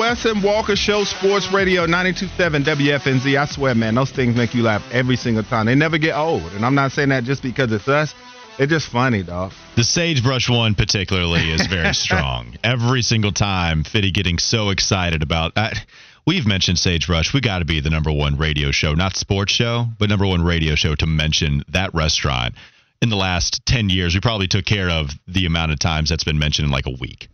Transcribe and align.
The 0.00 0.06
Wes 0.06 0.24
and 0.24 0.42
Walker 0.42 0.76
Show, 0.76 1.04
Sports 1.04 1.52
Radio 1.52 1.82
927 1.84 2.64
WFNZ. 2.64 3.38
I 3.38 3.44
swear, 3.44 3.74
man, 3.74 3.94
those 3.94 4.10
things 4.10 4.34
make 4.34 4.54
you 4.54 4.62
laugh 4.62 4.82
every 4.92 5.16
single 5.16 5.42
time. 5.42 5.66
They 5.66 5.74
never 5.74 5.98
get 5.98 6.16
old. 6.16 6.42
And 6.52 6.64
I'm 6.64 6.74
not 6.74 6.92
saying 6.92 7.10
that 7.10 7.24
just 7.24 7.42
because 7.42 7.70
it's 7.70 7.86
us. 7.86 8.14
They're 8.56 8.66
just 8.66 8.88
funny, 8.88 9.22
dog. 9.22 9.52
The 9.76 9.84
sagebrush 9.84 10.48
one 10.48 10.74
particularly 10.74 11.50
is 11.50 11.66
very 11.66 11.92
strong. 12.06 12.56
Every 12.64 13.02
single 13.02 13.32
time, 13.32 13.84
Fitty 13.84 14.10
getting 14.10 14.38
so 14.38 14.70
excited 14.70 15.22
about. 15.22 15.52
We've 16.26 16.46
mentioned 16.46 16.78
sagebrush. 16.78 17.34
We 17.34 17.42
got 17.42 17.58
to 17.58 17.66
be 17.66 17.80
the 17.80 17.90
number 17.90 18.12
one 18.12 18.38
radio 18.38 18.70
show, 18.70 18.94
not 18.94 19.16
sports 19.16 19.52
show, 19.52 19.86
but 19.98 20.08
number 20.08 20.26
one 20.26 20.42
radio 20.42 20.76
show 20.76 20.94
to 20.94 21.06
mention 21.06 21.62
that 21.68 21.92
restaurant. 21.94 22.54
In 23.02 23.10
the 23.10 23.16
last 23.16 23.66
ten 23.66 23.90
years, 23.90 24.14
we 24.14 24.20
probably 24.20 24.48
took 24.48 24.64
care 24.64 24.88
of 24.88 25.10
the 25.28 25.46
amount 25.46 25.72
of 25.72 25.78
times 25.78 26.08
that's 26.08 26.24
been 26.24 26.38
mentioned 26.38 26.66
in 26.66 26.72
like 26.72 26.86
a 26.86 26.96
week. 26.98 27.28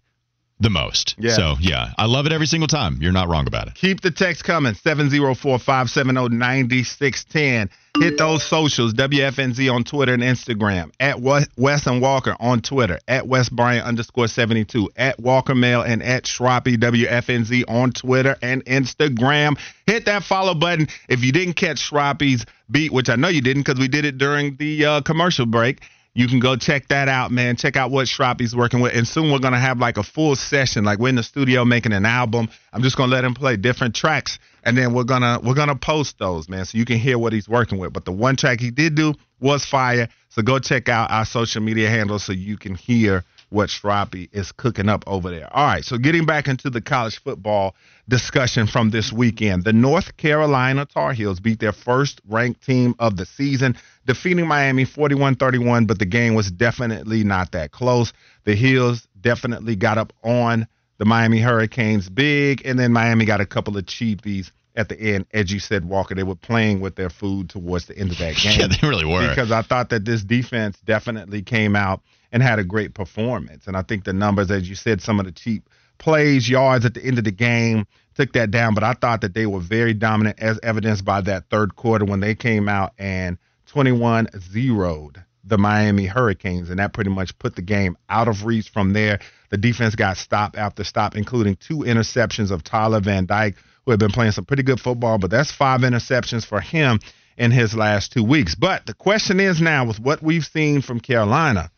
The 0.58 0.70
most. 0.70 1.16
Yeah. 1.18 1.34
So 1.34 1.54
yeah, 1.60 1.90
I 1.98 2.06
love 2.06 2.24
it 2.24 2.32
every 2.32 2.46
single 2.46 2.66
time. 2.66 2.96
You're 3.00 3.12
not 3.12 3.28
wrong 3.28 3.46
about 3.46 3.68
it. 3.68 3.74
Keep 3.74 4.00
the 4.00 4.10
text 4.10 4.42
coming 4.42 4.72
704 4.72 5.58
570 5.58 6.34
9610. 6.34 7.68
Hit 8.00 8.18
those 8.18 8.42
socials 8.42 8.94
WFNZ 8.94 9.72
on 9.72 9.84
Twitter 9.84 10.14
and 10.14 10.22
Instagram. 10.22 10.92
At 10.98 11.20
Wes 11.20 11.86
and 11.86 12.00
Walker 12.00 12.36
on 12.40 12.60
Twitter. 12.60 12.98
At 13.06 13.26
Wes 13.26 13.50
Bryant 13.50 13.86
underscore 13.86 14.28
72. 14.28 14.90
At 14.96 15.20
Walker 15.20 15.54
Mail 15.54 15.82
and 15.82 16.02
at 16.02 16.24
Shroppy 16.24 16.76
WFNZ 16.76 17.64
on 17.68 17.92
Twitter 17.92 18.36
and 18.40 18.64
Instagram. 18.64 19.58
Hit 19.86 20.06
that 20.06 20.24
follow 20.24 20.54
button. 20.54 20.88
If 21.08 21.22
you 21.22 21.32
didn't 21.32 21.54
catch 21.54 21.90
Shroppy's 21.90 22.46
beat, 22.70 22.92
which 22.92 23.08
I 23.10 23.16
know 23.16 23.28
you 23.28 23.40
didn't 23.40 23.64
because 23.64 23.80
we 23.80 23.88
did 23.88 24.04
it 24.04 24.18
during 24.18 24.56
the 24.56 24.84
uh, 24.84 25.00
commercial 25.02 25.46
break. 25.46 25.82
You 26.16 26.28
can 26.28 26.40
go 26.40 26.56
check 26.56 26.88
that 26.88 27.10
out, 27.10 27.30
man. 27.30 27.56
Check 27.56 27.76
out 27.76 27.90
what 27.90 28.06
Shroppy's 28.06 28.56
working 28.56 28.80
with. 28.80 28.96
And 28.96 29.06
soon 29.06 29.30
we're 29.30 29.38
going 29.38 29.52
to 29.52 29.58
have 29.58 29.78
like 29.78 29.98
a 29.98 30.02
full 30.02 30.34
session. 30.34 30.82
Like 30.82 30.98
we're 30.98 31.10
in 31.10 31.14
the 31.14 31.22
studio 31.22 31.66
making 31.66 31.92
an 31.92 32.06
album. 32.06 32.48
I'm 32.72 32.82
just 32.82 32.96
going 32.96 33.10
to 33.10 33.14
let 33.14 33.22
him 33.22 33.34
play 33.34 33.58
different 33.58 33.94
tracks. 33.94 34.38
And 34.64 34.78
then 34.78 34.94
we're 34.94 35.04
going 35.04 35.20
to, 35.20 35.38
we're 35.44 35.54
going 35.54 35.68
to 35.68 35.76
post 35.76 36.18
those, 36.18 36.48
man. 36.48 36.64
So 36.64 36.78
you 36.78 36.86
can 36.86 36.96
hear 36.96 37.18
what 37.18 37.34
he's 37.34 37.50
working 37.50 37.76
with. 37.76 37.92
But 37.92 38.06
the 38.06 38.12
one 38.12 38.34
track 38.34 38.60
he 38.60 38.70
did 38.70 38.94
do 38.94 39.12
was 39.40 39.66
fire. 39.66 40.08
So 40.30 40.40
go 40.40 40.58
check 40.58 40.88
out 40.88 41.10
our 41.10 41.26
social 41.26 41.60
media 41.60 41.90
handles 41.90 42.24
so 42.24 42.32
you 42.32 42.56
can 42.56 42.76
hear 42.76 43.22
what 43.48 43.68
Shroppy 43.68 44.28
is 44.32 44.52
cooking 44.52 44.88
up 44.88 45.04
over 45.06 45.30
there. 45.30 45.48
All 45.54 45.66
right. 45.66 45.84
So 45.84 45.98
getting 45.98 46.26
back 46.26 46.48
into 46.48 46.70
the 46.70 46.80
college 46.80 47.20
football 47.22 47.74
discussion 48.08 48.66
from 48.66 48.90
this 48.90 49.12
weekend. 49.12 49.64
The 49.64 49.72
North 49.72 50.16
Carolina 50.16 50.86
Tar 50.86 51.12
Heels 51.12 51.40
beat 51.40 51.58
their 51.58 51.72
first 51.72 52.20
ranked 52.28 52.64
team 52.64 52.94
of 52.98 53.16
the 53.16 53.26
season, 53.26 53.76
defeating 54.04 54.46
Miami 54.46 54.84
41 54.84 55.36
31, 55.36 55.86
but 55.86 55.98
the 55.98 56.06
game 56.06 56.34
was 56.34 56.50
definitely 56.50 57.24
not 57.24 57.52
that 57.52 57.72
close. 57.72 58.12
The 58.44 58.54
Heels 58.54 59.06
definitely 59.20 59.76
got 59.76 59.98
up 59.98 60.12
on 60.22 60.68
the 60.98 61.04
Miami 61.04 61.40
Hurricanes 61.40 62.08
big, 62.08 62.62
and 62.64 62.78
then 62.78 62.92
Miami 62.92 63.24
got 63.24 63.40
a 63.40 63.46
couple 63.46 63.76
of 63.76 63.84
cheapies 63.84 64.50
at 64.76 64.88
the 64.88 64.98
end. 64.98 65.26
As 65.32 65.50
you 65.50 65.58
said, 65.58 65.84
Walker, 65.84 66.14
they 66.14 66.22
were 66.22 66.34
playing 66.34 66.80
with 66.80 66.96
their 66.96 67.10
food 67.10 67.48
towards 67.50 67.86
the 67.86 67.98
end 67.98 68.12
of 68.12 68.18
that 68.18 68.36
game. 68.42 68.60
Yeah, 68.60 68.68
they 68.68 68.86
really 68.86 69.04
were. 69.06 69.28
Because 69.28 69.50
I 69.50 69.62
thought 69.62 69.90
that 69.90 70.04
this 70.04 70.22
defense 70.22 70.78
definitely 70.84 71.42
came 71.42 71.74
out 71.74 72.02
and 72.32 72.42
had 72.42 72.58
a 72.58 72.64
great 72.64 72.94
performance. 72.94 73.66
And 73.66 73.76
I 73.76 73.82
think 73.82 74.04
the 74.04 74.12
numbers, 74.12 74.50
as 74.50 74.68
you 74.68 74.74
said, 74.74 75.00
some 75.00 75.18
of 75.18 75.26
the 75.26 75.32
cheap 75.32 75.68
plays, 75.98 76.48
yards 76.48 76.84
at 76.84 76.94
the 76.94 77.04
end 77.04 77.18
of 77.18 77.24
the 77.24 77.32
game 77.32 77.86
took 78.14 78.32
that 78.32 78.50
down. 78.50 78.74
But 78.74 78.84
I 78.84 78.92
thought 78.92 79.22
that 79.22 79.34
they 79.34 79.46
were 79.46 79.60
very 79.60 79.94
dominant, 79.94 80.38
as 80.40 80.58
evidenced 80.62 81.04
by 81.04 81.20
that 81.22 81.48
third 81.50 81.76
quarter 81.76 82.04
when 82.04 82.20
they 82.20 82.34
came 82.34 82.68
out 82.68 82.92
and 82.98 83.38
21 83.66 84.28
zeroed 84.38 85.22
the 85.44 85.58
Miami 85.58 86.06
Hurricanes. 86.06 86.70
And 86.70 86.78
that 86.78 86.92
pretty 86.92 87.10
much 87.10 87.38
put 87.38 87.56
the 87.56 87.62
game 87.62 87.96
out 88.08 88.28
of 88.28 88.44
reach 88.44 88.68
from 88.70 88.92
there. 88.92 89.20
The 89.50 89.56
defense 89.56 89.94
got 89.94 90.16
stop 90.16 90.58
after 90.58 90.82
stop, 90.84 91.14
including 91.16 91.56
two 91.56 91.78
interceptions 91.78 92.50
of 92.50 92.64
Tyler 92.64 93.00
Van 93.00 93.26
Dyke, 93.26 93.54
who 93.86 93.92
had 93.92 94.00
been 94.00 94.10
playing 94.10 94.32
some 94.32 94.44
pretty 94.44 94.64
good 94.64 94.80
football, 94.80 95.16
but 95.16 95.30
that's 95.30 95.52
five 95.52 95.80
interceptions 95.80 96.44
for 96.44 96.60
him 96.60 96.98
in 97.38 97.52
his 97.52 97.74
last 97.74 98.12
two 98.12 98.24
weeks. 98.24 98.54
But 98.54 98.84
the 98.84 98.94
question 98.94 99.40
is 99.40 99.60
now, 99.60 99.86
with 99.86 100.00
what 100.00 100.22
we've 100.22 100.44
seen 100.44 100.82
from 100.82 101.00
Carolina, 101.00 101.70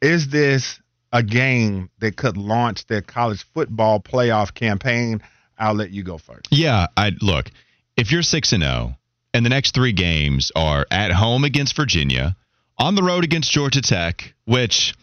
is 0.00 0.28
this 0.28 0.80
a 1.12 1.22
game 1.22 1.90
that 1.98 2.16
could 2.16 2.36
launch 2.36 2.86
their 2.86 3.02
college 3.02 3.44
football 3.52 4.00
playoff 4.00 4.54
campaign? 4.54 5.22
I'll 5.58 5.74
let 5.74 5.90
you 5.90 6.04
go 6.04 6.18
first. 6.18 6.46
Yeah, 6.50 6.86
I 6.96 7.12
look. 7.20 7.50
If 7.96 8.12
you're 8.12 8.22
six 8.22 8.52
and 8.52 8.62
zero, 8.62 8.94
and 9.34 9.44
the 9.44 9.50
next 9.50 9.74
three 9.74 9.92
games 9.92 10.52
are 10.54 10.86
at 10.90 11.10
home 11.10 11.44
against 11.44 11.74
Virginia, 11.74 12.36
on 12.78 12.94
the 12.94 13.02
road 13.02 13.24
against 13.24 13.50
Georgia 13.50 13.82
Tech, 13.82 14.34
which 14.44 14.94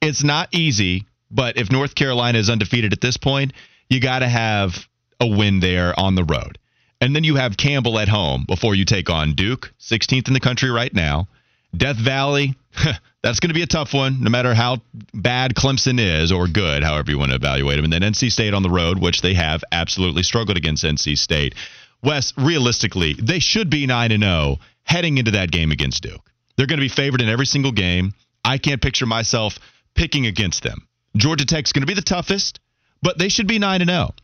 it's 0.00 0.22
not 0.22 0.48
easy, 0.52 1.06
but 1.30 1.56
if 1.56 1.72
North 1.72 1.96
Carolina 1.96 2.38
is 2.38 2.48
undefeated 2.48 2.92
at 2.92 3.00
this 3.00 3.16
point, 3.16 3.52
you 3.88 4.00
got 4.00 4.20
to 4.20 4.28
have 4.28 4.86
a 5.20 5.26
win 5.26 5.60
there 5.60 5.98
on 5.98 6.14
the 6.14 6.24
road. 6.24 6.58
And 7.00 7.14
then 7.14 7.24
you 7.24 7.36
have 7.36 7.56
Campbell 7.56 7.98
at 7.98 8.08
home 8.08 8.44
before 8.46 8.74
you 8.74 8.84
take 8.84 9.10
on 9.10 9.34
Duke, 9.34 9.72
16th 9.80 10.28
in 10.28 10.34
the 10.34 10.40
country 10.40 10.70
right 10.70 10.92
now. 10.92 11.28
Death 11.76 11.96
Valley, 11.96 12.54
that's 13.22 13.40
going 13.40 13.50
to 13.50 13.54
be 13.54 13.62
a 13.62 13.66
tough 13.66 13.92
one, 13.92 14.22
no 14.22 14.30
matter 14.30 14.54
how 14.54 14.78
bad 15.12 15.54
Clemson 15.54 15.98
is 15.98 16.32
or 16.32 16.46
good, 16.46 16.82
however 16.82 17.10
you 17.10 17.18
want 17.18 17.30
to 17.30 17.36
evaluate 17.36 17.76
them. 17.76 17.84
And 17.84 17.92
then 17.92 18.12
NC 18.12 18.30
State 18.30 18.54
on 18.54 18.62
the 18.62 18.70
road, 18.70 18.98
which 18.98 19.22
they 19.22 19.34
have 19.34 19.64
absolutely 19.72 20.22
struggled 20.22 20.56
against 20.56 20.84
NC 20.84 21.18
State. 21.18 21.54
Wes, 22.02 22.32
realistically, 22.36 23.14
they 23.14 23.38
should 23.38 23.70
be 23.70 23.86
9 23.86 24.12
and 24.12 24.22
0 24.22 24.58
heading 24.84 25.18
into 25.18 25.32
that 25.32 25.50
game 25.50 25.72
against 25.72 26.02
Duke. 26.02 26.30
They're 26.56 26.66
going 26.66 26.78
to 26.78 26.84
be 26.84 26.88
favored 26.88 27.20
in 27.20 27.28
every 27.28 27.46
single 27.46 27.72
game. 27.72 28.14
I 28.44 28.58
can't 28.58 28.82
picture 28.82 29.06
myself 29.06 29.58
picking 29.94 30.26
against 30.26 30.62
them. 30.62 30.86
Georgia 31.16 31.46
Tech's 31.46 31.72
going 31.72 31.82
to 31.82 31.86
be 31.86 31.94
the 31.94 32.02
toughest, 32.02 32.60
but 33.02 33.18
they 33.18 33.28
should 33.28 33.46
be 33.46 33.58
9 33.58 33.80
and 33.80 33.90
0. 33.90 34.14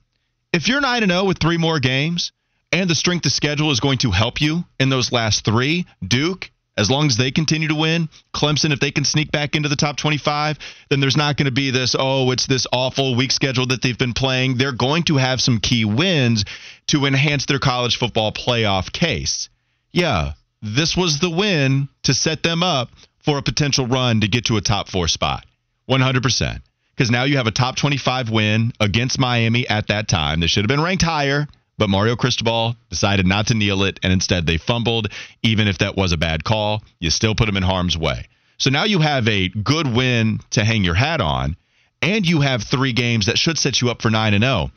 If 0.53 0.69
you're 0.69 0.81
9 0.81 1.03
and 1.03 1.13
0 1.13 1.25
with 1.25 1.39
3 1.39 1.59
more 1.59 1.79
games 1.79 2.33
and 2.73 2.91
the 2.91 2.95
strength 2.95 3.27
of 3.27 3.33
schedule 3.33 3.71
is 3.71 3.81
going 3.81 3.99
to 3.99 4.11
help 4.11 4.41
you 4.41 4.65
in 4.79 4.89
those 4.91 5.13
last 5.13 5.45
3, 5.45 5.87
Duke 6.07 6.51
as 6.81 6.91
long 6.91 7.09
as 7.09 7.17
they 7.19 7.31
continue 7.31 7.69
to 7.69 7.75
win, 7.75 8.09
Clemson, 8.33 8.73
if 8.73 8.81
they 8.81 8.91
can 8.91 9.05
sneak 9.05 9.31
back 9.31 9.55
into 9.55 9.69
the 9.69 9.77
top 9.77 9.99
25, 9.99 10.59
then 10.89 10.99
there's 10.99 11.17
not 11.17 11.37
going 11.37 11.45
to 11.45 11.53
be 11.53 11.71
this, 11.71 11.95
oh, 11.99 12.31
it's 12.31 12.47
this 12.47 12.67
awful 12.73 13.17
weak 13.17 13.33
schedule 13.33 13.67
that 13.67 13.83
they've 13.83 13.99
been 13.99 14.15
playing. 14.15 14.57
They're 14.57 14.73
going 14.73 15.03
to 15.05 15.19
have 15.19 15.43
some 15.43 15.61
key 15.61 15.85
wins 15.85 16.47
to 16.87 17.05
enhance 17.05 17.45
their 17.45 17.59
college 17.59 17.99
football 17.99 18.33
playoff 18.33 18.91
case. 18.91 19.51
Yeah, 19.93 20.33
this 20.63 20.97
was 20.97 21.19
the 21.19 21.29
win 21.29 21.89
to 22.05 22.15
set 22.15 22.43
them 22.43 22.63
up 22.63 22.89
for 23.19 23.37
a 23.37 23.43
potential 23.43 23.87
run 23.87 24.23
to 24.23 24.29
get 24.29 24.47
to 24.47 24.57
a 24.57 24.63
top 24.63 24.89
four 24.89 25.07
spot. 25.07 25.45
100%. 25.91 26.63
Because 27.01 27.11
now 27.11 27.25
you 27.25 27.39
have 27.39 27.47
a 27.47 27.51
top 27.51 27.77
25 27.77 28.29
win 28.29 28.75
against 28.79 29.19
Miami 29.19 29.67
at 29.67 29.87
that 29.87 30.07
time. 30.07 30.41
They 30.41 30.47
should 30.47 30.65
have 30.65 30.69
been 30.69 30.83
ranked 30.83 31.03
higher 31.03 31.49
but 31.79 31.89
Mario 31.89 32.15
Cristobal 32.15 32.77
decided 32.91 33.27
not 33.27 33.47
to 33.47 33.55
kneel 33.55 33.85
it, 33.85 33.99
and 34.03 34.13
instead 34.13 34.45
they 34.45 34.59
fumbled. 34.59 35.09
Even 35.43 35.67
if 35.67 35.79
that 35.79 35.97
was 35.97 36.13
a 36.13 36.19
bad 36.19 36.45
call, 36.45 36.83
you 36.99 37.09
still 37.09 37.35
put 37.35 37.47
them 37.47 37.57
in 37.57 37.63
harm's 37.63 37.97
way. 37.97 38.29
So 38.59 38.69
now 38.69 38.85
you 38.85 38.99
have 38.99 39.27
a 39.27 39.49
good 39.49 39.87
win 39.87 40.41
to 40.51 40.63
hang 40.63 40.85
your 40.85 40.93
hat 40.93 41.23
on, 41.23 41.57
and 42.03 42.27
you 42.27 42.43
have 42.43 42.63
three 42.63 42.93
games 42.93 43.25
that 43.27 43.39
should 43.39 43.57
set 43.57 43.81
you 43.81 43.89
up 43.89 44.03
for 44.03 44.11
9 44.11 44.35
and 44.35 44.45
0. 44.45 44.71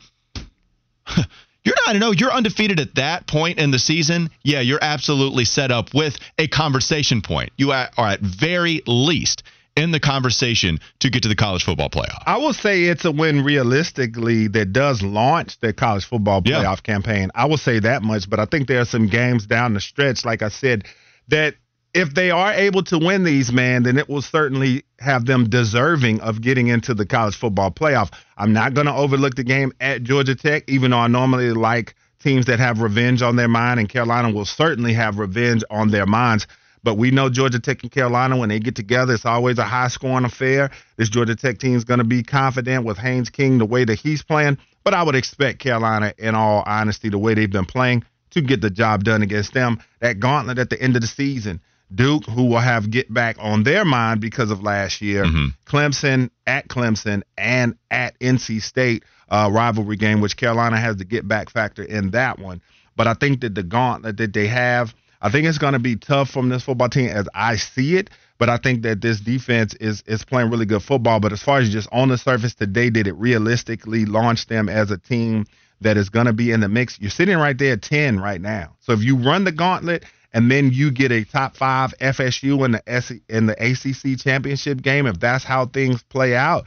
You're 1.62 1.76
9 1.88 1.98
0. 1.98 2.12
You're 2.12 2.32
undefeated 2.32 2.80
at 2.80 2.94
that 2.94 3.26
point 3.26 3.58
in 3.58 3.70
the 3.70 3.78
season. 3.78 4.30
Yeah, 4.42 4.60
you're 4.60 4.78
absolutely 4.80 5.44
set 5.44 5.70
up 5.70 5.92
with 5.92 6.18
a 6.38 6.48
conversation 6.48 7.20
point. 7.20 7.52
You 7.58 7.72
are 7.72 7.90
at 7.98 8.20
very 8.20 8.82
least 8.86 9.42
in 9.76 9.90
the 9.90 10.00
conversation 10.00 10.78
to 11.00 11.10
get 11.10 11.22
to 11.24 11.28
the 11.28 11.34
college 11.34 11.64
football 11.64 11.90
playoff. 11.90 12.22
I 12.26 12.36
will 12.36 12.52
say 12.52 12.84
it's 12.84 13.04
a 13.04 13.10
win 13.10 13.42
realistically 13.42 14.46
that 14.48 14.72
does 14.72 15.02
launch 15.02 15.58
the 15.60 15.72
college 15.72 16.04
football 16.04 16.42
playoff 16.42 16.62
Yeah. 16.62 16.76
campaign. 16.76 17.30
I 17.34 17.46
will 17.46 17.56
say 17.56 17.80
that 17.80 18.02
much, 18.02 18.30
but 18.30 18.38
I 18.38 18.44
think 18.44 18.68
there 18.68 18.80
are 18.80 18.84
some 18.86 19.08
games 19.08 19.46
down 19.46 19.74
the 19.74 19.80
stretch, 19.80 20.24
like 20.24 20.42
I 20.42 20.48
said, 20.48 20.84
that 21.28 21.54
if 21.92 22.14
they 22.14 22.30
are 22.30 22.52
able 22.52 22.82
to 22.84 22.98
win 22.98 23.24
these, 23.24 23.52
man, 23.52 23.84
then 23.84 23.98
it 23.98 24.08
will 24.08 24.22
certainly 24.22 24.84
have 25.00 25.26
them 25.26 25.48
deserving 25.48 26.20
of 26.20 26.40
getting 26.40 26.68
into 26.68 26.94
the 26.94 27.06
college 27.06 27.36
football 27.36 27.70
playoff. 27.70 28.10
I'm 28.36 28.52
not 28.52 28.74
going 28.74 28.86
to 28.86 28.94
overlook 28.94 29.34
the 29.36 29.44
game 29.44 29.72
at 29.80 30.02
Georgia 30.02 30.34
Tech, 30.34 30.64
even 30.68 30.90
though 30.90 30.98
I 30.98 31.06
normally 31.08 31.50
like 31.52 31.94
teams 32.20 32.46
that 32.46 32.58
have 32.58 32.80
revenge 32.80 33.22
on 33.22 33.36
their 33.36 33.48
mind, 33.48 33.78
and 33.80 33.88
Carolina 33.88 34.30
will 34.30 34.44
certainly 34.44 34.92
have 34.94 35.18
revenge 35.18 35.62
on 35.70 35.90
their 35.90 36.06
minds. 36.06 36.46
But 36.84 36.98
we 36.98 37.10
know 37.10 37.30
Georgia 37.30 37.58
Tech 37.58 37.82
and 37.82 37.90
Carolina, 37.90 38.36
when 38.36 38.50
they 38.50 38.60
get 38.60 38.76
together, 38.76 39.14
it's 39.14 39.24
always 39.24 39.58
a 39.58 39.64
high 39.64 39.88
scoring 39.88 40.26
affair. 40.26 40.70
This 40.96 41.08
Georgia 41.08 41.34
Tech 41.34 41.58
team 41.58 41.74
is 41.74 41.84
going 41.84 41.98
to 41.98 42.04
be 42.04 42.22
confident 42.22 42.84
with 42.84 42.98
Haynes 42.98 43.30
King 43.30 43.58
the 43.58 43.64
way 43.64 43.84
that 43.84 43.94
he's 43.94 44.22
playing. 44.22 44.58
But 44.84 44.92
I 44.92 45.02
would 45.02 45.14
expect 45.14 45.60
Carolina, 45.60 46.12
in 46.18 46.34
all 46.34 46.62
honesty, 46.66 47.08
the 47.08 47.18
way 47.18 47.32
they've 47.32 47.50
been 47.50 47.64
playing, 47.64 48.04
to 48.30 48.42
get 48.42 48.60
the 48.60 48.68
job 48.68 49.02
done 49.02 49.22
against 49.22 49.54
them. 49.54 49.80
That 50.00 50.20
gauntlet 50.20 50.58
at 50.58 50.68
the 50.68 50.80
end 50.80 50.94
of 50.94 51.00
the 51.00 51.08
season. 51.08 51.60
Duke, 51.94 52.26
who 52.26 52.46
will 52.46 52.58
have 52.58 52.90
get 52.90 53.12
back 53.12 53.36
on 53.38 53.62
their 53.62 53.84
mind 53.84 54.20
because 54.20 54.50
of 54.50 54.62
last 54.62 55.00
year. 55.00 55.24
Mm-hmm. 55.24 55.46
Clemson 55.66 56.30
at 56.46 56.68
Clemson 56.68 57.22
and 57.38 57.76
at 57.90 58.18
NC 58.20 58.62
State 58.62 59.04
uh, 59.28 59.48
rivalry 59.52 59.96
game, 59.96 60.20
which 60.20 60.36
Carolina 60.36 60.78
has 60.78 60.96
the 60.96 61.04
get 61.04 61.26
back 61.26 61.50
factor 61.50 61.82
in 61.82 62.10
that 62.10 62.38
one. 62.38 62.60
But 62.96 63.06
I 63.06 63.14
think 63.14 63.40
that 63.40 63.54
the 63.54 63.62
gauntlet 63.62 64.16
that 64.18 64.32
they 64.32 64.48
have, 64.48 64.94
I 65.24 65.30
think 65.30 65.46
it's 65.46 65.56
going 65.56 65.72
to 65.72 65.78
be 65.78 65.96
tough 65.96 66.28
from 66.28 66.50
this 66.50 66.64
football 66.64 66.90
team 66.90 67.08
as 67.08 67.26
I 67.34 67.56
see 67.56 67.96
it. 67.96 68.10
But 68.38 68.50
I 68.50 68.58
think 68.58 68.82
that 68.82 69.00
this 69.00 69.20
defense 69.20 69.74
is 69.74 70.02
is 70.06 70.22
playing 70.22 70.50
really 70.50 70.66
good 70.66 70.82
football. 70.82 71.18
But 71.18 71.32
as 71.32 71.42
far 71.42 71.60
as 71.60 71.70
just 71.70 71.88
on 71.92 72.08
the 72.08 72.18
surface 72.18 72.54
today, 72.54 72.90
did 72.90 73.06
it 73.06 73.14
realistically 73.14 74.04
launch 74.04 74.48
them 74.48 74.68
as 74.68 74.90
a 74.90 74.98
team 74.98 75.46
that 75.80 75.96
is 75.96 76.10
going 76.10 76.26
to 76.26 76.34
be 76.34 76.50
in 76.50 76.60
the 76.60 76.68
mix? 76.68 77.00
You're 77.00 77.10
sitting 77.10 77.38
right 77.38 77.56
there 77.56 77.72
at 77.72 77.82
10 77.82 78.20
right 78.20 78.40
now. 78.40 78.76
So 78.80 78.92
if 78.92 79.02
you 79.02 79.16
run 79.16 79.44
the 79.44 79.52
gauntlet 79.52 80.04
and 80.34 80.50
then 80.50 80.72
you 80.72 80.90
get 80.90 81.10
a 81.10 81.24
top 81.24 81.56
five 81.56 81.94
FSU 82.00 82.62
in 82.66 82.72
the 82.72 82.82
S- 82.86 83.12
in 83.30 83.46
the 83.46 83.54
ACC 83.54 84.20
championship 84.20 84.82
game, 84.82 85.06
if 85.06 85.20
that's 85.20 85.44
how 85.44 85.64
things 85.64 86.02
play 86.02 86.36
out, 86.36 86.66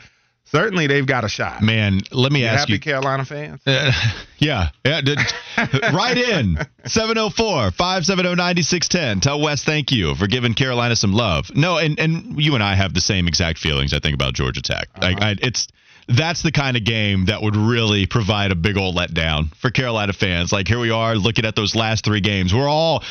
certainly 0.51 0.87
they've 0.87 1.05
got 1.05 1.23
a 1.23 1.29
shot. 1.29 1.61
Man, 1.61 2.01
let 2.11 2.31
me 2.31 2.41
You 2.41 2.47
ask 2.47 2.59
happy 2.61 2.73
you. 2.73 2.77
Happy 2.77 2.83
Carolina 2.83 3.25
fans? 3.25 3.61
Uh, 3.65 3.91
yeah, 4.37 4.69
yeah. 4.85 5.01
Did, 5.01 5.19
right 5.93 6.17
in 6.17 6.57
704 6.85 7.71
570 7.71 8.35
9610. 8.35 9.21
Tell 9.21 9.41
Wes 9.41 9.63
thank 9.63 9.91
you 9.91 10.15
for 10.15 10.27
giving 10.27 10.53
Carolina 10.53 10.95
some 10.95 11.13
love. 11.13 11.49
No, 11.55 11.77
and, 11.77 11.99
and 11.99 12.41
you 12.41 12.55
and 12.55 12.63
I 12.63 12.75
have 12.75 12.93
the 12.93 13.01
same 13.01 13.27
exact 13.27 13.59
feelings, 13.59 13.93
I 13.93 13.99
think, 13.99 14.13
about 14.15 14.33
Georgia 14.33 14.61
Tech. 14.61 14.89
I, 14.95 15.13
I, 15.19 15.35
it's 15.41 15.67
that's 16.07 16.41
the 16.41 16.51
kind 16.51 16.77
of 16.77 16.85
game 16.85 17.25
that 17.25 17.41
would 17.41 17.55
really 17.55 18.05
provide 18.05 18.51
a 18.51 18.55
big 18.55 18.77
old 18.77 18.95
letdown 18.95 19.53
for 19.55 19.69
Carolina 19.69 20.13
fans. 20.13 20.51
Like 20.51 20.67
here 20.67 20.79
we 20.79 20.89
are 20.89 21.15
looking 21.15 21.45
at 21.45 21.55
those 21.55 21.75
last 21.75 22.05
three 22.05 22.21
games. 22.21 22.53
We're 22.53 22.69
all 22.69 23.03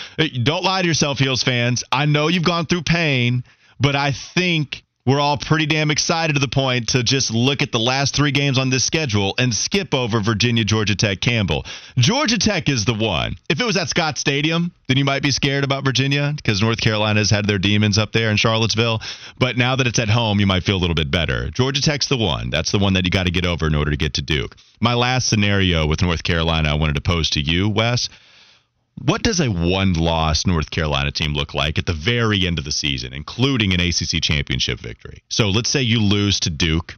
don't 0.43 0.65
lie 0.65 0.83
to 0.83 0.89
yourself, 0.89 1.19
Heels 1.19 1.43
fans. 1.43 1.85
I 1.93 2.07
know 2.07 2.29
you've 2.29 2.45
gone 2.45 2.67
through 2.67 2.83
pain, 2.83 3.45
but 3.79 3.95
I 3.95 4.13
think 4.13 4.83
we're 5.07 5.21
all 5.21 5.39
pretty 5.39 5.67
damn 5.67 5.93
excited 5.93 6.33
to 6.33 6.41
the 6.41 6.49
point 6.49 6.89
to 6.89 7.03
just 7.03 7.31
look 7.31 7.63
at 7.63 7.71
the 7.71 7.79
last 7.79 8.15
three 8.15 8.33
games 8.33 8.59
on 8.59 8.71
this 8.71 8.85
schedule 8.85 9.35
and 9.39 9.55
skip 9.55 9.95
over 9.95 10.21
Virginia, 10.21 10.65
Georgia 10.65 10.97
Tech, 10.97 11.21
Campbell. 11.21 11.65
Georgia 11.97 12.39
Tech 12.39 12.69
is 12.69 12.85
the 12.85 12.95
one. 12.95 13.37
If 13.49 13.61
it 13.61 13.65
was 13.65 13.77
at 13.77 13.89
Scott 13.89 14.19
Stadium, 14.19 14.73
then 14.89 14.97
you 14.97 15.05
might 15.05 15.23
be 15.23 15.31
scared 15.31 15.63
about 15.63 15.85
Virginia 15.85 16.33
because 16.35 16.61
North 16.61 16.81
Carolina 16.81 17.21
has 17.21 17.31
had 17.31 17.47
their 17.47 17.59
demons 17.59 17.99
up 17.99 18.11
there 18.11 18.31
in 18.31 18.37
Charlottesville. 18.37 19.01
But 19.39 19.57
now 19.57 19.77
that 19.77 19.87
it's 19.87 20.01
at 20.01 20.09
home, 20.09 20.41
you 20.41 20.47
might 20.47 20.65
feel 20.65 20.77
a 20.77 20.83
little 20.83 20.95
bit 20.95 21.11
better. 21.11 21.51
Georgia 21.51 21.81
Tech's 21.81 22.09
the 22.09 22.17
one. 22.17 22.51
That's 22.51 22.73
the 22.73 22.79
one 22.81 22.95
that 22.95 23.05
you 23.05 23.11
got 23.11 23.27
to 23.27 23.33
get 23.33 23.47
over 23.47 23.69
in 23.69 23.77
order 23.77 23.93
to 23.93 23.97
get 23.97 24.15
to 24.15 24.23
Duke. 24.23 24.57
My 24.81 24.95
last 24.95 25.29
scenario 25.29 25.87
with 25.87 26.03
North 26.03 26.25
Carolina, 26.25 26.71
I 26.71 26.75
wanted 26.75 26.97
to 26.97 27.01
pose 27.01 27.31
to 27.31 27.41
you, 27.41 27.69
Wes. 27.69 28.09
What 29.03 29.23
does 29.23 29.41
a 29.41 29.49
one 29.49 29.93
loss 29.93 30.47
North 30.47 30.71
Carolina 30.71 31.11
team 31.11 31.35
look 31.35 31.55
like 31.55 31.79
at 31.79 31.87
the 31.87 31.93
very 31.93 32.47
end 32.47 32.59
of 32.59 32.65
the 32.65 32.73
season, 32.73 33.13
including 33.13 33.75
an 33.75 33.81
ACC 33.81 34.23
championship 34.23 34.81
victory? 34.81 35.23
So 35.29 35.51
let's 35.51 35.69
say 35.69 35.83
you 35.83 36.01
lose 36.01 36.41
to 36.41 36.51
Duke. 36.51 36.97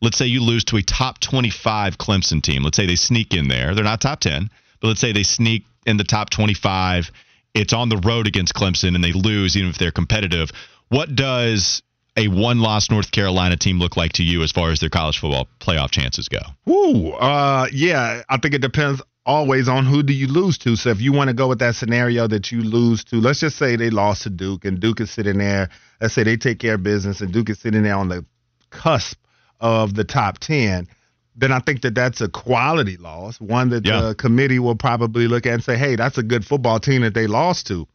Let's 0.00 0.16
say 0.16 0.26
you 0.26 0.42
lose 0.42 0.64
to 0.64 0.78
a 0.78 0.82
top 0.82 1.20
25 1.20 1.98
Clemson 1.98 2.42
team. 2.42 2.64
Let's 2.64 2.76
say 2.76 2.86
they 2.86 2.96
sneak 2.96 3.34
in 3.34 3.48
there. 3.48 3.74
They're 3.74 3.84
not 3.84 4.00
top 4.00 4.20
10, 4.20 4.50
but 4.80 4.88
let's 4.88 5.00
say 5.00 5.12
they 5.12 5.22
sneak 5.22 5.64
in 5.86 5.96
the 5.96 6.04
top 6.04 6.30
25. 6.30 7.12
It's 7.54 7.72
on 7.72 7.88
the 7.88 7.98
road 7.98 8.26
against 8.26 8.54
Clemson 8.54 8.94
and 8.94 9.04
they 9.04 9.12
lose, 9.12 9.56
even 9.56 9.70
if 9.70 9.78
they're 9.78 9.92
competitive. 9.92 10.50
What 10.88 11.14
does 11.14 11.82
a 12.16 12.28
one 12.28 12.60
loss 12.60 12.90
North 12.90 13.10
Carolina 13.10 13.56
team 13.56 13.78
look 13.78 13.96
like 13.96 14.14
to 14.14 14.24
you 14.24 14.42
as 14.42 14.50
far 14.50 14.70
as 14.70 14.80
their 14.80 14.90
college 14.90 15.18
football 15.18 15.46
playoff 15.60 15.90
chances 15.90 16.28
go? 16.28 16.40
Woo. 16.64 17.12
Uh, 17.12 17.68
yeah, 17.72 18.22
I 18.28 18.38
think 18.38 18.54
it 18.54 18.60
depends 18.60 19.02
always 19.24 19.68
on 19.68 19.86
who 19.86 20.02
do 20.02 20.12
you 20.12 20.26
lose 20.26 20.58
to. 20.58 20.76
So 20.76 20.90
if 20.90 21.00
you 21.00 21.12
want 21.12 21.28
to 21.28 21.34
go 21.34 21.48
with 21.48 21.60
that 21.60 21.74
scenario 21.76 22.26
that 22.26 22.50
you 22.50 22.62
lose 22.62 23.04
to, 23.04 23.16
let's 23.16 23.40
just 23.40 23.56
say 23.56 23.76
they 23.76 23.90
lost 23.90 24.22
to 24.24 24.30
Duke 24.30 24.64
and 24.64 24.80
Duke 24.80 25.00
is 25.00 25.10
sitting 25.10 25.38
there. 25.38 25.68
Let's 26.00 26.14
say 26.14 26.24
they 26.24 26.36
take 26.36 26.58
care 26.58 26.74
of 26.74 26.82
business 26.82 27.20
and 27.20 27.32
Duke 27.32 27.50
is 27.50 27.60
sitting 27.60 27.82
there 27.84 27.96
on 27.96 28.08
the 28.08 28.24
cusp 28.70 29.18
of 29.60 29.94
the 29.94 30.04
top 30.04 30.38
10. 30.38 30.88
Then 31.36 31.52
I 31.52 31.60
think 31.60 31.82
that 31.82 31.94
that's 31.94 32.20
a 32.20 32.28
quality 32.28 32.96
loss, 32.96 33.40
one 33.40 33.70
that 33.70 33.86
Yeah. 33.86 34.00
the 34.00 34.14
committee 34.14 34.58
will 34.58 34.74
probably 34.76 35.28
look 35.28 35.46
at 35.46 35.54
and 35.54 35.64
say, 35.64 35.76
hey, 35.76 35.96
that's 35.96 36.18
a 36.18 36.22
good 36.22 36.44
football 36.44 36.80
team 36.80 37.02
that 37.02 37.14
they 37.14 37.26
lost 37.26 37.68
to. 37.68 37.86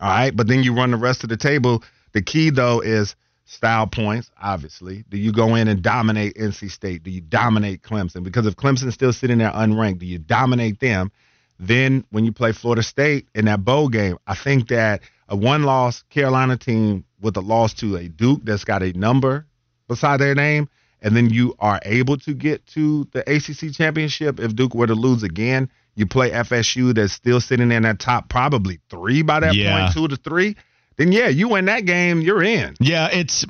All 0.00 0.08
right. 0.08 0.36
But 0.36 0.46
then 0.46 0.62
you 0.62 0.74
run 0.74 0.90
the 0.90 0.96
rest 0.96 1.24
of 1.24 1.30
the 1.30 1.36
table. 1.36 1.82
The 2.12 2.22
key, 2.22 2.50
though, 2.50 2.80
is 2.80 3.16
style 3.46 3.86
points, 3.86 4.30
obviously. 4.40 5.04
Do 5.08 5.16
you 5.16 5.32
go 5.32 5.54
in 5.54 5.68
and 5.68 5.80
dominate 5.82 6.34
NC 6.36 6.70
State? 6.70 7.02
Do 7.02 7.10
you 7.10 7.20
dominate 7.22 7.82
Clemson? 7.82 8.22
Because 8.22 8.46
if 8.46 8.56
Clemson's 8.56 8.94
still 8.94 9.12
sitting 9.12 9.38
there 9.38 9.50
unranked, 9.52 10.00
do 10.00 10.06
you 10.06 10.18
dominate 10.18 10.80
them? 10.80 11.10
Then 11.58 12.04
when 12.10 12.24
you 12.26 12.32
play 12.32 12.52
Florida 12.52 12.82
State 12.82 13.28
in 13.34 13.46
that 13.46 13.64
bowl 13.64 13.88
game, 13.88 14.18
I 14.26 14.34
think 14.34 14.68
that 14.68 15.00
a 15.28 15.36
one 15.36 15.62
loss 15.62 16.02
Carolina 16.10 16.56
team 16.58 17.04
with 17.20 17.36
a 17.36 17.40
loss 17.40 17.72
to 17.74 17.96
a 17.96 18.08
Duke 18.08 18.40
that's 18.44 18.64
got 18.64 18.82
a 18.82 18.92
number 18.92 19.46
beside 19.88 20.20
their 20.20 20.34
name, 20.34 20.68
and 21.00 21.16
then 21.16 21.30
you 21.30 21.54
are 21.58 21.80
able 21.84 22.18
to 22.18 22.34
get 22.34 22.66
to 22.68 23.06
the 23.12 23.20
ACC 23.30 23.72
championship 23.74 24.38
if 24.40 24.54
Duke 24.54 24.74
were 24.74 24.86
to 24.86 24.94
lose 24.94 25.22
again. 25.22 25.70
You 25.94 26.04
play 26.06 26.30
FSU 26.30 26.94
that's 26.94 27.12
still 27.14 27.40
sitting 27.40 27.70
in 27.72 27.84
that 27.84 28.00
top 28.00 28.28
probably 28.28 28.80
three 28.90 29.22
by 29.22 29.40
that 29.40 29.54
Yeah. 29.54 29.80
point, 29.80 29.94
two 29.94 30.08
to 30.08 30.16
three. 30.16 30.56
Then 30.96 31.12
yeah, 31.12 31.28
you 31.28 31.48
win 31.48 31.66
that 31.66 31.84
game, 31.84 32.20
you're 32.20 32.42
in. 32.42 32.74
Yeah, 32.80 33.08
it's 33.12 33.44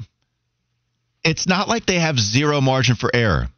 it's 1.25 1.47
not 1.47 1.69
like 1.69 1.87
they 1.87 1.99
have 1.99 2.19
zero 2.19 2.61
margin 2.61 2.97
for 2.97 3.11
error. 3.15 3.49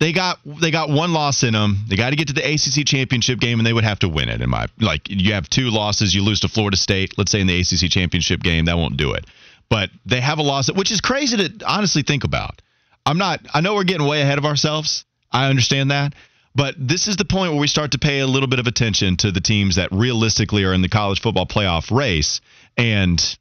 They 0.00 0.12
got 0.12 0.38
they 0.44 0.70
got 0.70 0.88
one 0.88 1.12
loss 1.12 1.42
in 1.42 1.52
them. 1.52 1.84
They 1.88 1.96
got 1.96 2.10
to 2.10 2.16
get 2.16 2.28
to 2.28 2.32
the 2.32 2.42
ACC 2.42 2.86
championship 2.86 3.38
game, 3.38 3.60
and 3.60 3.66
they 3.66 3.72
would 3.72 3.84
have 3.84 3.98
to 3.98 4.08
win 4.08 4.28
it. 4.30 4.40
In 4.40 4.48
my 4.48 4.66
like, 4.80 5.02
you 5.08 5.34
have 5.34 5.48
two 5.48 5.68
losses. 5.70 6.14
You 6.14 6.22
lose 6.22 6.40
to 6.40 6.48
Florida 6.48 6.76
State, 6.76 7.18
let's 7.18 7.30
say 7.30 7.40
in 7.40 7.46
the 7.46 7.60
ACC 7.60 7.90
championship 7.90 8.42
game, 8.42 8.64
that 8.64 8.78
won't 8.78 8.96
do 8.96 9.12
it. 9.12 9.26
But 9.68 9.90
they 10.06 10.20
have 10.20 10.38
a 10.38 10.42
loss, 10.42 10.72
which 10.72 10.90
is 10.90 11.00
crazy 11.00 11.36
to 11.36 11.64
honestly 11.66 12.02
think 12.02 12.24
about. 12.24 12.62
I'm 13.04 13.18
not. 13.18 13.40
I 13.52 13.60
know 13.60 13.74
we're 13.74 13.84
getting 13.84 14.06
way 14.06 14.22
ahead 14.22 14.38
of 14.38 14.46
ourselves. 14.46 15.04
I 15.30 15.48
understand 15.50 15.90
that. 15.90 16.14
But 16.54 16.74
this 16.78 17.06
is 17.06 17.16
the 17.16 17.24
point 17.24 17.52
where 17.52 17.60
we 17.60 17.68
start 17.68 17.92
to 17.92 17.98
pay 17.98 18.20
a 18.20 18.26
little 18.26 18.48
bit 18.48 18.58
of 18.58 18.66
attention 18.66 19.16
to 19.18 19.30
the 19.30 19.40
teams 19.40 19.76
that 19.76 19.92
realistically 19.92 20.64
are 20.64 20.72
in 20.72 20.82
the 20.82 20.88
college 20.88 21.20
football 21.20 21.46
playoff 21.46 21.94
race. 21.96 22.40
And 22.80 23.38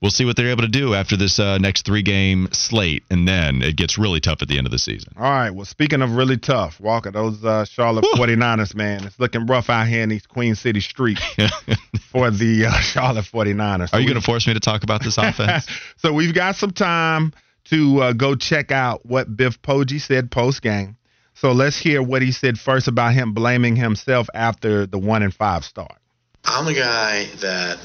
we'll 0.00 0.10
see 0.10 0.24
what 0.24 0.36
they're 0.36 0.50
able 0.50 0.62
to 0.62 0.68
do 0.68 0.94
after 0.94 1.16
this 1.16 1.38
uh, 1.38 1.58
next 1.58 1.84
three 1.84 2.02
game 2.02 2.48
slate. 2.52 3.04
And 3.10 3.26
then 3.26 3.62
it 3.62 3.76
gets 3.76 3.98
really 3.98 4.20
tough 4.20 4.42
at 4.42 4.48
the 4.48 4.58
end 4.58 4.66
of 4.66 4.70
the 4.70 4.78
season. 4.78 5.12
All 5.16 5.22
right. 5.30 5.50
Well, 5.50 5.64
speaking 5.66 6.02
of 6.02 6.12
really 6.12 6.36
tough, 6.36 6.80
Walker, 6.80 7.10
those 7.10 7.44
uh, 7.44 7.64
Charlotte 7.64 8.04
49ers, 8.14 8.74
man, 8.74 9.04
it's 9.04 9.18
looking 9.18 9.46
rough 9.46 9.70
out 9.70 9.86
here 9.88 10.02
in 10.02 10.08
these 10.08 10.26
Queen 10.26 10.54
City 10.54 10.80
streets 10.80 11.22
for 12.10 12.30
the 12.30 12.66
uh, 12.66 12.80
Charlotte 12.80 13.26
49ers. 13.26 13.90
So 13.90 13.96
Are 13.96 14.00
you 14.00 14.06
going 14.08 14.20
to 14.20 14.24
force 14.24 14.46
me 14.46 14.54
to 14.54 14.60
talk 14.60 14.82
about 14.82 15.02
this 15.02 15.18
offense? 15.18 15.66
so 15.96 16.12
we've 16.12 16.34
got 16.34 16.56
some 16.56 16.70
time 16.70 17.32
to 17.64 18.00
uh, 18.00 18.12
go 18.12 18.34
check 18.34 18.72
out 18.72 19.04
what 19.06 19.36
Biff 19.36 19.60
Poggi 19.62 20.00
said 20.00 20.30
post 20.30 20.62
game. 20.62 20.96
So 21.34 21.52
let's 21.52 21.78
hear 21.78 22.02
what 22.02 22.20
he 22.20 22.32
said 22.32 22.58
first 22.58 22.88
about 22.88 23.14
him 23.14 23.32
blaming 23.32 23.76
himself 23.76 24.28
after 24.34 24.86
the 24.86 24.98
one 24.98 25.22
and 25.22 25.32
five 25.32 25.64
start. 25.64 25.96
I'm 26.44 26.66
the 26.66 26.74
guy 26.74 27.26
that 27.40 27.78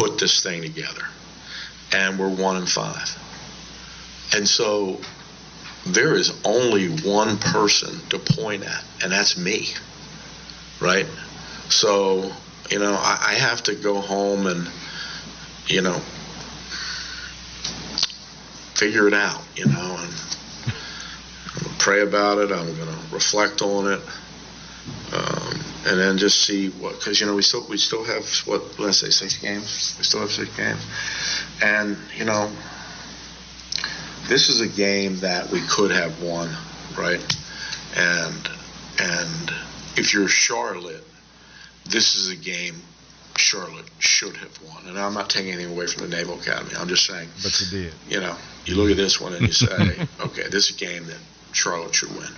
put 0.00 0.18
this 0.18 0.42
thing 0.42 0.62
together, 0.62 1.04
and 1.92 2.18
we're 2.18 2.34
one 2.34 2.56
in 2.56 2.66
five. 2.66 3.18
And 4.34 4.48
so 4.48 4.98
there 5.86 6.14
is 6.14 6.32
only 6.44 6.88
one 6.88 7.36
person 7.36 8.00
to 8.08 8.18
point 8.18 8.64
at, 8.64 8.84
and 9.02 9.12
that's 9.12 9.36
me, 9.36 9.68
right? 10.80 11.06
So, 11.68 12.32
you 12.70 12.78
know, 12.78 12.94
I, 12.94 13.26
I 13.28 13.34
have 13.34 13.62
to 13.64 13.74
go 13.74 14.00
home 14.00 14.46
and, 14.46 14.68
you 15.66 15.82
know, 15.82 16.00
figure 18.74 19.06
it 19.06 19.14
out, 19.14 19.42
you 19.54 19.66
know, 19.66 19.96
and 19.98 20.14
I'm 20.64 21.62
gonna 21.62 21.76
pray 21.78 22.00
about 22.00 22.38
it. 22.38 22.50
I'm 22.50 22.74
gonna 22.78 22.98
reflect 23.12 23.60
on 23.60 23.92
it 23.92 24.00
um, 25.12 25.59
and 25.86 25.98
then 25.98 26.18
just 26.18 26.42
see 26.44 26.68
what 26.68 26.98
because 26.98 27.20
you 27.20 27.26
know 27.26 27.34
we 27.34 27.42
still 27.42 27.66
we 27.68 27.76
still 27.78 28.04
have 28.04 28.26
what 28.46 28.78
let's 28.78 28.98
say 28.98 29.10
six 29.10 29.38
games 29.38 29.94
we 29.98 30.04
still 30.04 30.20
have 30.20 30.30
six 30.30 30.54
games 30.56 30.80
and 31.62 31.96
you 32.16 32.24
know 32.24 32.50
this 34.28 34.48
is 34.48 34.60
a 34.60 34.68
game 34.68 35.16
that 35.20 35.50
we 35.50 35.60
could 35.68 35.90
have 35.90 36.22
won 36.22 36.48
right 36.98 37.36
and 37.96 38.48
and 39.00 39.52
if 39.96 40.12
you're 40.12 40.28
Charlotte 40.28 41.04
this 41.86 42.14
is 42.14 42.30
a 42.30 42.36
game 42.36 42.74
Charlotte 43.36 43.88
should 43.98 44.36
have 44.36 44.62
won. 44.62 44.86
And 44.86 44.98
I'm 44.98 45.14
not 45.14 45.30
taking 45.30 45.52
anything 45.52 45.72
away 45.72 45.86
from 45.86 46.08
the 46.08 46.14
Naval 46.14 46.38
Academy. 46.38 46.70
I'm 46.76 46.88
just 46.88 47.06
saying, 47.06 47.28
But 47.42 47.58
you 47.60 47.84
did. 47.84 47.94
you 48.08 48.20
know, 48.20 48.36
you 48.66 48.76
look 48.76 48.90
at 48.90 48.96
this 48.96 49.20
one 49.20 49.32
and 49.34 49.46
you 49.46 49.52
say, 49.52 49.66
okay, 50.20 50.42
this 50.50 50.68
is 50.68 50.76
a 50.76 50.78
game 50.78 51.06
that 51.06 51.18
Charlotte 51.52 51.94
should 51.94 52.10
win. 52.10 52.28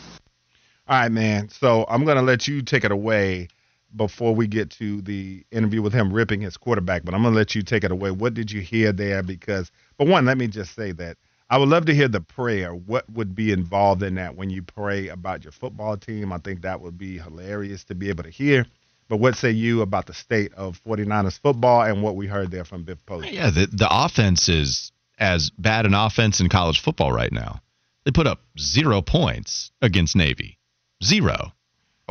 All 0.89 0.99
right, 0.99 1.13
man. 1.13 1.49
So 1.49 1.85
I'm 1.89 2.05
gonna 2.05 2.23
let 2.23 2.49
you 2.49 2.63
take 2.63 2.85
it 2.85 2.93
away 2.93 3.49
before 3.95 4.35
we 4.35 4.47
get 4.47 4.71
to 4.71 5.03
the 5.03 5.45
interview 5.51 5.83
with 5.83 5.93
him 5.93 6.13
ripping 6.13 6.41
his 6.41 6.57
quarterback. 6.57 7.05
But 7.05 7.15
I'm 7.15 7.23
gonna 7.23 7.37
let 7.37 7.55
you 7.55 7.63
take 7.63 7.85
it 7.85 7.93
away. 7.93 8.11
What 8.11 8.35
did 8.35 8.51
you 8.51 8.61
hear 8.61 8.93
there? 8.93 9.23
Because, 9.23 9.71
but 9.97 10.09
one, 10.09 10.25
let 10.25 10.39
me 10.39 10.49
just 10.49 10.75
say 10.75 10.93
that 10.93 11.19
I 11.51 11.59
would 11.59 11.69
love 11.69 11.85
to 11.87 11.95
hear 11.95 12.09
the 12.09 12.21
prayer. 12.21 12.75
What 12.75 13.09
would 13.11 13.35
be 13.35 13.53
involved 13.53 14.03
in 14.03 14.15
that 14.17 14.37
when 14.37 14.51
you 14.51 14.63
pray 14.63 15.09
about 15.09 15.45
your 15.45 15.53
football 15.53 15.97
team? 15.97 16.33
I 16.33 16.39
think 16.39 16.63
that 16.63 16.81
would 16.81 16.99
be 16.99 17.19
hilarious 17.19 17.85
to 17.85 17.95
be 17.95 18.09
able 18.09 18.25
to 18.25 18.31
hear. 18.31 18.67
But 19.09 19.19
what 19.19 19.37
say 19.37 19.51
you 19.51 19.83
about 19.83 20.07
the 20.07 20.15
state 20.15 20.55
of 20.55 20.83
49ers 20.85 21.39
football 21.39 21.83
and 21.83 22.03
what 22.03 22.17
we 22.17 22.27
heard 22.27 22.51
there 22.51 22.65
from 22.65 22.85
Biff 22.85 22.99
Poggi? 23.07 23.33
Yeah, 23.33 23.51
the 23.51 23.67
the 23.67 23.89
offense 23.91 24.49
is 24.49 24.91
as 25.19 25.51
bad 25.51 25.87
an 25.87 25.95
offense 25.95 26.41
in 26.41 26.49
college 26.49 26.81
football 26.81 27.13
right 27.13 27.31
now. 27.31 27.61
They 28.05 28.11
put 28.11 28.27
up 28.27 28.41
zero 28.59 29.03
points 29.03 29.71
against 29.81 30.17
Navy. 30.17 30.59
Zero. 31.05 31.53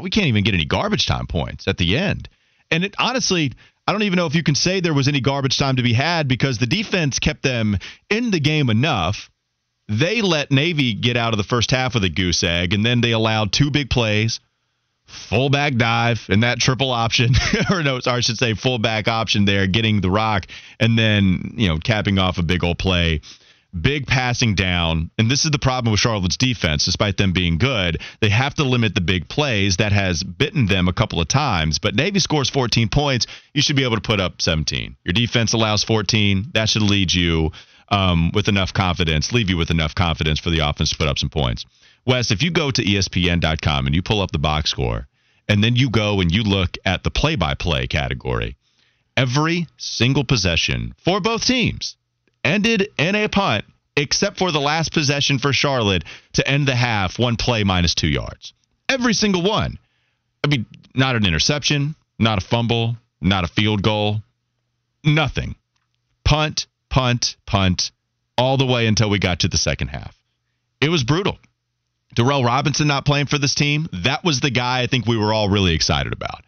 We 0.01 0.10
can't 0.10 0.27
even 0.27 0.43
get 0.43 0.53
any 0.53 0.65
garbage 0.65 1.05
time 1.05 1.27
points 1.27 1.67
at 1.67 1.77
the 1.77 1.98
end. 1.98 2.29
And 2.71 2.83
it 2.86 2.95
honestly, 2.98 3.51
I 3.88 3.91
don't 3.91 4.03
even 4.03 4.17
know 4.17 4.25
if 4.25 4.36
you 4.36 4.43
can 4.43 4.55
say 4.55 4.79
there 4.79 4.93
was 4.93 5.07
any 5.07 5.21
garbage 5.21 5.57
time 5.57 5.75
to 5.75 5.83
be 5.83 5.93
had 5.93 6.27
because 6.27 6.57
the 6.57 6.65
defense 6.65 7.19
kept 7.19 7.43
them 7.43 7.77
in 8.10 8.31
the 8.31 8.39
game 8.39 8.69
enough. 8.69 9.29
They 9.88 10.21
let 10.21 10.51
Navy 10.51 10.93
get 10.93 11.17
out 11.17 11.33
of 11.33 11.38
the 11.38 11.43
first 11.43 11.71
half 11.71 11.95
of 11.95 12.01
the 12.01 12.10
goose 12.10 12.43
egg, 12.43 12.74
and 12.74 12.86
then 12.86 13.01
they 13.01 13.12
allowed 13.12 13.51
two 13.51 13.71
big 13.71 13.89
plays, 13.89 14.39
fullback 15.05 15.75
dive, 15.75 16.25
and 16.29 16.43
that 16.43 16.60
triple 16.60 16.91
option, 16.91 17.33
or 17.69 17.83
no, 17.83 18.00
sorry, 18.00 18.19
I 18.19 18.21
should 18.21 18.38
say 18.38 18.53
fullback 18.53 19.10
option 19.10 19.43
there, 19.43 19.67
getting 19.67 20.00
the 20.00 20.12
rock, 20.12 20.48
and 20.79 20.98
then 20.98 21.55
you 21.57 21.67
know 21.67 21.77
capping 21.77 22.19
off 22.19 22.38
a 22.38 22.43
big 22.43 22.63
old 22.63 22.77
play 22.79 23.19
big 23.80 24.08
passing 24.08 24.56
down. 24.56 25.12
And 25.18 25.30
this 25.30 25.46
is 25.46 25.51
the 25.51 25.60
problem 25.60 25.92
with 25.92 26.00
Charlotte's 26.00 26.38
defense, 26.38 26.86
despite 26.86 27.18
them 27.18 27.34
being 27.34 27.58
good. 27.58 28.01
They 28.20 28.30
have 28.30 28.56
to 28.56 28.63
limit 28.63 28.96
the 28.96 29.01
big 29.01 29.30
plays. 29.30 29.78
That 29.78 29.92
has 29.92 30.24
bitten 30.24 30.66
them 30.66 30.88
a 30.88 30.94
couple 30.94 31.22
of 31.22 31.28
times. 31.28 31.80
But 31.80 31.96
Navy 31.96 32.20
scores 32.20 32.50
14 32.50 32.90
points. 32.90 33.28
You 33.54 33.62
should 33.62 33.75
be 33.75 33.84
able 33.84 33.96
to 33.96 34.01
put 34.01 34.20
up 34.20 34.42
17. 34.42 34.96
Your 35.04 35.13
defense 35.13 35.54
allows 35.54 35.84
14. 35.84 36.51
That 36.54 36.70
should 36.70 36.82
lead 36.82 37.13
you 37.13 37.51
um, 37.90 38.32
with 38.34 38.48
enough 38.48 38.74
confidence, 38.74 39.32
leave 39.32 39.50
you 39.50 39.58
with 39.58 39.72
enough 39.72 39.96
confidence 39.96 40.40
for 40.40 40.50
the 40.50 40.60
offense 40.60 40.92
to 40.92 40.98
put 40.98 41.08
up 41.08 41.20
some 41.20 41.30
points. 41.30 41.66
Wes, 42.06 42.32
if 42.32 42.42
you 42.42 42.51
go 42.51 42.72
to 42.72 42.84
ESPN.com 42.84 43.86
and 43.86 43.96
you 43.96 44.01
pull 44.01 44.22
up 44.22 44.32
the 44.32 44.40
box 44.40 44.72
score, 44.72 45.08
and 45.48 45.63
then 45.63 45.75
you 45.75 45.90
go 45.90 46.22
and 46.22 46.32
you 46.34 46.44
look 46.44 46.78
at 46.86 47.04
the 47.04 47.12
play 47.12 47.36
by 47.36 47.54
play 47.54 47.86
category, 47.88 48.56
every 49.18 49.68
single 49.78 50.24
possession 50.24 50.94
for 50.98 51.20
both 51.20 51.46
teams 51.46 51.98
ended 52.43 52.89
in 52.98 53.15
a 53.15 53.27
punt, 53.27 53.65
except 53.95 54.38
for 54.38 54.51
the 54.51 54.60
last 54.60 54.93
possession 54.93 55.39
for 55.39 55.53
Charlotte 55.53 56.03
to 56.33 56.48
end 56.48 56.67
the 56.67 56.75
half, 56.75 57.19
one 57.19 57.36
play 57.36 57.63
minus 57.63 57.95
two 57.95 58.07
yards. 58.07 58.53
Every 58.89 59.13
single 59.13 59.43
one. 59.43 59.77
I 60.43 60.48
mean, 60.48 60.65
not 60.95 61.15
an 61.15 61.25
interception, 61.25 61.95
not 62.19 62.38
a 62.38 62.45
fumble, 62.45 62.98
not 63.21 63.43
a 63.43 63.48
field 63.48 63.81
goal, 63.81 64.21
nothing. 65.03 65.55
Punt, 66.24 66.67
punt, 66.89 67.36
punt, 67.45 67.91
all 68.38 68.57
the 68.57 68.65
way 68.65 68.88
until 68.88 69.10
we 69.10 69.19
got 69.19 69.39
to 69.41 69.48
the 69.48 69.57
second 69.57 69.89
half. 69.89 70.15
It 70.81 70.89
was 70.89 71.03
brutal. 71.03 71.38
Darrell 72.15 72.43
Robinson 72.43 72.88
not 72.88 73.05
playing 73.05 73.27
for 73.27 73.38
this 73.38 73.55
team, 73.55 73.88
that 73.93 74.24
was 74.24 74.39
the 74.39 74.50
guy 74.50 74.81
I 74.81 74.88
think 74.88 75.05
we 75.05 75.17
were 75.17 75.33
all 75.33 75.50
really 75.50 75.74
excited 75.74 76.12
about. 76.12 76.43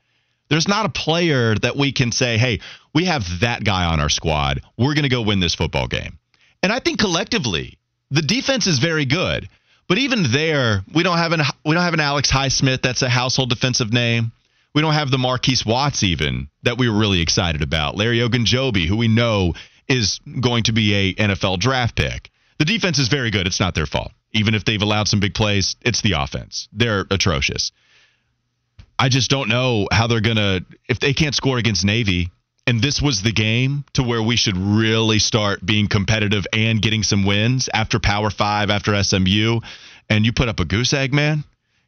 There's 0.50 0.67
not 0.67 0.85
a 0.85 0.89
player 0.89 1.55
that 1.55 1.77
we 1.77 1.93
can 1.93 2.12
say, 2.12 2.38
hey, 2.38 2.59
we 2.93 3.05
have 3.05 3.23
that 3.41 3.63
guy 3.63 3.85
on 3.85 4.00
our 4.00 4.09
squad. 4.09 4.62
We're 4.77 4.93
going 4.93 5.03
to 5.03 5.09
go 5.09 5.21
win 5.21 5.39
this 5.39 5.55
football 5.55 5.88
game. 5.88 6.19
And 6.62 6.71
I 6.71 6.79
think 6.79 7.00
collectively, 7.00 7.77
the 8.12 8.21
defense 8.21 8.67
is 8.67 8.79
very 8.79 9.05
good. 9.05 9.50
But 9.88 9.97
even 9.97 10.31
there, 10.31 10.83
we 10.93 11.03
don't 11.03 11.17
have 11.17 11.33
an 11.33 11.41
we 11.65 11.73
don't 11.73 11.83
have 11.83 11.93
an 11.93 12.00
Alex 12.00 12.31
Highsmith 12.31 12.81
that's 12.81 13.01
a 13.01 13.09
household 13.09 13.50
defensive 13.50 13.91
name. 13.91 14.31
We 14.73 14.81
don't 14.81 14.93
have 14.93 15.12
the 15.12 15.17
Marquise 15.17 15.65
Watts 15.65 16.03
even 16.03 16.47
that 16.63 16.77
we 16.77 16.89
were 16.89 16.97
really 16.97 17.21
excited 17.21 17.62
about. 17.62 17.95
Larry 17.95 18.19
Ogunjobi, 18.19 18.88
who 18.88 18.97
we 18.97 19.07
know 19.07 19.53
is 19.88 20.19
going 20.39 20.63
to 20.63 20.71
be 20.71 20.93
a 20.93 21.13
NFL 21.15 21.59
draft 21.59 21.95
pick. 21.95 22.31
The 22.59 22.65
defense 22.65 22.97
is 22.97 23.09
very 23.09 23.29
good. 23.29 23.45
It's 23.45 23.59
not 23.59 23.75
their 23.75 23.85
fault. 23.85 24.12
Even 24.31 24.55
if 24.55 24.65
they've 24.65 24.81
allowed 24.81 25.07
some 25.07 25.19
big 25.19 25.35
plays, 25.35 25.75
it's 25.81 26.01
the 26.01 26.13
offense. 26.13 26.69
They're 26.71 27.05
atrocious. 27.12 27.71
I 28.97 29.09
just 29.09 29.29
don't 29.29 29.50
know 29.50 29.88
how 29.91 30.07
they're 30.07 30.21
going 30.21 30.38
to, 30.38 30.65
if 30.88 31.00
they 31.00 31.13
can't 31.13 31.35
score 31.35 31.57
against 31.57 31.83
Navy, 31.83 32.31
and 32.65 32.82
this 32.82 33.01
was 33.01 33.22
the 33.22 33.32
game 33.32 33.86
to 33.93 34.03
where 34.03 34.22
we 34.22 34.36
should 34.36 34.58
really 34.58 35.20
start 35.20 35.65
being 35.65 35.88
competitive 35.88 36.46
and 36.53 36.82
getting 36.82 37.03
some 37.03 37.25
wins 37.25 37.70
after 37.74 38.00
Power 38.00 38.29
Five, 38.29 38.70
after 38.70 39.01
SMU, 39.03 39.60
and 40.10 40.25
you 40.25 40.34
put 40.34 40.50
up 40.50 40.60
a 40.60 40.65
goose 40.65 40.93
egg, 40.93 41.13
man. 41.13 41.43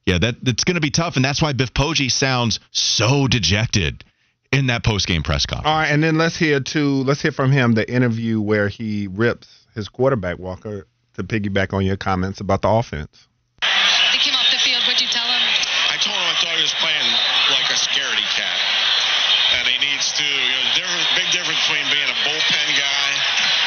Yeah, 0.05 0.19
that 0.19 0.43
that's 0.43 0.63
going 0.63 0.75
to 0.75 0.81
be 0.81 0.91
tough, 0.91 1.15
and 1.15 1.25
that's 1.25 1.41
why 1.41 1.53
Biff 1.53 1.73
Poggi 1.73 2.11
sounds 2.11 2.59
so 2.71 3.27
dejected 3.27 4.03
in 4.51 4.67
that 4.67 4.83
post 4.83 5.07
game 5.07 5.23
press 5.23 5.45
conference. 5.45 5.67
All 5.67 5.77
right, 5.77 5.89
and 5.89 6.03
then 6.03 6.17
let's 6.17 6.37
hear 6.37 6.59
too. 6.59 7.01
Let's 7.03 7.21
hear 7.21 7.31
from 7.31 7.51
him 7.51 7.73
the 7.73 7.89
interview 7.89 8.39
where 8.39 8.69
he 8.69 9.07
rips 9.07 9.47
his 9.73 9.89
quarterback 9.89 10.37
Walker 10.37 10.85
to 11.15 11.23
piggyback 11.23 11.73
on 11.73 11.83
your 11.85 11.97
comments 11.97 12.39
about 12.39 12.61
the 12.61 12.69
offense. 12.69 13.27
They 13.61 14.21
came 14.21 14.37
off 14.37 14.45
the 14.53 14.61
field. 14.61 14.83
What'd 14.85 15.01
you 15.01 15.09
tell 15.09 15.25
him? 15.25 15.43
I 15.89 15.97
told 15.97 16.15
him 16.15 16.27
I 16.29 16.37
thought 16.37 16.53
he 16.53 16.61
was 16.61 16.77
playing 16.77 17.09
like 17.49 17.67
a 17.73 17.79
scaredy 17.81 18.27
cat, 18.37 18.59
and 19.57 19.65
he 19.65 19.77
needs 19.81 20.13
to. 20.21 20.27
You 20.27 20.53
know, 20.53 20.63
the 20.69 20.75
difference, 20.85 21.07
big 21.17 21.29
difference 21.33 21.61
between 21.65 21.87
being 21.89 22.09
a 22.13 22.17
bullpen 22.29 22.69
guy 22.77 23.09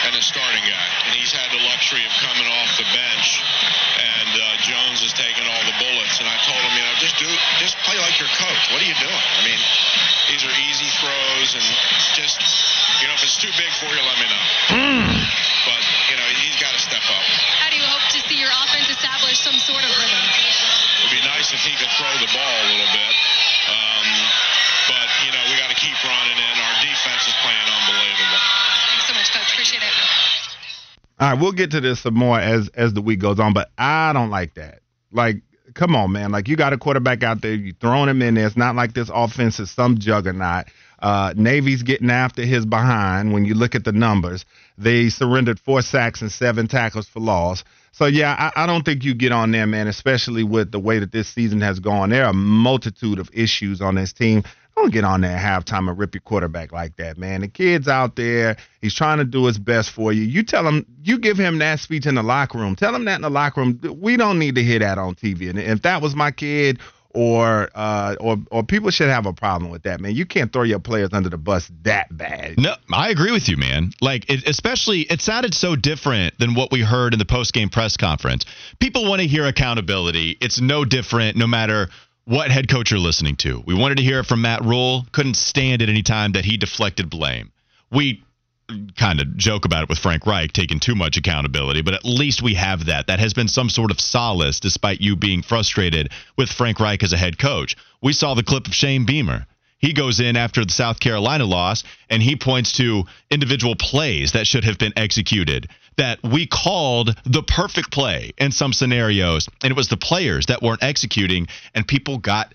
and 0.07 0.15
a 0.15 0.23
starting 0.23 0.62
guy, 0.62 0.87
and 1.11 1.19
luxury 1.88 2.04
of 2.04 2.12
coming 2.21 2.45
off 2.45 2.68
the 2.76 2.85
bench, 2.92 3.40
and 3.97 4.28
uh, 4.37 4.45
Jones 4.61 5.00
has 5.00 5.16
taken 5.16 5.40
all 5.49 5.62
the 5.64 5.73
bullets. 5.80 6.21
And 6.21 6.28
I 6.28 6.37
told 6.45 6.61
him, 6.61 6.73
you 6.76 6.85
know, 6.85 6.92
just 7.00 7.16
do, 7.16 7.25
just 7.57 7.80
play 7.80 7.97
like 7.97 8.21
your 8.21 8.28
coach. 8.37 8.62
What 8.68 8.85
are 8.85 8.88
you 8.88 8.92
doing? 9.00 9.16
I 9.16 9.40
mean, 9.40 9.57
these 10.28 10.45
are 10.45 10.52
easy 10.68 10.92
throws, 11.00 11.57
and 11.57 11.64
just, 12.12 12.37
you 13.00 13.09
know, 13.09 13.16
if 13.16 13.25
it's 13.25 13.40
too 13.40 13.49
big 13.57 13.73
for 13.80 13.88
you, 13.88 14.04
let 14.04 14.21
me 14.21 14.28
know. 14.28 14.45
But 15.64 15.80
you 16.12 16.16
know, 16.21 16.28
he's 16.45 16.61
got 16.61 16.76
to 16.76 16.80
step 16.80 17.00
up. 17.09 17.25
How 17.57 17.73
do 17.73 17.80
you 17.80 17.88
hope 17.88 18.04
to 18.04 18.21
see 18.28 18.37
your 18.37 18.52
offense 18.52 18.92
establish 18.92 19.40
some 19.40 19.57
sort 19.57 19.80
of 19.80 19.88
rhythm? 19.88 20.25
It'd 21.09 21.14
be 21.16 21.25
nice 21.25 21.57
if 21.57 21.64
he 21.64 21.73
could 21.73 21.88
throw 21.97 22.12
the 22.21 22.28
ball 22.37 22.57
a 22.64 22.66
little 22.68 22.92
bit. 22.92 23.14
Um, 23.73 24.09
but, 24.92 25.09
you 25.25 25.33
know, 25.33 25.40
we 25.49 25.57
got 25.57 25.73
to 25.73 25.76
keep 25.76 25.97
running 26.04 26.37
in. 26.37 26.54
Our 26.57 26.76
defense 26.85 27.28
is 27.28 27.37
playing 27.40 27.64
unbelievable. 27.64 28.40
Thanks 28.92 29.09
so 29.09 29.14
much, 29.16 29.28
Coach. 29.33 29.52
Appreciate 29.52 29.85
it. 29.85 29.92
All 31.21 31.33
right, 31.33 31.41
we'll 31.41 31.53
get 31.53 31.73
to 31.73 31.81
this 31.81 32.01
some 32.01 32.15
more 32.15 32.39
as 32.39 32.69
as 32.75 32.95
the 32.95 33.03
week 33.03 33.19
goes 33.21 33.41
on, 33.41 33.53
but 33.53 33.71
I 33.77 34.13
don't 34.13 34.31
like 34.31 34.55
that. 34.55 34.81
Like, 35.11 35.43
come 35.75 35.97
on, 35.97 36.13
man. 36.13 36.31
Like, 36.31 36.49
you 36.49 36.57
got 36.57 36.73
a 36.73 36.79
quarterback 36.79 37.23
out 37.23 37.41
there, 37.41 37.55
you 37.55 37.75
throwing 37.81 38.09
him 38.09 38.23
in 38.23 38.35
there. 38.35 38.47
It's 38.47 38.57
not 38.57 38.77
like 38.77 38.95
this 38.95 39.11
offense 39.13 39.59
is 39.59 39.71
some 39.71 39.99
juggernaut. 39.99 40.67
Uh, 41.01 41.33
Navy's 41.37 41.83
getting 41.83 42.11
after 42.11 42.43
his 42.43 42.67
behind. 42.67 43.33
When 43.33 43.45
you 43.45 43.55
look 43.55 43.75
at 43.75 43.85
the 43.85 43.93
numbers, 43.93 44.45
they 44.77 45.09
surrendered 45.09 45.61
four 45.61 45.83
sacks 45.83 46.23
and 46.23 46.31
seven 46.31 46.67
tackles 46.69 47.09
for 47.09 47.21
loss. 47.21 47.65
So 47.93 48.07
yeah, 48.07 48.35
I, 48.57 48.65
I 48.65 48.67
don't 48.67 48.85
think 48.85 49.05
you 49.05 49.15
get 49.15 49.33
on 49.33 49.51
there, 49.51 49.67
man. 49.67 49.89
Especially 49.89 50.45
with 50.45 50.71
the 50.71 50.79
way 50.79 50.99
that 50.99 51.13
this 51.13 51.29
season 51.29 51.61
has 51.63 51.81
gone, 51.81 52.11
there 52.11 52.25
are 52.25 52.31
a 52.31 52.35
multitude 52.35 53.19
of 53.19 53.31
issues 53.33 53.81
on 53.81 53.95
this 53.95 54.13
team. 54.13 54.43
Don't 54.78 54.92
get 54.92 55.02
on 55.02 55.23
there 55.23 55.37
at 55.37 55.66
halftime 55.66 55.88
and 55.88 55.99
rip 55.99 56.14
your 56.14 56.20
quarterback 56.20 56.70
like 56.70 56.97
that, 56.99 57.18
man. 57.18 57.40
The 57.40 57.49
kid's 57.49 57.88
out 57.88 58.14
there. 58.14 58.56
He's 58.80 58.94
trying 58.94 59.18
to 59.18 59.25
do 59.25 59.44
his 59.47 59.58
best 59.58 59.90
for 59.90 60.12
you. 60.12 60.23
You 60.23 60.44
tell 60.44 60.66
him, 60.66 60.87
you 61.02 61.18
give 61.18 61.37
him 61.37 61.58
that 61.58 61.80
speech 61.80 62.06
in 62.06 62.14
the 62.14 62.23
locker 62.23 62.58
room. 62.58 62.76
Tell 62.76 62.94
him 62.94 63.04
that 63.06 63.16
in 63.16 63.23
the 63.23 63.30
locker 63.30 63.61
room. 63.61 63.80
We 64.00 64.16
don't 64.16 64.38
need 64.38 64.54
to 64.54 64.62
hear 64.62 64.78
that 64.78 64.97
on 64.97 65.16
TV. 65.16 65.50
And 65.50 65.58
if 65.58 65.82
that 65.82 66.00
was 66.00 66.14
my 66.14 66.30
kid 66.30 66.78
or 67.11 67.68
uh, 67.75 68.14
or 68.20 68.37
or 68.52 68.62
people 68.62 68.90
should 68.90 69.08
have 69.08 69.26
a 69.26 69.32
problem 69.32 69.73
with 69.73 69.82
that, 69.82 70.00
man. 70.00 70.14
You 70.14 70.26
can't 70.26 70.52
throw 70.52 70.62
your 70.62 70.78
players 70.78 71.11
under 71.12 71.28
the 71.28 71.38
bus 71.38 71.70
that 71.82 72.16
bad. 72.16 72.58
No, 72.58 72.75
I 72.92 73.08
agree 73.11 73.32
with 73.32 73.49
you, 73.49 73.56
man. 73.56 73.92
Like, 74.00 74.30
it, 74.30 74.47
especially, 74.47 75.00
it 75.00 75.20
sounded 75.20 75.54
so 75.54 75.75
different 75.75 76.38
than 76.38 76.54
what 76.54 76.70
we 76.70 76.82
heard 76.82 77.14
in 77.14 77.18
the 77.18 77.25
post 77.25 77.52
game 77.54 77.70
press 77.70 77.97
conference. 77.97 78.44
People 78.78 79.08
want 79.08 79.23
to 79.23 79.26
hear 79.26 79.47
accountability. 79.47 80.37
It's 80.40 80.61
no 80.61 80.85
different, 80.85 81.37
no 81.37 81.47
matter 81.47 81.88
what 82.28 82.50
head 82.50 82.68
coach 82.68 82.90
you're 82.90 83.00
listening 83.00 83.37
to. 83.37 83.62
We 83.64 83.75
wanted 83.75 83.97
to 83.97 84.04
hear 84.04 84.20
it 84.20 84.26
from 84.26 84.42
Matt 84.42 84.62
Rhule. 84.62 85.06
Couldn't 85.12 85.37
stand 85.37 85.80
at 85.80 85.88
any 85.88 86.02
time 86.02 86.32
that 86.32 86.44
he 86.44 86.58
deflected 86.58 87.08
blame. 87.08 87.50
We 87.90 88.23
kind 88.99 89.23
of 89.23 89.35
joke 89.38 89.64
about 89.64 89.85
it 89.85 89.88
with 89.88 89.99
Frank 89.99 90.26
Reich 90.26 90.52
taking 90.52 90.78
too 90.78 90.94
much 90.94 91.16
accountability, 91.16 91.80
but 91.80 91.94
at 91.94 92.04
least 92.04 92.42
we 92.42 92.52
have 92.52 92.85
that. 92.85 93.06
That 93.06 93.18
has 93.18 93.32
been 93.32 93.49
some 93.49 93.70
sort 93.70 93.90
of 93.90 93.99
solace 93.99 94.61
despite 94.61 95.00
you 95.00 95.16
being 95.16 95.40
frustrated 95.40 96.11
with 96.37 96.50
Frank 96.50 96.78
Reich 96.80 97.02
as 97.02 97.14
a 97.14 97.16
head 97.16 97.38
coach. 97.38 97.76
We 98.02 98.12
saw 98.12 98.35
the 98.35 98.42
clip 98.42 98.66
of 98.66 98.75
Shane 98.75 99.06
Beamer. 99.06 99.47
He 99.78 99.94
goes 99.94 100.20
in 100.20 100.37
after 100.37 100.66
the 100.66 100.73
South 100.73 101.00
Carolina 101.00 101.47
loss 101.47 101.82
and 102.11 102.23
he 102.23 102.37
points 102.37 102.73
to 102.73 103.04
individual 103.30 103.75
plays 103.75 104.32
that 104.32 104.47
should 104.47 104.64
have 104.64 104.76
been 104.76 104.92
executed. 104.97 105.70
That 105.99 106.21
we 106.23 106.47
called 106.47 107.14
the 107.25 107.43
perfect 107.43 107.93
play 107.93 108.33
in 108.38 108.52
some 108.52 108.73
scenarios, 108.73 109.49
and 109.62 109.71
it 109.71 109.76
was 109.76 109.88
the 109.88 109.97
players 109.97 110.47
that 110.47 110.62
weren't 110.62 110.83
executing, 110.83 111.49
and 111.75 111.87
people 111.87 112.19
got 112.19 112.55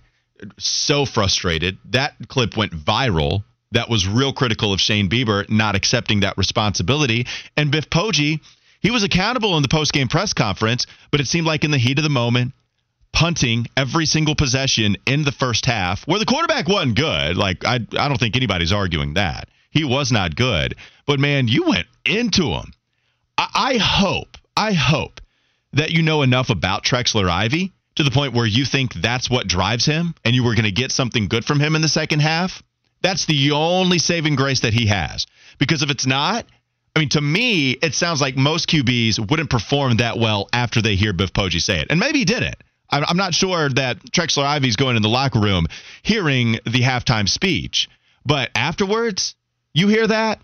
so 0.57 1.05
frustrated. 1.05 1.77
That 1.91 2.15
clip 2.27 2.57
went 2.57 2.71
viral 2.71 3.43
that 3.73 3.89
was 3.89 4.07
real 4.07 4.33
critical 4.33 4.71
of 4.71 4.79
Shane 4.79 5.09
Beamer 5.09 5.45
not 5.49 5.75
accepting 5.75 6.21
that 6.21 6.37
responsibility. 6.37 7.27
And 7.57 7.71
Biff 7.71 7.89
Poggi, 7.89 8.39
he 8.79 8.91
was 8.91 9.03
accountable 9.03 9.57
in 9.57 9.63
the 9.63 9.67
post-game 9.67 10.07
press 10.07 10.33
conference, 10.33 10.85
but 11.11 11.19
it 11.19 11.27
seemed 11.27 11.47
like 11.47 11.63
in 11.63 11.71
the 11.71 11.77
heat 11.77 11.97
of 11.97 12.03
the 12.03 12.09
moment, 12.09 12.53
punting 13.11 13.67
every 13.75 14.05
single 14.05 14.35
possession 14.35 14.95
in 15.05 15.23
the 15.23 15.31
first 15.31 15.65
half, 15.65 16.07
where 16.07 16.19
the 16.19 16.25
quarterback 16.25 16.67
wasn't 16.67 16.95
good. 16.95 17.35
Like 17.35 17.65
I, 17.65 17.75
I 17.75 18.07
don't 18.07 18.19
think 18.19 18.35
anybody's 18.35 18.71
arguing 18.71 19.15
that 19.15 19.49
he 19.71 19.83
was 19.83 20.11
not 20.11 20.35
good. 20.35 20.75
But 21.05 21.19
man, 21.19 21.47
you 21.47 21.67
went 21.67 21.87
into 22.05 22.51
him. 22.51 22.73
I, 23.53 23.77
hope, 23.77 24.37
I 24.55 24.73
hope 24.73 25.21
that 25.73 25.91
you 25.91 26.01
know 26.01 26.21
enough 26.21 26.49
about 26.49 26.83
Trexler 26.83 27.29
Ivy 27.29 27.71
to 27.95 28.03
the 28.03 28.11
point 28.11 28.33
where 28.33 28.45
you 28.45 28.65
think 28.65 28.93
that's 28.93 29.29
what 29.29 29.47
drives 29.47 29.85
him, 29.85 30.15
and 30.25 30.35
you 30.35 30.43
were 30.43 30.55
going 30.55 30.65
to 30.65 30.71
get 30.71 30.91
something 30.91 31.27
good 31.27 31.45
from 31.45 31.59
him 31.59 31.75
in 31.75 31.81
the 31.81 31.87
second 31.87 32.21
half. 32.21 32.63
That's 33.01 33.25
the 33.25 33.51
only 33.51 33.99
saving 33.99 34.35
grace 34.35 34.61
that 34.61 34.73
he 34.73 34.87
has. 34.87 35.27
Because 35.59 35.83
if 35.83 35.91
it's 35.91 36.05
not, 36.05 36.45
I 36.95 36.99
mean, 36.99 37.09
to 37.09 37.21
me, 37.21 37.71
it 37.71 37.93
sounds 37.93 38.21
like 38.21 38.35
most 38.35 38.69
QBs 38.69 39.29
wouldn't 39.29 39.49
perform 39.49 39.97
that 39.97 40.17
well 40.17 40.47
after 40.53 40.81
they 40.81 40.95
hear 40.95 41.13
Biff 41.13 41.33
Poggi 41.33 41.61
say 41.61 41.79
it. 41.79 41.87
And 41.89 41.99
maybe 41.99 42.19
he 42.19 42.25
didn't. 42.25 42.55
I'm 42.89 43.17
not 43.17 43.33
sure 43.33 43.69
that 43.69 43.97
Trexler 44.11 44.45
Ivy's 44.45 44.75
going 44.75 44.95
in 44.95 45.01
the 45.01 45.09
locker 45.09 45.39
room 45.39 45.65
hearing 46.03 46.59
the 46.65 46.81
halftime 46.81 47.27
speech. 47.27 47.89
But 48.23 48.51
afterwards, 48.53 49.35
you 49.73 49.87
hear 49.87 50.05
that? 50.05 50.39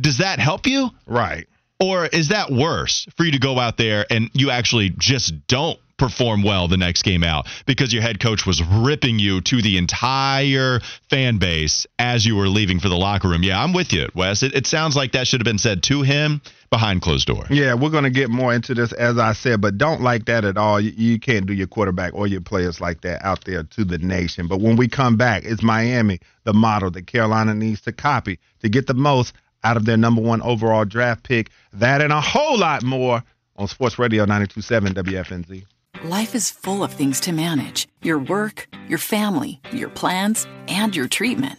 Does 0.00 0.18
that 0.18 0.38
help 0.38 0.66
you? 0.66 0.90
Right. 1.04 1.48
Or 1.80 2.06
is 2.06 2.28
that 2.28 2.50
worse 2.50 3.06
for 3.16 3.24
you 3.24 3.32
to 3.32 3.38
go 3.38 3.58
out 3.58 3.78
there 3.78 4.04
and 4.10 4.30
you 4.34 4.50
actually 4.50 4.90
just 4.90 5.46
don't 5.46 5.78
perform 6.00 6.42
well 6.42 6.66
the 6.66 6.78
next 6.78 7.02
game 7.02 7.22
out 7.22 7.46
because 7.66 7.92
your 7.92 8.02
head 8.02 8.18
coach 8.18 8.46
was 8.46 8.62
ripping 8.62 9.18
you 9.18 9.42
to 9.42 9.60
the 9.60 9.76
entire 9.76 10.80
fan 11.10 11.36
base 11.36 11.86
as 11.98 12.24
you 12.24 12.36
were 12.36 12.48
leaving 12.48 12.80
for 12.80 12.88
the 12.88 12.96
locker 12.96 13.28
room. 13.28 13.42
Yeah, 13.42 13.62
I'm 13.62 13.74
with 13.74 13.92
you, 13.92 14.08
Wes. 14.14 14.42
It, 14.42 14.54
it 14.54 14.66
sounds 14.66 14.96
like 14.96 15.12
that 15.12 15.26
should 15.26 15.40
have 15.40 15.44
been 15.44 15.58
said 15.58 15.82
to 15.84 16.00
him 16.00 16.40
behind 16.70 17.02
closed 17.02 17.26
door. 17.26 17.44
Yeah, 17.50 17.74
we're 17.74 17.90
going 17.90 18.04
to 18.04 18.10
get 18.10 18.30
more 18.30 18.54
into 18.54 18.72
this 18.74 18.92
as 18.92 19.18
I 19.18 19.34
said, 19.34 19.60
but 19.60 19.76
don't 19.76 20.00
like 20.00 20.24
that 20.24 20.44
at 20.46 20.56
all. 20.56 20.80
You, 20.80 20.92
you 20.96 21.20
can't 21.20 21.44
do 21.44 21.52
your 21.52 21.66
quarterback 21.66 22.14
or 22.14 22.26
your 22.26 22.40
players 22.40 22.80
like 22.80 23.02
that 23.02 23.22
out 23.22 23.44
there 23.44 23.62
to 23.62 23.84
the 23.84 23.98
nation. 23.98 24.48
But 24.48 24.60
when 24.60 24.76
we 24.76 24.88
come 24.88 25.18
back, 25.18 25.44
it's 25.44 25.62
Miami, 25.62 26.20
the 26.44 26.54
model 26.54 26.90
that 26.92 27.06
Carolina 27.08 27.54
needs 27.54 27.82
to 27.82 27.92
copy 27.92 28.38
to 28.60 28.70
get 28.70 28.86
the 28.86 28.94
most 28.94 29.34
out 29.64 29.76
of 29.76 29.84
their 29.84 29.96
number 29.96 30.20
one 30.20 30.42
overall 30.42 30.84
draft 30.84 31.22
pick. 31.22 31.50
That 31.72 32.00
and 32.00 32.12
a 32.12 32.20
whole 32.20 32.58
lot 32.58 32.82
more 32.82 33.22
on 33.56 33.68
Sports 33.68 33.98
Radio 33.98 34.24
927 34.24 34.94
WFNZ. 34.94 35.64
Life 36.04 36.34
is 36.34 36.50
full 36.50 36.82
of 36.82 36.92
things 36.92 37.20
to 37.20 37.32
manage 37.32 37.86
your 38.02 38.18
work, 38.18 38.68
your 38.88 38.98
family, 38.98 39.60
your 39.72 39.90
plans, 39.90 40.46
and 40.68 40.96
your 40.96 41.08
treatment. 41.08 41.58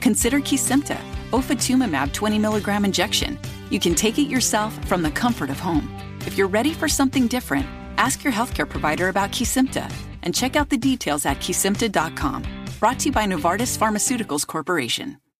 Consider 0.00 0.40
Kesimpta, 0.40 0.98
ofatumumab 1.30 2.12
20 2.12 2.38
milligram 2.38 2.84
injection. 2.84 3.38
You 3.70 3.80
can 3.80 3.94
take 3.94 4.18
it 4.18 4.28
yourself 4.28 4.72
from 4.86 5.02
the 5.02 5.10
comfort 5.10 5.50
of 5.50 5.58
home. 5.58 5.88
If 6.26 6.36
you're 6.36 6.48
ready 6.48 6.74
for 6.74 6.88
something 6.88 7.26
different, 7.26 7.66
ask 7.96 8.22
your 8.22 8.32
healthcare 8.32 8.68
provider 8.68 9.08
about 9.08 9.30
Kesimpta 9.30 9.90
and 10.22 10.34
check 10.34 10.56
out 10.56 10.68
the 10.68 10.76
details 10.76 11.24
at 11.24 11.38
kesimpta.com. 11.38 12.44
Brought 12.78 12.98
to 13.00 13.06
you 13.06 13.12
by 13.12 13.24
Novartis 13.26 13.78
Pharmaceuticals 13.78 14.46
Corporation. 14.46 15.18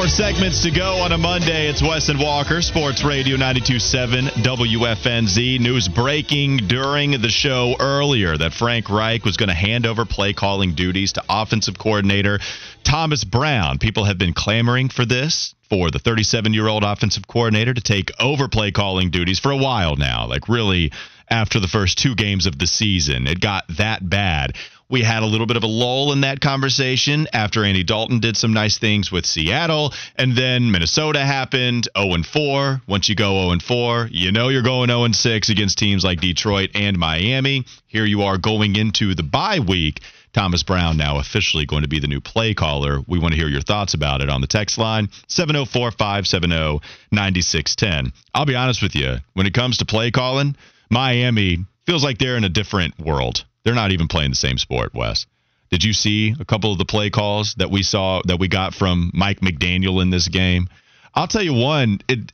More 0.00 0.08
segments 0.08 0.62
to 0.62 0.70
go 0.70 0.94
on 0.94 1.12
a 1.12 1.18
Monday. 1.18 1.68
It's 1.68 1.82
Wes 1.82 2.08
and 2.08 2.18
Walker, 2.18 2.62
Sports 2.62 3.04
Radio 3.04 3.36
927 3.36 4.28
WFNZ. 4.42 5.60
News 5.60 5.88
breaking 5.88 6.56
during 6.68 7.10
the 7.20 7.28
show 7.28 7.74
earlier 7.78 8.34
that 8.34 8.54
Frank 8.54 8.88
Reich 8.88 9.26
was 9.26 9.36
going 9.36 9.50
to 9.50 9.54
hand 9.54 9.84
over 9.84 10.06
play 10.06 10.32
calling 10.32 10.74
duties 10.74 11.12
to 11.12 11.24
offensive 11.28 11.76
coordinator 11.78 12.38
Thomas 12.82 13.24
Brown. 13.24 13.76
People 13.76 14.04
have 14.04 14.16
been 14.16 14.32
clamoring 14.32 14.88
for 14.88 15.04
this 15.04 15.54
for 15.68 15.90
the 15.90 15.98
37 15.98 16.54
year 16.54 16.66
old 16.66 16.82
offensive 16.82 17.28
coordinator 17.28 17.74
to 17.74 17.82
take 17.82 18.10
over 18.18 18.48
play 18.48 18.70
calling 18.70 19.10
duties 19.10 19.38
for 19.38 19.50
a 19.50 19.56
while 19.58 19.96
now. 19.96 20.26
Like, 20.26 20.48
really, 20.48 20.92
after 21.28 21.60
the 21.60 21.68
first 21.68 21.98
two 21.98 22.14
games 22.14 22.46
of 22.46 22.58
the 22.58 22.66
season, 22.66 23.26
it 23.26 23.38
got 23.38 23.64
that 23.76 24.08
bad. 24.08 24.56
We 24.90 25.02
had 25.02 25.22
a 25.22 25.26
little 25.26 25.46
bit 25.46 25.56
of 25.56 25.62
a 25.62 25.68
lull 25.68 26.12
in 26.12 26.22
that 26.22 26.40
conversation 26.40 27.28
after 27.32 27.64
Andy 27.64 27.84
Dalton 27.84 28.18
did 28.18 28.36
some 28.36 28.52
nice 28.52 28.76
things 28.76 29.12
with 29.12 29.24
Seattle, 29.24 29.94
and 30.16 30.34
then 30.34 30.72
Minnesota 30.72 31.20
happened 31.20 31.88
0 31.96 32.14
and 32.14 32.26
4. 32.26 32.82
Once 32.88 33.08
you 33.08 33.14
go 33.14 33.40
0 33.40 33.52
and 33.52 33.62
4, 33.62 34.08
you 34.10 34.32
know 34.32 34.48
you're 34.48 34.62
going 34.62 34.88
0 34.88 35.04
and 35.04 35.14
6 35.14 35.48
against 35.48 35.78
teams 35.78 36.02
like 36.02 36.20
Detroit 36.20 36.70
and 36.74 36.98
Miami. 36.98 37.66
Here 37.86 38.04
you 38.04 38.22
are 38.22 38.36
going 38.36 38.74
into 38.74 39.14
the 39.14 39.22
bye 39.22 39.60
week. 39.60 40.00
Thomas 40.32 40.64
Brown 40.64 40.96
now 40.96 41.18
officially 41.20 41.66
going 41.66 41.82
to 41.82 41.88
be 41.88 42.00
the 42.00 42.08
new 42.08 42.20
play 42.20 42.52
caller. 42.52 42.98
We 43.06 43.20
want 43.20 43.32
to 43.34 43.38
hear 43.38 43.48
your 43.48 43.62
thoughts 43.62 43.94
about 43.94 44.22
it 44.22 44.28
on 44.28 44.40
the 44.40 44.48
text 44.48 44.76
line 44.76 45.08
704 45.28 45.92
570 45.92 46.80
9610. 47.12 48.12
I'll 48.34 48.44
be 48.44 48.56
honest 48.56 48.82
with 48.82 48.96
you, 48.96 49.18
when 49.34 49.46
it 49.46 49.54
comes 49.54 49.78
to 49.78 49.86
play 49.86 50.10
calling, 50.10 50.56
Miami 50.90 51.58
feels 51.86 52.02
like 52.02 52.18
they're 52.18 52.36
in 52.36 52.42
a 52.42 52.48
different 52.48 52.98
world. 52.98 53.44
They're 53.64 53.74
not 53.74 53.92
even 53.92 54.08
playing 54.08 54.30
the 54.30 54.36
same 54.36 54.58
sport, 54.58 54.94
Wes. 54.94 55.26
Did 55.70 55.84
you 55.84 55.92
see 55.92 56.34
a 56.38 56.44
couple 56.44 56.72
of 56.72 56.78
the 56.78 56.84
play 56.84 57.10
calls 57.10 57.54
that 57.54 57.70
we 57.70 57.82
saw 57.82 58.22
that 58.24 58.38
we 58.38 58.48
got 58.48 58.74
from 58.74 59.10
Mike 59.14 59.40
McDaniel 59.40 60.02
in 60.02 60.10
this 60.10 60.28
game? 60.28 60.68
I'll 61.14 61.28
tell 61.28 61.42
you 61.42 61.54
one, 61.54 62.00
it, 62.08 62.32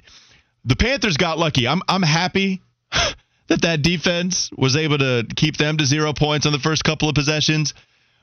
the 0.64 0.76
Panthers 0.76 1.16
got 1.16 1.38
lucky. 1.38 1.68
I'm 1.68 1.82
I'm 1.88 2.02
happy 2.02 2.62
that 3.48 3.62
that 3.62 3.82
defense 3.82 4.50
was 4.56 4.76
able 4.76 4.98
to 4.98 5.26
keep 5.36 5.56
them 5.56 5.76
to 5.76 5.84
0 5.84 6.12
points 6.14 6.46
on 6.46 6.52
the 6.52 6.58
first 6.58 6.82
couple 6.84 7.08
of 7.08 7.14
possessions. 7.14 7.74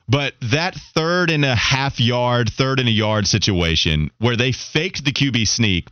But 0.08 0.34
that 0.42 0.74
third 0.74 1.30
and 1.30 1.44
a 1.44 1.54
half 1.54 1.98
yard, 1.98 2.50
third 2.50 2.78
and 2.78 2.88
a 2.88 2.92
yard 2.92 3.26
situation 3.26 4.10
where 4.18 4.36
they 4.36 4.52
faked 4.52 5.04
the 5.04 5.12
QB 5.12 5.48
sneak 5.48 5.88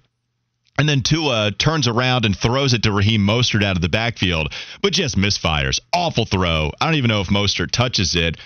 and 0.79 0.89
then 0.89 1.03
Tua 1.03 1.53
turns 1.53 1.87
around 1.87 2.25
and 2.25 2.37
throws 2.37 2.73
it 2.73 2.83
to 2.85 2.93
Raheem 2.93 3.27
Mostert 3.27 3.63
out 3.63 3.77
of 3.77 3.83
the 3.83 3.89
backfield, 3.89 4.53
but 4.81 4.93
just 4.93 5.17
misfires. 5.17 5.81
Awful 5.93 6.25
throw. 6.25 6.73
I 6.81 6.87
don't 6.87 6.95
even 6.95 7.09
know 7.09 7.21
if 7.21 7.29
Mostert 7.29 7.71
touches 7.71 8.17
it. 8.17 8.37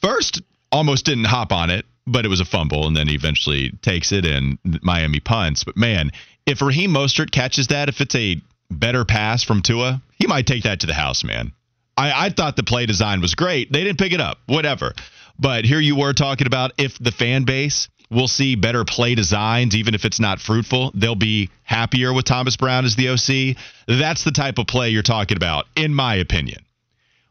First, 0.00 0.42
almost 0.70 1.04
didn't 1.04 1.24
hop 1.24 1.52
on 1.52 1.70
it, 1.70 1.84
but 2.06 2.24
it 2.24 2.28
was 2.28 2.40
a 2.40 2.44
fumble, 2.44 2.86
and 2.86 2.96
then 2.96 3.08
he 3.08 3.14
eventually 3.14 3.70
takes 3.82 4.12
it 4.12 4.24
and 4.24 4.58
Miami 4.82 5.20
punts. 5.20 5.64
But 5.64 5.76
man, 5.76 6.10
if 6.46 6.62
Raheem 6.62 6.90
Mostert 6.90 7.30
catches 7.30 7.68
that, 7.68 7.88
if 7.88 8.00
it's 8.00 8.14
a 8.14 8.40
better 8.70 9.04
pass 9.04 9.42
from 9.42 9.62
Tua, 9.62 10.00
he 10.18 10.26
might 10.26 10.46
take 10.46 10.62
that 10.62 10.80
to 10.80 10.86
the 10.86 10.94
house, 10.94 11.24
man. 11.24 11.52
I, 11.96 12.26
I 12.26 12.30
thought 12.30 12.56
the 12.56 12.62
play 12.62 12.86
design 12.86 13.20
was 13.20 13.34
great. 13.34 13.70
They 13.70 13.84
didn't 13.84 13.98
pick 13.98 14.12
it 14.12 14.20
up, 14.20 14.38
whatever. 14.46 14.94
But 15.38 15.64
here 15.64 15.80
you 15.80 15.96
were 15.96 16.12
talking 16.12 16.46
about 16.46 16.72
if 16.78 16.98
the 16.98 17.12
fan 17.12 17.44
base 17.44 17.88
will 18.12 18.28
see 18.28 18.54
better 18.54 18.84
play 18.84 19.14
designs, 19.14 19.74
even 19.74 19.94
if 19.94 20.04
it's 20.04 20.20
not 20.20 20.40
fruitful. 20.40 20.92
They'll 20.94 21.14
be 21.14 21.50
happier 21.62 22.12
with 22.12 22.24
Thomas 22.24 22.56
Brown 22.56 22.84
as 22.84 22.96
the 22.96 23.08
OC. 23.08 23.56
That's 23.88 24.24
the 24.24 24.30
type 24.30 24.58
of 24.58 24.66
play 24.66 24.90
you're 24.90 25.02
talking 25.02 25.36
about, 25.36 25.66
in 25.74 25.94
my 25.94 26.16
opinion. 26.16 26.64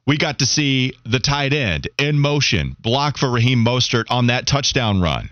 We 0.07 0.17
got 0.17 0.39
to 0.39 0.45
see 0.45 0.93
the 1.05 1.19
tight 1.19 1.53
end 1.53 1.87
in 1.97 2.19
motion, 2.19 2.75
block 2.79 3.17
for 3.17 3.29
Raheem 3.29 3.63
Mostert 3.63 4.05
on 4.09 4.27
that 4.27 4.47
touchdown 4.47 4.99
run. 4.99 5.29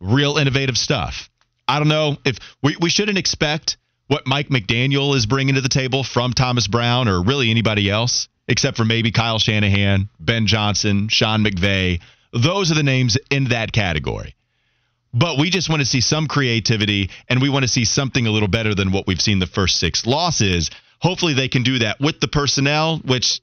Real 0.00 0.36
innovative 0.36 0.76
stuff. 0.76 1.30
I 1.68 1.78
don't 1.78 1.88
know 1.88 2.16
if 2.24 2.38
we, 2.62 2.76
we 2.80 2.90
shouldn't 2.90 3.18
expect 3.18 3.76
what 4.08 4.26
Mike 4.26 4.48
McDaniel 4.48 5.14
is 5.14 5.26
bringing 5.26 5.54
to 5.54 5.60
the 5.60 5.68
table 5.68 6.04
from 6.04 6.32
Thomas 6.32 6.66
Brown 6.66 7.08
or 7.08 7.22
really 7.22 7.50
anybody 7.50 7.88
else, 7.88 8.28
except 8.48 8.76
for 8.76 8.84
maybe 8.84 9.12
Kyle 9.12 9.38
Shanahan, 9.38 10.10
Ben 10.20 10.46
Johnson, 10.46 11.08
Sean 11.08 11.42
McVay. 11.42 12.00
Those 12.32 12.70
are 12.70 12.74
the 12.74 12.82
names 12.82 13.16
in 13.30 13.44
that 13.44 13.72
category. 13.72 14.34
But 15.14 15.38
we 15.38 15.48
just 15.48 15.68
want 15.68 15.80
to 15.80 15.86
see 15.86 16.00
some 16.00 16.26
creativity 16.26 17.10
and 17.28 17.40
we 17.40 17.48
want 17.48 17.62
to 17.62 17.68
see 17.68 17.84
something 17.84 18.26
a 18.26 18.30
little 18.30 18.48
better 18.48 18.74
than 18.74 18.90
what 18.90 19.06
we've 19.06 19.20
seen 19.20 19.38
the 19.38 19.46
first 19.46 19.78
six 19.78 20.06
losses. 20.06 20.70
Hopefully 21.00 21.34
they 21.34 21.48
can 21.48 21.62
do 21.62 21.78
that 21.78 22.00
with 22.00 22.18
the 22.20 22.28
personnel, 22.28 22.98
which 22.98 23.40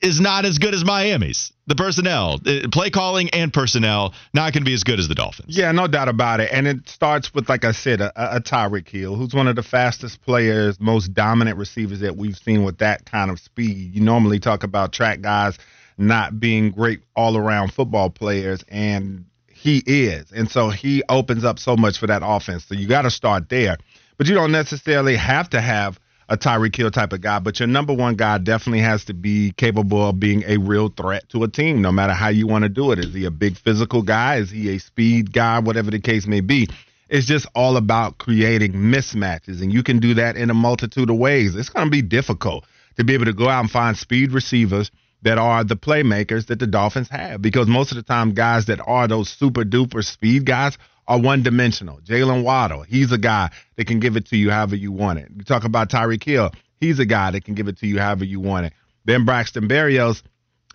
is 0.00 0.20
not 0.20 0.44
as 0.44 0.58
good 0.58 0.74
as 0.74 0.84
Miami's. 0.84 1.52
The 1.68 1.76
personnel, 1.76 2.40
uh, 2.44 2.68
play 2.72 2.90
calling 2.90 3.30
and 3.30 3.52
personnel, 3.52 4.14
not 4.34 4.52
going 4.52 4.62
to 4.62 4.68
be 4.68 4.74
as 4.74 4.82
good 4.82 4.98
as 4.98 5.06
the 5.06 5.14
Dolphins. 5.14 5.56
Yeah, 5.56 5.70
no 5.70 5.86
doubt 5.86 6.08
about 6.08 6.40
it. 6.40 6.50
And 6.52 6.66
it 6.66 6.88
starts 6.88 7.32
with, 7.32 7.48
like 7.48 7.64
I 7.64 7.70
said, 7.70 8.00
a, 8.00 8.36
a 8.36 8.40
Tyreek 8.40 8.88
Hill, 8.88 9.14
who's 9.14 9.32
one 9.32 9.46
of 9.46 9.54
the 9.54 9.62
fastest 9.62 10.20
players, 10.22 10.80
most 10.80 11.14
dominant 11.14 11.56
receivers 11.56 12.00
that 12.00 12.16
we've 12.16 12.36
seen 12.36 12.64
with 12.64 12.78
that 12.78 13.06
kind 13.06 13.30
of 13.30 13.38
speed. 13.38 13.94
You 13.94 14.00
normally 14.00 14.40
talk 14.40 14.64
about 14.64 14.92
track 14.92 15.20
guys 15.20 15.56
not 15.96 16.40
being 16.40 16.72
great 16.72 17.00
all 17.14 17.36
around 17.36 17.72
football 17.72 18.10
players, 18.10 18.64
and 18.68 19.26
he 19.62 19.78
is. 19.86 20.32
And 20.32 20.50
so 20.50 20.70
he 20.70 21.04
opens 21.08 21.44
up 21.44 21.60
so 21.60 21.76
much 21.76 21.98
for 21.98 22.08
that 22.08 22.22
offense. 22.24 22.64
So 22.64 22.74
you 22.74 22.88
got 22.88 23.02
to 23.02 23.10
start 23.10 23.48
there. 23.48 23.78
But 24.18 24.26
you 24.26 24.34
don't 24.34 24.50
necessarily 24.50 25.14
have 25.14 25.50
to 25.50 25.60
have 25.60 26.00
a 26.28 26.36
Tyreek 26.36 26.74
Hill 26.74 26.90
type 26.90 27.12
of 27.12 27.20
guy, 27.20 27.38
but 27.38 27.60
your 27.60 27.68
number 27.68 27.92
one 27.92 28.16
guy 28.16 28.38
definitely 28.38 28.80
has 28.80 29.04
to 29.04 29.14
be 29.14 29.52
capable 29.52 30.08
of 30.08 30.18
being 30.18 30.42
a 30.46 30.56
real 30.56 30.88
threat 30.88 31.28
to 31.28 31.44
a 31.44 31.48
team, 31.48 31.80
no 31.80 31.92
matter 31.92 32.12
how 32.12 32.28
you 32.28 32.48
want 32.48 32.64
to 32.64 32.68
do 32.68 32.90
it. 32.90 32.98
Is 32.98 33.14
he 33.14 33.24
a 33.24 33.30
big 33.30 33.56
physical 33.56 34.02
guy? 34.02 34.36
Is 34.36 34.50
he 34.50 34.74
a 34.74 34.78
speed 34.78 35.32
guy? 35.32 35.60
Whatever 35.60 35.92
the 35.92 36.00
case 36.00 36.26
may 36.26 36.40
be. 36.40 36.68
It's 37.08 37.26
just 37.26 37.46
all 37.54 37.76
about 37.76 38.18
creating 38.18 38.72
mismatches, 38.72 39.62
and 39.62 39.72
you 39.72 39.84
can 39.84 40.00
do 40.00 40.14
that 40.14 40.36
in 40.36 40.50
a 40.50 40.54
multitude 40.54 41.10
of 41.10 41.18
ways. 41.18 41.54
It's 41.54 41.68
going 41.68 41.86
to 41.86 41.90
be 41.90 42.02
difficult 42.02 42.64
to 42.96 43.04
be 43.04 43.14
able 43.14 43.26
to 43.26 43.32
go 43.32 43.48
out 43.48 43.60
and 43.60 43.70
find 43.70 43.96
speed 43.96 44.32
receivers 44.32 44.90
that 45.22 45.38
are 45.38 45.64
the 45.64 45.76
playmakers 45.76 46.46
that 46.46 46.58
the 46.58 46.66
Dolphins 46.66 47.08
have 47.08 47.40
because 47.40 47.68
most 47.68 47.90
of 47.92 47.96
the 47.96 48.02
time, 48.02 48.34
guys 48.34 48.66
that 48.66 48.80
are 48.86 49.08
those 49.08 49.28
super 49.28 49.62
duper 49.62 50.04
speed 50.04 50.44
guys 50.44 50.76
are 51.06 51.20
one 51.20 51.42
dimensional. 51.42 52.00
Jaylen 52.00 52.44
Waddle, 52.44 52.82
he's 52.82 53.12
a 53.12 53.18
guy 53.18 53.50
that 53.76 53.86
can 53.86 54.00
give 54.00 54.16
it 54.16 54.26
to 54.26 54.36
you 54.36 54.50
however 54.50 54.76
you 54.76 54.92
want 54.92 55.18
it. 55.18 55.28
You 55.34 55.42
talk 55.42 55.64
about 55.64 55.90
Tyreek 55.90 56.22
Hill, 56.22 56.52
he's 56.80 56.98
a 56.98 57.06
guy 57.06 57.30
that 57.30 57.44
can 57.44 57.54
give 57.54 57.68
it 57.68 57.78
to 57.78 57.86
you 57.86 57.98
however 57.98 58.24
you 58.24 58.40
want 58.40 58.66
it. 58.66 58.72
Then 59.04 59.24
Braxton 59.24 59.68
Berrios, 59.68 60.22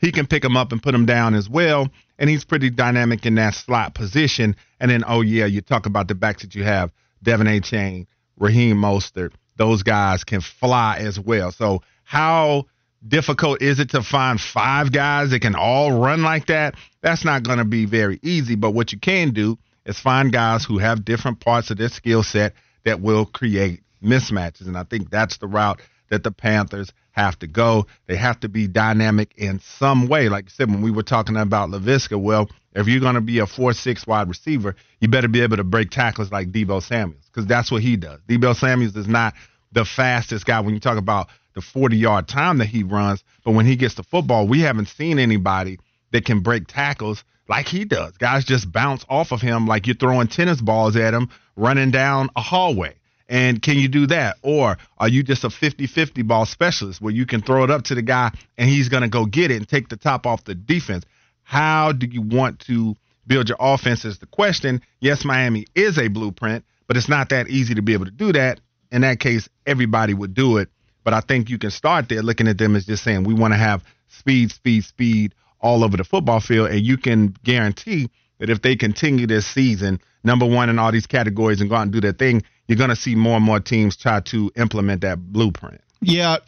he 0.01 0.11
can 0.11 0.27
pick 0.27 0.43
him 0.43 0.57
up 0.57 0.71
and 0.71 0.83
put 0.83 0.93
him 0.93 1.05
down 1.05 1.33
as 1.33 1.49
well, 1.49 1.89
and 2.19 2.29
he's 2.29 2.45
pretty 2.45 2.69
dynamic 2.69 3.25
in 3.25 3.35
that 3.35 3.55
slot 3.55 3.93
position. 3.93 4.55
And 4.79 4.91
then, 4.91 5.03
oh 5.07 5.21
yeah, 5.21 5.45
you 5.45 5.61
talk 5.61 5.85
about 5.85 6.07
the 6.07 6.15
backs 6.15 6.41
that 6.41 6.55
you 6.55 6.63
have, 6.63 6.91
De'Von 7.23 7.47
Achane, 7.47 8.07
Raheem 8.37 8.77
Mostert, 8.77 9.33
those 9.55 9.83
guys 9.83 10.23
can 10.23 10.41
fly 10.41 10.97
as 10.99 11.19
well. 11.19 11.51
So 11.51 11.81
how 12.03 12.65
difficult 13.09 13.61
is 13.61 13.79
it 13.79 13.91
to 13.91 14.01
find 14.01 14.39
five 14.39 14.91
guys 14.91 15.31
that 15.31 15.41
can 15.41 15.55
all 15.55 15.99
run 15.99 16.23
like 16.23 16.47
that? 16.47 16.75
That's 17.01 17.25
not 17.25 17.43
going 17.43 17.59
to 17.59 17.65
be 17.65 17.85
very 17.85 18.19
easy. 18.21 18.55
But 18.55 18.71
what 18.71 18.91
you 18.91 18.99
can 18.99 19.31
do 19.31 19.57
is 19.85 19.99
find 19.99 20.31
guys 20.31 20.65
who 20.65 20.77
have 20.77 21.05
different 21.05 21.39
parts 21.39 21.71
of 21.71 21.77
their 21.77 21.89
skill 21.89 22.23
set 22.23 22.53
that 22.85 23.01
will 23.01 23.25
create 23.25 23.81
mismatches. 24.03 24.67
And 24.67 24.77
I 24.77 24.83
think 24.83 25.09
that's 25.09 25.37
the 25.37 25.47
route 25.47 25.81
that 26.09 26.23
the 26.23 26.31
Panthers 26.31 26.91
have 27.11 27.37
to 27.39 27.47
go. 27.47 27.87
They 28.07 28.15
have 28.15 28.39
to 28.41 28.49
be 28.49 28.67
dynamic 28.67 29.33
in 29.35 29.59
some 29.59 30.07
way. 30.07 30.29
Like 30.29 30.45
I 30.45 30.49
said, 30.49 30.69
when 30.69 30.81
we 30.81 30.91
were 30.91 31.03
talking 31.03 31.35
about 31.35 31.69
Laviska, 31.69 32.19
well, 32.19 32.49
if 32.73 32.87
you're 32.87 33.01
going 33.01 33.15
to 33.15 33.21
be 33.21 33.39
a 33.39 33.47
4 33.47 33.73
6 33.73 34.07
wide 34.07 34.27
receiver, 34.27 34.75
you 34.99 35.07
better 35.07 35.27
be 35.27 35.41
able 35.41 35.57
to 35.57 35.63
break 35.63 35.89
tackles 35.89 36.31
like 36.31 36.51
Deebo 36.51 36.81
Samuels 36.83 37.25
because 37.25 37.47
that's 37.47 37.71
what 37.71 37.81
he 37.81 37.97
does. 37.97 38.19
Deebo 38.29 38.55
Samuels 38.55 38.95
is 38.95 39.07
not 39.07 39.33
the 39.71 39.83
fastest 39.83 40.45
guy 40.45 40.59
when 40.59 40.73
you 40.73 40.79
talk 40.79 40.97
about 40.97 41.27
the 41.57 41.61
40 41.61 41.97
yard 41.97 42.27
time 42.27 42.59
that 42.59 42.67
he 42.67 42.83
runs, 42.83 43.23
but 43.43 43.51
when 43.51 43.65
he 43.65 43.75
gets 43.75 43.95
the 43.95 44.03
football, 44.03 44.47
we 44.47 44.59
haven't 44.61 44.89
seen 44.89 45.17
anybody 45.17 45.79
that 46.11 46.23
can 46.23 46.41
break 46.41 46.67
tackles 46.67 47.23
like 47.49 47.67
he 47.67 47.83
does. 47.83 48.15
Guys 48.17 48.45
just 48.45 48.71
bounce 48.71 49.03
off 49.09 49.31
of 49.31 49.41
him 49.41 49.65
like 49.65 49.87
you're 49.87 49.95
throwing 49.95 50.27
tennis 50.27 50.61
balls 50.61 50.95
at 50.95 51.15
him 51.15 51.29
running 51.55 51.89
down 51.89 52.29
a 52.35 52.41
hallway. 52.41 52.93
And 53.27 53.59
can 53.59 53.77
you 53.77 53.87
do 53.87 54.05
that? 54.07 54.37
Or 54.43 54.77
are 54.99 55.09
you 55.09 55.23
just 55.23 55.43
a 55.43 55.49
50 55.49 55.87
50 55.87 56.21
ball 56.21 56.45
specialist 56.45 57.01
where 57.01 57.13
you 57.13 57.25
can 57.25 57.41
throw 57.41 57.63
it 57.63 57.71
up 57.71 57.85
to 57.85 57.95
the 57.95 58.03
guy 58.03 58.31
and 58.57 58.69
he's 58.69 58.87
going 58.87 59.01
to 59.01 59.09
go 59.09 59.25
get 59.25 59.49
it 59.49 59.55
and 59.55 59.67
take 59.67 59.89
the 59.89 59.97
top 59.97 60.27
off 60.27 60.43
the 60.43 60.53
defense? 60.53 61.05
How 61.41 61.91
do 61.91 62.05
you 62.05 62.21
want 62.21 62.59
to 62.67 62.95
build 63.25 63.49
your 63.49 63.57
offense? 63.59 64.05
Is 64.05 64.19
the 64.19 64.27
question. 64.27 64.81
Yes, 64.99 65.25
Miami 65.25 65.65
is 65.73 65.97
a 65.97 66.07
blueprint, 66.07 66.65
but 66.85 66.97
it's 66.97 67.09
not 67.09 67.29
that 67.29 67.49
easy 67.49 67.73
to 67.73 67.81
be 67.81 67.93
able 67.93 68.05
to 68.05 68.11
do 68.11 68.31
that. 68.33 68.59
In 68.91 69.01
that 69.01 69.19
case, 69.19 69.49
everybody 69.65 70.13
would 70.13 70.35
do 70.35 70.57
it. 70.57 70.69
But 71.07 71.13
I 71.13 71.21
think 71.21 71.49
you 71.49 71.57
can 71.57 71.71
start 71.71 72.09
there 72.09 72.21
looking 72.21 72.49
at 72.49 72.57
them 72.57 72.75
as 72.75 72.85
just 72.85 73.01
saying, 73.01 73.23
we 73.23 73.33
want 73.33 73.53
to 73.53 73.57
have 73.57 73.81
speed, 74.09 74.51
speed, 74.51 74.83
speed 74.83 75.33
all 75.61 75.85
over 75.85 75.95
the 75.95 76.03
football 76.03 76.41
field. 76.41 76.69
And 76.69 76.81
you 76.81 76.97
can 76.97 77.33
guarantee 77.45 78.09
that 78.39 78.49
if 78.49 78.61
they 78.61 78.75
continue 78.75 79.25
this 79.25 79.47
season, 79.47 80.01
number 80.25 80.45
one 80.45 80.67
in 80.67 80.79
all 80.79 80.91
these 80.91 81.07
categories 81.07 81.61
and 81.61 81.69
go 81.69 81.77
out 81.77 81.83
and 81.83 81.93
do 81.93 82.01
their 82.01 82.11
thing, 82.11 82.43
you're 82.67 82.77
going 82.77 82.89
to 82.89 82.95
see 82.97 83.15
more 83.15 83.37
and 83.37 83.45
more 83.45 83.61
teams 83.61 83.95
try 83.95 84.19
to 84.19 84.51
implement 84.57 84.99
that 84.99 85.17
blueprint. 85.17 85.79
Yeah. 86.01 86.39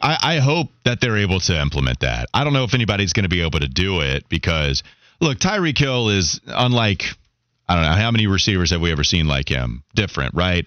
I, 0.00 0.18
I 0.20 0.38
hope 0.40 0.70
that 0.84 1.00
they're 1.00 1.18
able 1.18 1.38
to 1.38 1.62
implement 1.62 2.00
that. 2.00 2.26
I 2.34 2.42
don't 2.42 2.54
know 2.54 2.64
if 2.64 2.74
anybody's 2.74 3.12
going 3.12 3.22
to 3.22 3.28
be 3.28 3.42
able 3.42 3.60
to 3.60 3.68
do 3.68 4.00
it 4.00 4.28
because, 4.28 4.82
look, 5.20 5.38
Tyreek 5.38 5.78
Hill 5.78 6.08
is 6.08 6.40
unlike, 6.48 7.04
I 7.68 7.76
don't 7.76 7.84
know, 7.84 8.02
how 8.02 8.10
many 8.10 8.26
receivers 8.26 8.72
have 8.72 8.80
we 8.80 8.90
ever 8.90 9.04
seen 9.04 9.28
like 9.28 9.48
him? 9.48 9.84
Different, 9.94 10.34
right? 10.34 10.66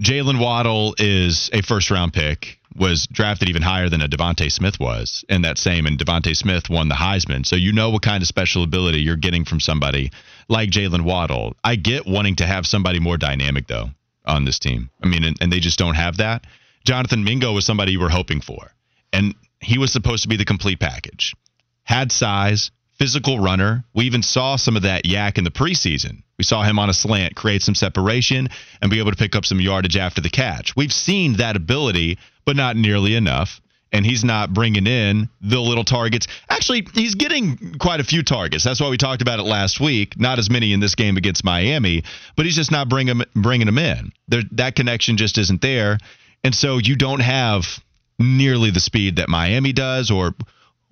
Jaylen 0.00 0.40
Waddle 0.40 0.96
is 0.98 1.48
a 1.52 1.62
first 1.62 1.88
round 1.88 2.12
pick 2.12 2.58
was 2.76 3.06
drafted 3.06 3.48
even 3.48 3.62
higher 3.62 3.88
than 3.88 4.02
a 4.02 4.08
DeVonta 4.08 4.50
Smith 4.50 4.80
was 4.80 5.24
in 5.28 5.42
that 5.42 5.58
same, 5.58 5.86
and 5.86 5.98
DeVonta 5.98 6.36
Smith 6.36 6.70
won 6.70 6.88
the 6.88 6.94
Heisman. 6.94 7.44
So 7.44 7.56
you 7.56 7.72
know 7.72 7.90
what 7.90 8.02
kind 8.02 8.22
of 8.22 8.28
special 8.28 8.62
ability 8.62 9.00
you're 9.00 9.16
getting 9.16 9.44
from 9.44 9.60
somebody 9.60 10.10
like 10.48 10.70
Jaylen 10.70 11.02
Waddle. 11.02 11.54
I 11.62 11.76
get 11.76 12.06
wanting 12.06 12.36
to 12.36 12.46
have 12.46 12.66
somebody 12.66 13.00
more 13.00 13.16
dynamic 13.16 13.66
though 13.66 13.90
on 14.24 14.44
this 14.44 14.58
team. 14.58 14.90
I 15.02 15.08
mean, 15.08 15.24
and, 15.24 15.36
and 15.40 15.52
they 15.52 15.60
just 15.60 15.78
don't 15.78 15.94
have 15.94 16.18
that. 16.18 16.46
Jonathan 16.84 17.24
Mingo 17.24 17.52
was 17.52 17.66
somebody 17.66 17.92
you 17.92 18.00
were 18.00 18.08
hoping 18.08 18.40
for, 18.40 18.72
and 19.12 19.34
he 19.60 19.78
was 19.78 19.92
supposed 19.92 20.22
to 20.22 20.28
be 20.28 20.36
the 20.36 20.44
complete 20.44 20.80
package. 20.80 21.34
Had 21.84 22.12
size, 22.12 22.70
physical 22.98 23.38
runner. 23.38 23.84
We 23.94 24.04
even 24.04 24.22
saw 24.22 24.56
some 24.56 24.76
of 24.76 24.82
that 24.82 25.04
YAC 25.04 25.38
in 25.38 25.44
the 25.44 25.50
preseason. 25.50 26.22
We 26.38 26.44
saw 26.44 26.62
him 26.62 26.78
on 26.78 26.90
a 26.90 26.94
slant 26.94 27.36
create 27.36 27.62
some 27.62 27.74
separation 27.74 28.48
and 28.80 28.90
be 28.90 28.98
able 28.98 29.10
to 29.10 29.16
pick 29.16 29.36
up 29.36 29.44
some 29.44 29.60
yardage 29.60 29.96
after 29.96 30.20
the 30.20 30.30
catch. 30.30 30.74
We've 30.76 30.92
seen 30.92 31.34
that 31.34 31.56
ability 31.56 32.18
but 32.44 32.56
not 32.56 32.76
nearly 32.76 33.14
enough. 33.14 33.60
And 33.94 34.06
he's 34.06 34.24
not 34.24 34.54
bringing 34.54 34.86
in 34.86 35.28
the 35.42 35.60
little 35.60 35.84
targets. 35.84 36.26
Actually, 36.48 36.86
he's 36.94 37.14
getting 37.14 37.74
quite 37.78 38.00
a 38.00 38.04
few 38.04 38.22
targets. 38.22 38.64
That's 38.64 38.80
why 38.80 38.88
we 38.88 38.96
talked 38.96 39.20
about 39.20 39.38
it 39.38 39.42
last 39.42 39.80
week. 39.80 40.18
Not 40.18 40.38
as 40.38 40.48
many 40.48 40.72
in 40.72 40.80
this 40.80 40.94
game 40.94 41.18
against 41.18 41.44
Miami, 41.44 42.02
but 42.34 42.46
he's 42.46 42.56
just 42.56 42.72
not 42.72 42.88
bringing 42.88 43.22
bringing 43.34 43.66
them 43.66 43.76
in. 43.76 44.12
There, 44.28 44.42
that 44.52 44.76
connection 44.76 45.18
just 45.18 45.36
isn't 45.36 45.60
there, 45.60 45.98
and 46.42 46.54
so 46.54 46.78
you 46.78 46.96
don't 46.96 47.20
have 47.20 47.66
nearly 48.18 48.70
the 48.70 48.80
speed 48.80 49.16
that 49.16 49.28
Miami 49.28 49.74
does, 49.74 50.10
or 50.10 50.34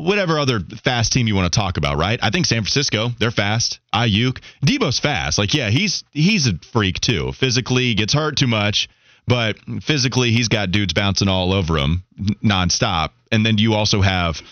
whatever 0.00 0.38
other 0.38 0.60
fast 0.60 1.12
team 1.12 1.26
you 1.26 1.34
want 1.34 1.52
to 1.52 1.56
talk 1.56 1.76
about, 1.76 1.98
right? 1.98 2.18
I 2.22 2.30
think 2.30 2.46
San 2.46 2.62
Francisco, 2.62 3.10
they're 3.18 3.30
fast. 3.30 3.80
Aiyuk, 3.94 4.40
Deebo's 4.64 4.98
fast. 4.98 5.38
Like, 5.38 5.54
yeah, 5.54 5.70
he's 5.70 6.04
he's 6.12 6.46
a 6.46 6.58
freak 6.72 7.00
too. 7.00 7.32
Physically, 7.32 7.94
gets 7.94 8.12
hurt 8.12 8.36
too 8.36 8.46
much 8.46 8.88
but 9.30 9.58
physically, 9.82 10.32
he's 10.32 10.48
got 10.48 10.72
dudes 10.72 10.92
bouncing 10.92 11.28
all 11.28 11.52
over 11.52 11.78
him 11.78 12.02
nonstop. 12.42 13.10
And 13.30 13.46
then 13.46 13.58
you 13.58 13.74
also 13.74 14.00
have, 14.00 14.42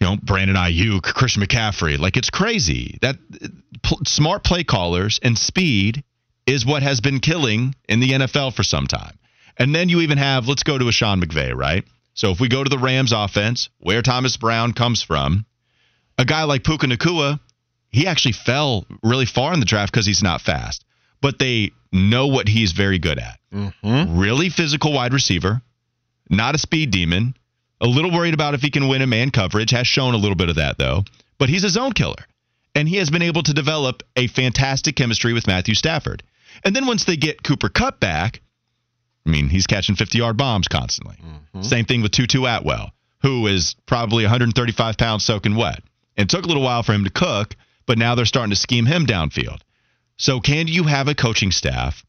you 0.00 0.06
know, 0.06 0.16
Brandon 0.20 0.56
Aiyuk, 0.56 1.02
Christian 1.02 1.44
McCaffrey. 1.44 1.96
Like 1.96 2.16
it's 2.16 2.28
crazy 2.28 2.98
that 3.02 3.18
p- 3.84 3.98
smart 4.04 4.42
play 4.42 4.64
callers 4.64 5.20
and 5.22 5.38
speed 5.38 6.02
is 6.44 6.66
what 6.66 6.82
has 6.82 7.00
been 7.00 7.20
killing 7.20 7.76
in 7.88 8.00
the 8.00 8.10
NFL 8.10 8.52
for 8.52 8.64
some 8.64 8.88
time. 8.88 9.16
And 9.56 9.72
then 9.72 9.88
you 9.88 10.00
even 10.00 10.18
have, 10.18 10.48
let's 10.48 10.64
go 10.64 10.76
to 10.76 10.88
a 10.88 10.92
Sean 10.92 11.20
McVay, 11.22 11.54
right? 11.54 11.84
So 12.14 12.30
if 12.30 12.40
we 12.40 12.48
go 12.48 12.62
to 12.62 12.70
the 12.70 12.78
Rams 12.78 13.12
offense, 13.12 13.68
where 13.78 14.02
Thomas 14.02 14.36
Brown 14.36 14.72
comes 14.72 15.02
from, 15.02 15.46
a 16.18 16.24
guy 16.24 16.44
like 16.44 16.64
Puka 16.64 16.86
Nacua, 16.86 17.40
he 17.90 18.06
actually 18.06 18.32
fell 18.32 18.84
really 19.02 19.26
far 19.26 19.52
in 19.54 19.60
the 19.60 19.66
draft 19.66 19.92
because 19.92 20.06
he's 20.06 20.22
not 20.22 20.40
fast 20.40 20.84
but 21.20 21.38
they 21.38 21.72
know 21.92 22.26
what 22.26 22.48
he's 22.48 22.72
very 22.72 22.98
good 22.98 23.18
at. 23.18 23.38
Mm-hmm. 23.52 24.18
Really 24.18 24.48
physical 24.48 24.92
wide 24.92 25.12
receiver, 25.12 25.60
not 26.28 26.54
a 26.54 26.58
speed 26.58 26.90
demon. 26.90 27.36
A 27.80 27.86
little 27.86 28.10
worried 28.10 28.34
about 28.34 28.54
if 28.54 28.60
he 28.60 28.70
can 28.70 28.88
win 28.88 29.02
a 29.02 29.06
man 29.06 29.30
coverage, 29.30 29.70
has 29.70 29.86
shown 29.86 30.14
a 30.14 30.18
little 30.18 30.36
bit 30.36 30.50
of 30.50 30.56
that 30.56 30.78
though. 30.78 31.04
But 31.38 31.48
he's 31.48 31.64
a 31.64 31.70
zone 31.70 31.92
killer. 31.92 32.26
And 32.74 32.88
he 32.88 32.96
has 32.96 33.10
been 33.10 33.22
able 33.22 33.42
to 33.42 33.54
develop 33.54 34.02
a 34.16 34.28
fantastic 34.28 34.94
chemistry 34.94 35.32
with 35.32 35.46
Matthew 35.46 35.74
Stafford. 35.74 36.22
And 36.64 36.76
then 36.76 36.86
once 36.86 37.04
they 37.04 37.16
get 37.16 37.42
Cooper 37.42 37.68
Kupp 37.68 37.98
back, 37.98 38.42
I 39.26 39.30
mean, 39.30 39.48
he's 39.48 39.66
catching 39.66 39.96
50 39.96 40.18
yard 40.18 40.36
bombs 40.36 40.68
constantly. 40.68 41.16
Mm-hmm. 41.16 41.62
Same 41.62 41.84
thing 41.84 42.02
with 42.02 42.12
Tutu 42.12 42.44
Atwell, 42.44 42.90
who 43.22 43.46
is 43.46 43.76
probably 43.86 44.24
135 44.24 44.96
pounds 44.96 45.24
soaking 45.24 45.56
wet. 45.56 45.82
And 46.16 46.26
it 46.26 46.30
took 46.30 46.44
a 46.44 46.48
little 46.48 46.62
while 46.62 46.82
for 46.82 46.92
him 46.92 47.04
to 47.04 47.10
cook, 47.10 47.54
but 47.86 47.98
now 47.98 48.14
they're 48.14 48.24
starting 48.24 48.50
to 48.50 48.56
scheme 48.56 48.86
him 48.86 49.06
downfield. 49.06 49.60
So, 50.16 50.40
can 50.40 50.68
you 50.68 50.84
have 50.84 51.08
a 51.08 51.14
coaching 51.14 51.50
staff 51.50 52.04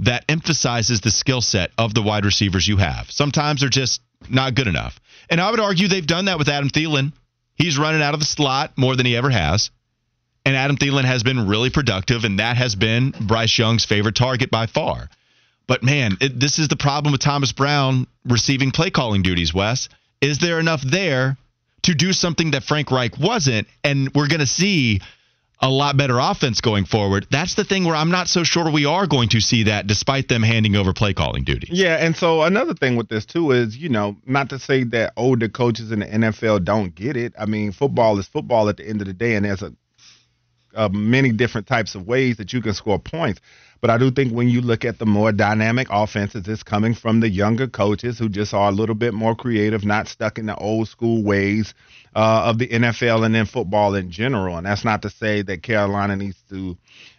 that 0.00 0.24
emphasizes 0.28 1.00
the 1.00 1.10
skill 1.10 1.40
set 1.40 1.70
of 1.78 1.94
the 1.94 2.02
wide 2.02 2.24
receivers 2.24 2.66
you 2.66 2.76
have? 2.76 3.10
Sometimes 3.10 3.60
they're 3.60 3.68
just 3.68 4.00
not 4.28 4.54
good 4.54 4.66
enough. 4.66 4.98
And 5.30 5.40
I 5.40 5.50
would 5.50 5.60
argue 5.60 5.88
they've 5.88 6.06
done 6.06 6.24
that 6.26 6.38
with 6.38 6.48
Adam 6.48 6.70
Thielen. 6.70 7.12
He's 7.54 7.78
running 7.78 8.02
out 8.02 8.14
of 8.14 8.20
the 8.20 8.26
slot 8.26 8.76
more 8.76 8.96
than 8.96 9.06
he 9.06 9.16
ever 9.16 9.30
has. 9.30 9.70
And 10.44 10.54
Adam 10.54 10.76
Thielen 10.76 11.04
has 11.04 11.22
been 11.22 11.48
really 11.48 11.70
productive, 11.70 12.24
and 12.24 12.38
that 12.38 12.56
has 12.56 12.76
been 12.76 13.12
Bryce 13.20 13.58
Young's 13.58 13.84
favorite 13.84 14.14
target 14.14 14.50
by 14.50 14.66
far. 14.66 15.08
But 15.66 15.82
man, 15.82 16.16
it, 16.20 16.38
this 16.38 16.58
is 16.58 16.68
the 16.68 16.76
problem 16.76 17.12
with 17.12 17.20
Thomas 17.20 17.52
Brown 17.52 18.06
receiving 18.24 18.70
play 18.70 18.90
calling 18.90 19.22
duties, 19.22 19.52
Wes. 19.52 19.88
Is 20.20 20.38
there 20.38 20.60
enough 20.60 20.82
there 20.82 21.36
to 21.82 21.94
do 21.94 22.12
something 22.12 22.52
that 22.52 22.64
Frank 22.64 22.90
Reich 22.90 23.18
wasn't, 23.18 23.68
and 23.84 24.12
we're 24.14 24.28
going 24.28 24.40
to 24.40 24.46
see 24.46 25.00
a 25.60 25.70
lot 25.70 25.96
better 25.96 26.18
offense 26.18 26.60
going 26.60 26.84
forward. 26.84 27.26
That's 27.30 27.54
the 27.54 27.64
thing 27.64 27.84
where 27.84 27.94
I'm 27.94 28.10
not 28.10 28.28
so 28.28 28.44
sure 28.44 28.70
we 28.70 28.84
are 28.84 29.06
going 29.06 29.30
to 29.30 29.40
see 29.40 29.64
that 29.64 29.86
despite 29.86 30.28
them 30.28 30.42
handing 30.42 30.76
over 30.76 30.92
play 30.92 31.14
calling 31.14 31.44
duty. 31.44 31.68
Yeah, 31.70 31.96
and 31.96 32.14
so 32.14 32.42
another 32.42 32.74
thing 32.74 32.96
with 32.96 33.08
this 33.08 33.24
too 33.24 33.52
is, 33.52 33.76
you 33.76 33.88
know, 33.88 34.16
not 34.26 34.50
to 34.50 34.58
say 34.58 34.84
that 34.84 35.14
older 35.16 35.48
coaches 35.48 35.92
in 35.92 36.00
the 36.00 36.06
NFL 36.06 36.64
don't 36.64 36.94
get 36.94 37.16
it. 37.16 37.32
I 37.38 37.46
mean, 37.46 37.72
football 37.72 38.18
is 38.18 38.28
football 38.28 38.68
at 38.68 38.76
the 38.76 38.86
end 38.86 39.00
of 39.00 39.06
the 39.06 39.14
day, 39.14 39.34
and 39.34 39.44
there's 39.46 39.62
a, 39.62 39.72
a 40.76 40.88
many 40.88 41.32
different 41.32 41.66
types 41.66 41.94
of 41.94 42.06
ways 42.06 42.36
that 42.36 42.52
you 42.52 42.60
can 42.60 42.74
score 42.74 42.98
points. 42.98 43.40
But 43.80 43.90
I 43.90 43.98
do 43.98 44.10
think 44.10 44.32
when 44.32 44.48
you 44.48 44.62
look 44.62 44.84
at 44.84 44.98
the 44.98 45.06
more 45.06 45.32
dynamic 45.32 45.88
offenses, 45.90 46.48
it's 46.48 46.62
coming 46.62 46.94
from 46.94 47.20
the 47.20 47.28
younger 47.28 47.66
coaches 47.66 48.18
who 48.18 48.28
just 48.28 48.54
are 48.54 48.68
a 48.68 48.72
little 48.72 48.94
bit 48.94 49.12
more 49.12 49.34
creative, 49.34 49.84
not 49.84 50.08
stuck 50.08 50.38
in 50.38 50.46
the 50.46 50.56
old 50.56 50.88
school 50.88 51.22
ways 51.22 51.74
uh, 52.14 52.44
of 52.46 52.58
the 52.58 52.68
NFL 52.68 53.24
and 53.24 53.34
then 53.34 53.44
football 53.44 53.94
in 53.94 54.10
general. 54.10 54.56
And 54.56 54.66
that's 54.66 54.84
not 54.84 55.02
to 55.02 55.10
say 55.10 55.42
that 55.42 55.62
Carolina 55.62 56.16
needs 56.16 56.42
to 56.48 56.76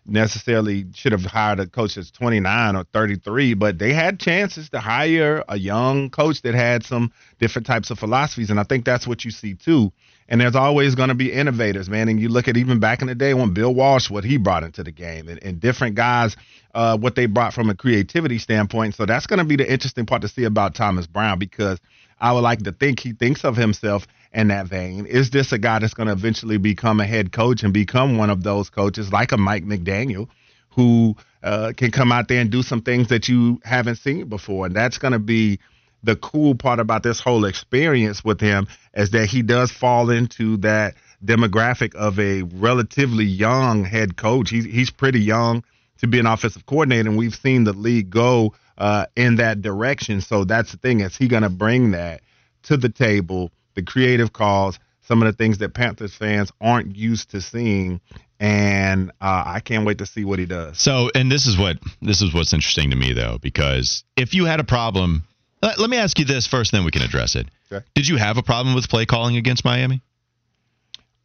necessarily 0.07 0.85
should 0.93 1.11
have 1.11 1.23
hired 1.25 1.59
a 1.59 1.67
coach 1.67 1.95
that's 1.95 2.11
29 2.11 2.75
or 2.75 2.83
33, 2.85 3.53
but 3.53 3.77
they 3.77 3.93
had 3.93 4.19
chances 4.19 4.69
to 4.69 4.79
hire 4.79 5.43
a 5.47 5.57
young 5.57 6.09
coach 6.09 6.41
that 6.41 6.55
had 6.55 6.83
some 6.83 7.11
different 7.39 7.67
types 7.67 7.91
of 7.91 7.99
philosophies. 7.99 8.49
And 8.49 8.59
I 8.59 8.63
think 8.63 8.85
that's 8.85 9.05
what 9.05 9.23
you 9.23 9.31
see 9.31 9.53
too. 9.53 9.91
And 10.29 10.41
there's 10.41 10.55
always 10.55 10.95
going 10.95 11.09
to 11.09 11.15
be 11.15 11.31
innovators, 11.31 11.89
man. 11.89 12.09
And 12.09 12.19
you 12.19 12.27
look 12.27 12.47
at 12.47 12.57
even 12.57 12.79
back 12.79 13.01
in 13.01 13.07
the 13.07 13.15
day 13.15 13.33
when 13.33 13.53
Bill 13.53 13.73
Walsh, 13.73 14.09
what 14.09 14.25
he 14.25 14.37
brought 14.37 14.63
into 14.63 14.83
the 14.83 14.91
game, 14.91 15.29
and, 15.29 15.41
and 15.41 15.59
different 15.59 15.95
guys, 15.95 16.35
uh, 16.75 16.97
what 16.97 17.15
they 17.15 17.27
brought 17.27 17.53
from 17.53 17.69
a 17.69 17.75
creativity 17.75 18.37
standpoint. 18.37 18.95
So 18.95 19.05
that's 19.05 19.25
going 19.25 19.39
to 19.39 19.45
be 19.45 19.55
the 19.55 19.71
interesting 19.71 20.05
part 20.05 20.21
to 20.23 20.27
see 20.27 20.43
about 20.43 20.75
Thomas 20.75 21.07
Brown 21.07 21.39
because 21.39 21.79
I 22.19 22.33
would 22.33 22.41
like 22.41 22.59
to 22.63 22.71
think 22.71 22.99
he 22.99 23.13
thinks 23.13 23.45
of 23.45 23.55
himself 23.55 24.07
in 24.33 24.49
that 24.49 24.67
vein. 24.67 25.05
Is 25.05 25.29
this 25.29 25.51
a 25.51 25.57
guy 25.57 25.79
that's 25.79 25.93
going 25.93 26.07
to 26.07 26.13
eventually 26.13 26.57
become 26.57 26.99
a 26.99 27.05
head 27.05 27.31
coach 27.31 27.63
and 27.63 27.73
become 27.73 28.17
one 28.17 28.29
of 28.29 28.43
those 28.43 28.69
coaches 28.69 29.11
like 29.13 29.31
a 29.31 29.37
Mike 29.37 29.63
McDaniel 29.63 30.27
who 30.71 31.15
uh, 31.41 31.73
can 31.75 31.91
come 31.91 32.11
out 32.11 32.27
there 32.27 32.41
and 32.41 32.51
do 32.51 32.61
some 32.61 32.81
things 32.81 33.07
that 33.09 33.27
you 33.29 33.59
haven't 33.63 33.95
seen 33.95 34.27
before? 34.27 34.65
And 34.65 34.75
that's 34.75 34.97
going 34.97 35.13
to 35.13 35.19
be 35.19 35.59
the 36.03 36.15
cool 36.15 36.55
part 36.55 36.79
about 36.79 37.03
this 37.03 37.19
whole 37.19 37.45
experience 37.45 38.23
with 38.23 38.39
him 38.39 38.67
is 38.93 39.11
that 39.11 39.27
he 39.27 39.41
does 39.41 39.71
fall 39.71 40.09
into 40.09 40.57
that 40.57 40.95
demographic 41.23 41.95
of 41.95 42.19
a 42.19 42.43
relatively 42.43 43.25
young 43.25 43.83
head 43.83 44.15
coach. 44.15 44.49
He's 44.49 44.65
he's 44.65 44.89
pretty 44.89 45.21
young 45.21 45.63
to 45.99 46.07
be 46.07 46.19
an 46.19 46.27
offensive 46.27 46.65
coordinator, 46.65 47.09
and 47.09 47.17
we've 47.17 47.35
seen 47.35 47.63
the 47.63 47.73
league 47.73 48.09
go 48.09 48.53
uh, 48.77 49.07
in 49.15 49.37
that 49.37 49.61
direction. 49.61 50.21
So 50.21 50.45
that's 50.45 50.71
the 50.71 50.77
thing: 50.77 51.01
is 51.01 51.15
he 51.15 51.27
going 51.27 51.43
to 51.43 51.49
bring 51.49 51.91
that 51.91 52.21
to 52.63 52.77
the 52.77 52.89
table? 52.89 53.51
The 53.75 53.83
creative 53.83 54.33
calls, 54.33 54.79
some 55.01 55.21
of 55.21 55.27
the 55.27 55.37
things 55.37 55.59
that 55.59 55.73
Panthers 55.73 56.15
fans 56.15 56.51
aren't 56.59 56.95
used 56.95 57.31
to 57.31 57.41
seeing, 57.41 58.01
and 58.39 59.11
uh, 59.21 59.43
I 59.45 59.59
can't 59.59 59.85
wait 59.85 59.99
to 59.99 60.05
see 60.05 60.25
what 60.25 60.39
he 60.39 60.45
does. 60.45 60.79
So, 60.79 61.11
and 61.13 61.31
this 61.31 61.45
is 61.45 61.57
what 61.57 61.77
this 62.01 62.21
is 62.21 62.33
what's 62.33 62.53
interesting 62.53 62.91
to 62.91 62.95
me 62.95 63.13
though, 63.13 63.37
because 63.39 64.03
if 64.15 64.33
you 64.33 64.45
had 64.45 64.59
a 64.59 64.63
problem 64.63 65.26
let, 65.61 65.79
let 65.79 65.89
me 65.89 65.97
ask 65.97 66.17
you 66.19 66.25
this 66.25 66.47
first, 66.47 66.71
then 66.71 66.85
we 66.85 66.91
can 66.91 67.01
address 67.01 67.35
it. 67.35 67.47
Okay. 67.71 67.85
Did 67.95 68.07
you 68.07 68.17
have 68.17 68.37
a 68.37 68.43
problem 68.43 68.75
with 68.75 68.89
play 68.89 69.05
calling 69.05 69.37
against 69.37 69.65
Miami? 69.65 70.01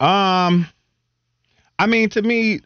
Um, 0.01 0.66
I 1.79 1.87
mean, 1.87 2.09
to 2.11 2.23
me, 2.23 2.61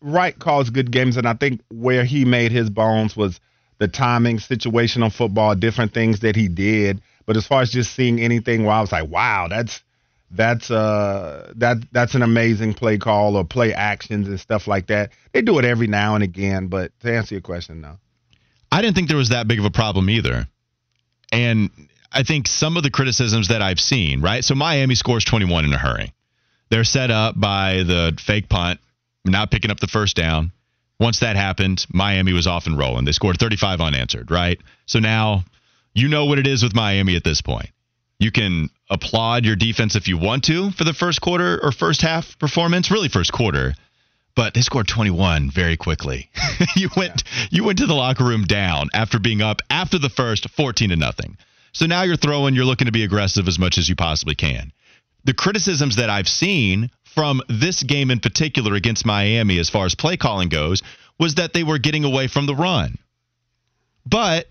Reich 0.00 0.38
calls 0.38 0.70
good 0.70 0.90
games, 0.90 1.16
and 1.16 1.26
I 1.26 1.34
think 1.34 1.60
where 1.70 2.04
he 2.04 2.24
made 2.24 2.52
his 2.52 2.68
bones 2.68 3.16
was 3.16 3.40
the 3.78 3.88
timing, 3.88 4.38
situational 4.38 5.12
football, 5.12 5.54
different 5.54 5.94
things 5.94 6.20
that 6.20 6.36
he 6.36 6.48
did. 6.48 7.00
But 7.24 7.36
as 7.36 7.46
far 7.46 7.62
as 7.62 7.70
just 7.70 7.94
seeing 7.94 8.20
anything 8.20 8.64
where 8.64 8.74
I 8.74 8.80
was 8.80 8.92
like, 8.92 9.08
wow, 9.08 9.48
that's 9.48 9.82
that's 10.30 10.70
uh 10.70 11.52
that 11.56 11.78
that's 11.92 12.14
an 12.14 12.22
amazing 12.22 12.74
play 12.74 12.96
call 12.98 13.36
or 13.36 13.44
play 13.44 13.74
actions 13.74 14.28
and 14.28 14.40
stuff 14.40 14.66
like 14.66 14.86
that. 14.88 15.12
They 15.32 15.42
do 15.42 15.58
it 15.58 15.64
every 15.64 15.86
now 15.86 16.14
and 16.14 16.24
again, 16.24 16.68
but 16.68 16.98
to 17.00 17.14
answer 17.14 17.34
your 17.34 17.42
question, 17.42 17.80
no. 17.80 17.98
I 18.70 18.80
didn't 18.80 18.96
think 18.96 19.08
there 19.08 19.16
was 19.16 19.28
that 19.28 19.46
big 19.46 19.58
of 19.58 19.64
a 19.64 19.70
problem 19.70 20.08
either. 20.08 20.48
And 21.32 21.70
I 22.12 22.22
think 22.22 22.46
some 22.46 22.76
of 22.76 22.82
the 22.82 22.90
criticisms 22.90 23.48
that 23.48 23.62
I've 23.62 23.80
seen, 23.80 24.20
right? 24.20 24.44
So 24.44 24.54
Miami 24.54 24.94
scores 24.94 25.24
21 25.24 25.64
in 25.64 25.72
a 25.72 25.78
hurry. 25.78 26.12
They're 26.68 26.84
set 26.84 27.10
up 27.10 27.38
by 27.38 27.82
the 27.84 28.16
fake 28.20 28.48
punt, 28.48 28.80
not 29.24 29.50
picking 29.50 29.70
up 29.70 29.80
the 29.80 29.86
first 29.86 30.14
down. 30.14 30.52
Once 31.00 31.20
that 31.20 31.36
happened, 31.36 31.84
Miami 31.92 32.32
was 32.32 32.46
off 32.46 32.66
and 32.66 32.78
rolling. 32.78 33.04
They 33.04 33.12
scored 33.12 33.38
35 33.38 33.80
unanswered, 33.80 34.30
right? 34.30 34.60
So 34.86 35.00
now 35.00 35.44
you 35.94 36.08
know 36.08 36.26
what 36.26 36.38
it 36.38 36.46
is 36.46 36.62
with 36.62 36.74
Miami 36.74 37.16
at 37.16 37.24
this 37.24 37.40
point. 37.40 37.70
You 38.18 38.30
can 38.30 38.68
applaud 38.88 39.44
your 39.44 39.56
defense 39.56 39.96
if 39.96 40.06
you 40.06 40.16
want 40.16 40.44
to 40.44 40.70
for 40.70 40.84
the 40.84 40.92
first 40.92 41.20
quarter 41.20 41.58
or 41.62 41.72
first 41.72 42.02
half 42.02 42.38
performance, 42.38 42.90
really 42.90 43.08
first 43.08 43.32
quarter 43.32 43.74
but 44.34 44.54
they 44.54 44.62
scored 44.62 44.88
21 44.88 45.50
very 45.50 45.76
quickly. 45.76 46.30
you 46.76 46.88
went 46.96 47.22
yeah. 47.26 47.46
you 47.50 47.64
went 47.64 47.78
to 47.78 47.86
the 47.86 47.94
locker 47.94 48.24
room 48.24 48.44
down 48.44 48.88
after 48.94 49.18
being 49.18 49.42
up 49.42 49.60
after 49.70 49.98
the 49.98 50.08
first 50.08 50.48
14 50.50 50.90
to 50.90 50.96
nothing. 50.96 51.36
So 51.72 51.86
now 51.86 52.02
you're 52.02 52.16
throwing, 52.16 52.54
you're 52.54 52.64
looking 52.64 52.86
to 52.86 52.92
be 52.92 53.04
aggressive 53.04 53.48
as 53.48 53.58
much 53.58 53.78
as 53.78 53.88
you 53.88 53.96
possibly 53.96 54.34
can. 54.34 54.72
The 55.24 55.34
criticisms 55.34 55.96
that 55.96 56.10
I've 56.10 56.28
seen 56.28 56.90
from 57.04 57.42
this 57.48 57.82
game 57.82 58.10
in 58.10 58.20
particular 58.20 58.74
against 58.74 59.06
Miami 59.06 59.58
as 59.58 59.70
far 59.70 59.86
as 59.86 59.94
play 59.94 60.16
calling 60.16 60.48
goes 60.48 60.82
was 61.18 61.36
that 61.36 61.52
they 61.52 61.62
were 61.62 61.78
getting 61.78 62.04
away 62.04 62.26
from 62.26 62.46
the 62.46 62.54
run. 62.54 62.98
But 64.04 64.48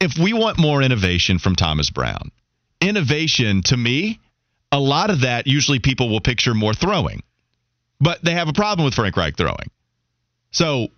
if 0.00 0.18
we 0.18 0.32
want 0.32 0.58
more 0.58 0.82
innovation 0.82 1.38
from 1.38 1.54
Thomas 1.54 1.90
Brown, 1.90 2.30
innovation 2.80 3.62
to 3.64 3.76
me, 3.76 4.20
a 4.72 4.80
lot 4.80 5.10
of 5.10 5.20
that 5.20 5.46
usually 5.46 5.78
people 5.78 6.08
will 6.08 6.20
picture 6.20 6.54
more 6.54 6.74
throwing 6.74 7.22
but 8.04 8.22
they 8.22 8.32
have 8.32 8.48
a 8.48 8.52
problem 8.52 8.84
with 8.84 8.94
Frank 8.94 9.16
Reich 9.16 9.36
throwing. 9.36 9.70
So 10.50 10.88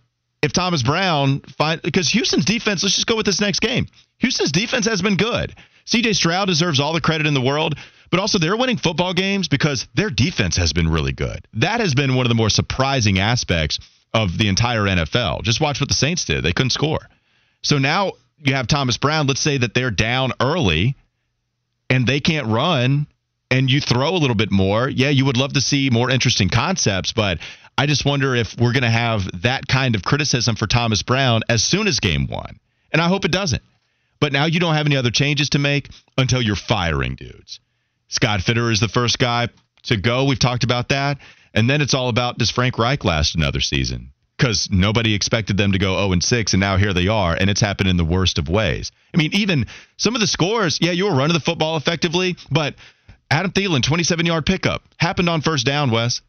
if 0.42 0.52
Thomas 0.52 0.82
Brown 0.82 1.40
find 1.40 1.80
because 1.80 2.10
Houston's 2.10 2.44
defense, 2.44 2.82
let's 2.82 2.96
just 2.96 3.06
go 3.06 3.16
with 3.16 3.24
this 3.24 3.40
next 3.40 3.60
game. 3.60 3.86
Houston's 4.18 4.52
defense 4.52 4.86
has 4.86 5.00
been 5.00 5.16
good. 5.16 5.54
CJ 5.86 6.16
Stroud 6.16 6.48
deserves 6.48 6.80
all 6.80 6.92
the 6.92 7.00
credit 7.00 7.28
in 7.28 7.34
the 7.34 7.40
world, 7.40 7.76
but 8.10 8.18
also 8.18 8.38
they're 8.38 8.56
winning 8.56 8.76
football 8.76 9.14
games 9.14 9.46
because 9.46 9.86
their 9.94 10.10
defense 10.10 10.56
has 10.56 10.72
been 10.72 10.88
really 10.88 11.12
good. 11.12 11.46
That 11.54 11.78
has 11.80 11.94
been 11.94 12.16
one 12.16 12.26
of 12.26 12.28
the 12.28 12.34
more 12.34 12.50
surprising 12.50 13.20
aspects 13.20 13.78
of 14.12 14.36
the 14.36 14.48
entire 14.48 14.82
NFL. 14.82 15.42
Just 15.42 15.60
watch 15.60 15.80
what 15.80 15.88
the 15.88 15.94
Saints 15.94 16.24
did. 16.24 16.44
They 16.44 16.52
couldn't 16.52 16.70
score. 16.70 17.08
So 17.62 17.78
now 17.78 18.12
you 18.38 18.54
have 18.54 18.66
Thomas 18.66 18.98
Brown. 18.98 19.28
Let's 19.28 19.40
say 19.40 19.58
that 19.58 19.74
they're 19.74 19.92
down 19.92 20.32
early 20.40 20.96
and 21.88 22.04
they 22.04 22.18
can't 22.18 22.48
run 22.48 23.06
and 23.50 23.70
you 23.70 23.80
throw 23.80 24.10
a 24.10 24.18
little 24.18 24.36
bit 24.36 24.50
more, 24.50 24.88
yeah, 24.88 25.10
you 25.10 25.24
would 25.24 25.36
love 25.36 25.52
to 25.54 25.60
see 25.60 25.90
more 25.90 26.10
interesting 26.10 26.48
concepts, 26.48 27.12
but 27.12 27.38
I 27.78 27.86
just 27.86 28.04
wonder 28.04 28.34
if 28.34 28.56
we're 28.58 28.72
going 28.72 28.82
to 28.82 28.90
have 28.90 29.42
that 29.42 29.66
kind 29.66 29.94
of 29.94 30.02
criticism 30.02 30.56
for 30.56 30.66
Thomas 30.66 31.02
Brown 31.02 31.42
as 31.48 31.62
soon 31.62 31.86
as 31.86 32.00
game 32.00 32.26
one. 32.26 32.58
And 32.92 33.02
I 33.02 33.08
hope 33.08 33.24
it 33.24 33.32
doesn't. 33.32 33.62
But 34.18 34.32
now 34.32 34.46
you 34.46 34.60
don't 34.60 34.74
have 34.74 34.86
any 34.86 34.96
other 34.96 35.10
changes 35.10 35.50
to 35.50 35.58
make 35.58 35.90
until 36.16 36.40
you're 36.40 36.56
firing 36.56 37.16
dudes. 37.16 37.60
Scott 38.08 38.40
Fitterer 38.40 38.72
is 38.72 38.80
the 38.80 38.88
first 38.88 39.18
guy 39.18 39.48
to 39.84 39.96
go. 39.96 40.24
We've 40.24 40.38
talked 40.38 40.64
about 40.64 40.88
that. 40.88 41.18
And 41.52 41.68
then 41.68 41.80
it's 41.80 41.94
all 41.94 42.08
about 42.08 42.38
does 42.38 42.50
Frank 42.50 42.78
Reich 42.78 43.04
last 43.04 43.34
another 43.34 43.60
season? 43.60 44.12
Because 44.36 44.68
nobody 44.70 45.14
expected 45.14 45.56
them 45.56 45.72
to 45.72 45.78
go 45.78 45.96
0 45.96 46.12
and 46.12 46.22
6, 46.22 46.52
and 46.52 46.60
now 46.60 46.76
here 46.76 46.92
they 46.92 47.08
are, 47.08 47.34
and 47.34 47.48
it's 47.48 47.62
happened 47.62 47.88
in 47.88 47.96
the 47.96 48.04
worst 48.04 48.38
of 48.38 48.50
ways. 48.50 48.92
I 49.14 49.16
mean, 49.16 49.30
even 49.32 49.66
some 49.96 50.14
of 50.14 50.20
the 50.20 50.26
scores, 50.26 50.78
yeah, 50.82 50.90
you 50.90 51.06
were 51.06 51.14
running 51.16 51.32
the 51.32 51.40
football 51.40 51.78
effectively, 51.78 52.36
but 52.50 52.74
Adam 53.30 53.50
Thielen, 53.50 53.82
27 53.82 54.26
yard 54.26 54.46
pickup. 54.46 54.82
Happened 54.98 55.28
on 55.28 55.40
first 55.40 55.66
down, 55.66 55.90
Wes. 55.90 56.20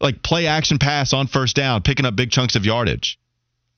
Like 0.00 0.22
play 0.22 0.46
action 0.46 0.78
pass 0.78 1.12
on 1.12 1.28
first 1.28 1.54
down, 1.54 1.82
picking 1.82 2.06
up 2.06 2.16
big 2.16 2.30
chunks 2.30 2.56
of 2.56 2.66
yardage. 2.66 3.18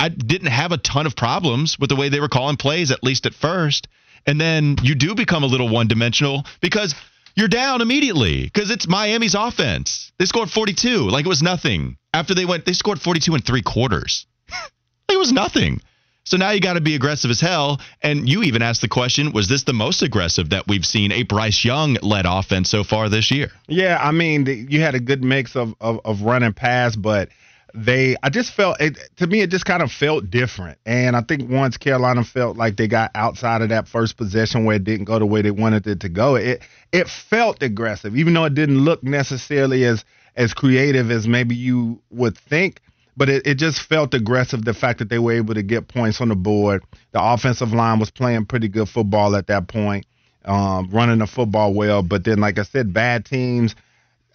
I 0.00 0.08
didn't 0.08 0.48
have 0.48 0.72
a 0.72 0.78
ton 0.78 1.06
of 1.06 1.16
problems 1.16 1.78
with 1.78 1.90
the 1.90 1.96
way 1.96 2.08
they 2.08 2.20
were 2.20 2.28
calling 2.28 2.56
plays, 2.56 2.90
at 2.90 3.02
least 3.02 3.26
at 3.26 3.34
first. 3.34 3.88
And 4.26 4.40
then 4.40 4.76
you 4.82 4.94
do 4.94 5.14
become 5.14 5.42
a 5.42 5.46
little 5.46 5.68
one 5.68 5.86
dimensional 5.86 6.44
because 6.60 6.94
you're 7.36 7.48
down 7.48 7.82
immediately 7.82 8.44
because 8.44 8.70
it's 8.70 8.88
Miami's 8.88 9.34
offense. 9.34 10.12
They 10.18 10.24
scored 10.24 10.50
42 10.50 11.08
like 11.10 11.26
it 11.26 11.28
was 11.28 11.42
nothing. 11.42 11.98
After 12.12 12.34
they 12.34 12.44
went, 12.44 12.64
they 12.64 12.72
scored 12.72 13.00
42 13.00 13.34
in 13.34 13.42
three 13.42 13.62
quarters. 13.62 14.26
it 15.08 15.18
was 15.18 15.32
nothing. 15.32 15.80
So 16.24 16.38
now 16.38 16.50
you 16.50 16.60
got 16.60 16.74
to 16.74 16.80
be 16.80 16.94
aggressive 16.94 17.30
as 17.30 17.40
hell. 17.40 17.80
And 18.02 18.28
you 18.28 18.42
even 18.42 18.62
asked 18.62 18.80
the 18.80 18.88
question 18.88 19.32
was 19.32 19.48
this 19.48 19.64
the 19.64 19.74
most 19.74 20.02
aggressive 20.02 20.50
that 20.50 20.66
we've 20.66 20.86
seen 20.86 21.12
a 21.12 21.22
Bryce 21.22 21.64
Young 21.64 21.98
led 22.02 22.24
offense 22.26 22.70
so 22.70 22.82
far 22.82 23.10
this 23.10 23.30
year? 23.30 23.50
Yeah, 23.68 23.98
I 24.00 24.10
mean, 24.10 24.46
you 24.46 24.80
had 24.80 24.94
a 24.94 25.00
good 25.00 25.22
mix 25.22 25.54
of, 25.54 25.74
of, 25.80 26.00
of 26.04 26.22
run 26.22 26.42
and 26.42 26.56
pass, 26.56 26.96
but 26.96 27.28
they, 27.74 28.16
I 28.22 28.30
just 28.30 28.52
felt, 28.52 28.80
it, 28.80 28.98
to 29.16 29.26
me, 29.26 29.42
it 29.42 29.50
just 29.50 29.66
kind 29.66 29.82
of 29.82 29.92
felt 29.92 30.30
different. 30.30 30.78
And 30.86 31.14
I 31.14 31.20
think 31.20 31.50
once 31.50 31.76
Carolina 31.76 32.24
felt 32.24 32.56
like 32.56 32.76
they 32.76 32.88
got 32.88 33.10
outside 33.14 33.60
of 33.60 33.68
that 33.68 33.86
first 33.86 34.16
possession 34.16 34.64
where 34.64 34.76
it 34.76 34.84
didn't 34.84 35.04
go 35.04 35.18
the 35.18 35.26
way 35.26 35.42
they 35.42 35.50
wanted 35.50 35.86
it 35.86 36.00
to 36.00 36.08
go, 36.08 36.36
it, 36.36 36.62
it 36.92 37.08
felt 37.08 37.62
aggressive, 37.62 38.16
even 38.16 38.32
though 38.32 38.44
it 38.44 38.54
didn't 38.54 38.78
look 38.78 39.02
necessarily 39.02 39.84
as, 39.84 40.04
as 40.36 40.54
creative 40.54 41.10
as 41.10 41.28
maybe 41.28 41.54
you 41.54 42.00
would 42.10 42.38
think 42.38 42.80
but 43.16 43.28
it, 43.28 43.46
it 43.46 43.54
just 43.56 43.82
felt 43.82 44.14
aggressive 44.14 44.64
the 44.64 44.74
fact 44.74 45.00
that 45.00 45.08
they 45.10 45.18
were 45.20 45.32
able 45.32 45.54
to 45.54 45.62
get 45.62 45.88
points 45.88 46.20
on 46.20 46.28
the 46.30 46.36
board. 46.36 46.84
The 47.12 47.22
offensive 47.22 47.72
line 47.72 47.98
was 48.00 48.10
playing 48.10 48.46
pretty 48.46 48.68
good 48.68 48.88
football 48.88 49.36
at 49.36 49.48
that 49.48 49.68
point. 49.68 50.06
um, 50.44 50.90
running 50.90 51.18
the 51.20 51.26
football 51.26 51.74
well. 51.74 52.02
But 52.02 52.24
then, 52.24 52.38
like 52.40 52.58
I 52.58 52.64
said, 52.64 52.92
bad 52.94 53.24
teams. 53.26 53.74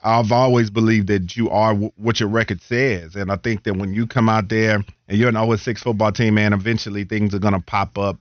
I've 0.03 0.31
always 0.31 0.69
believed 0.69 1.07
that 1.07 1.37
you 1.37 1.49
are 1.49 1.73
w- 1.73 1.91
what 1.97 2.19
your 2.21 2.29
record 2.29 2.61
says, 2.61 3.15
and 3.15 3.31
I 3.31 3.37
think 3.37 3.63
that 3.65 3.75
when 3.75 3.93
you 3.93 4.07
come 4.07 4.29
out 4.29 4.49
there 4.49 4.75
and 5.09 5.17
you're 5.17 5.29
an 5.29 5.35
0 5.35 5.55
6 5.57 5.83
football 5.83 6.11
team, 6.11 6.35
man, 6.35 6.53
eventually 6.53 7.03
things 7.05 7.35
are 7.35 7.39
gonna 7.39 7.61
pop 7.61 7.97
up. 7.97 8.17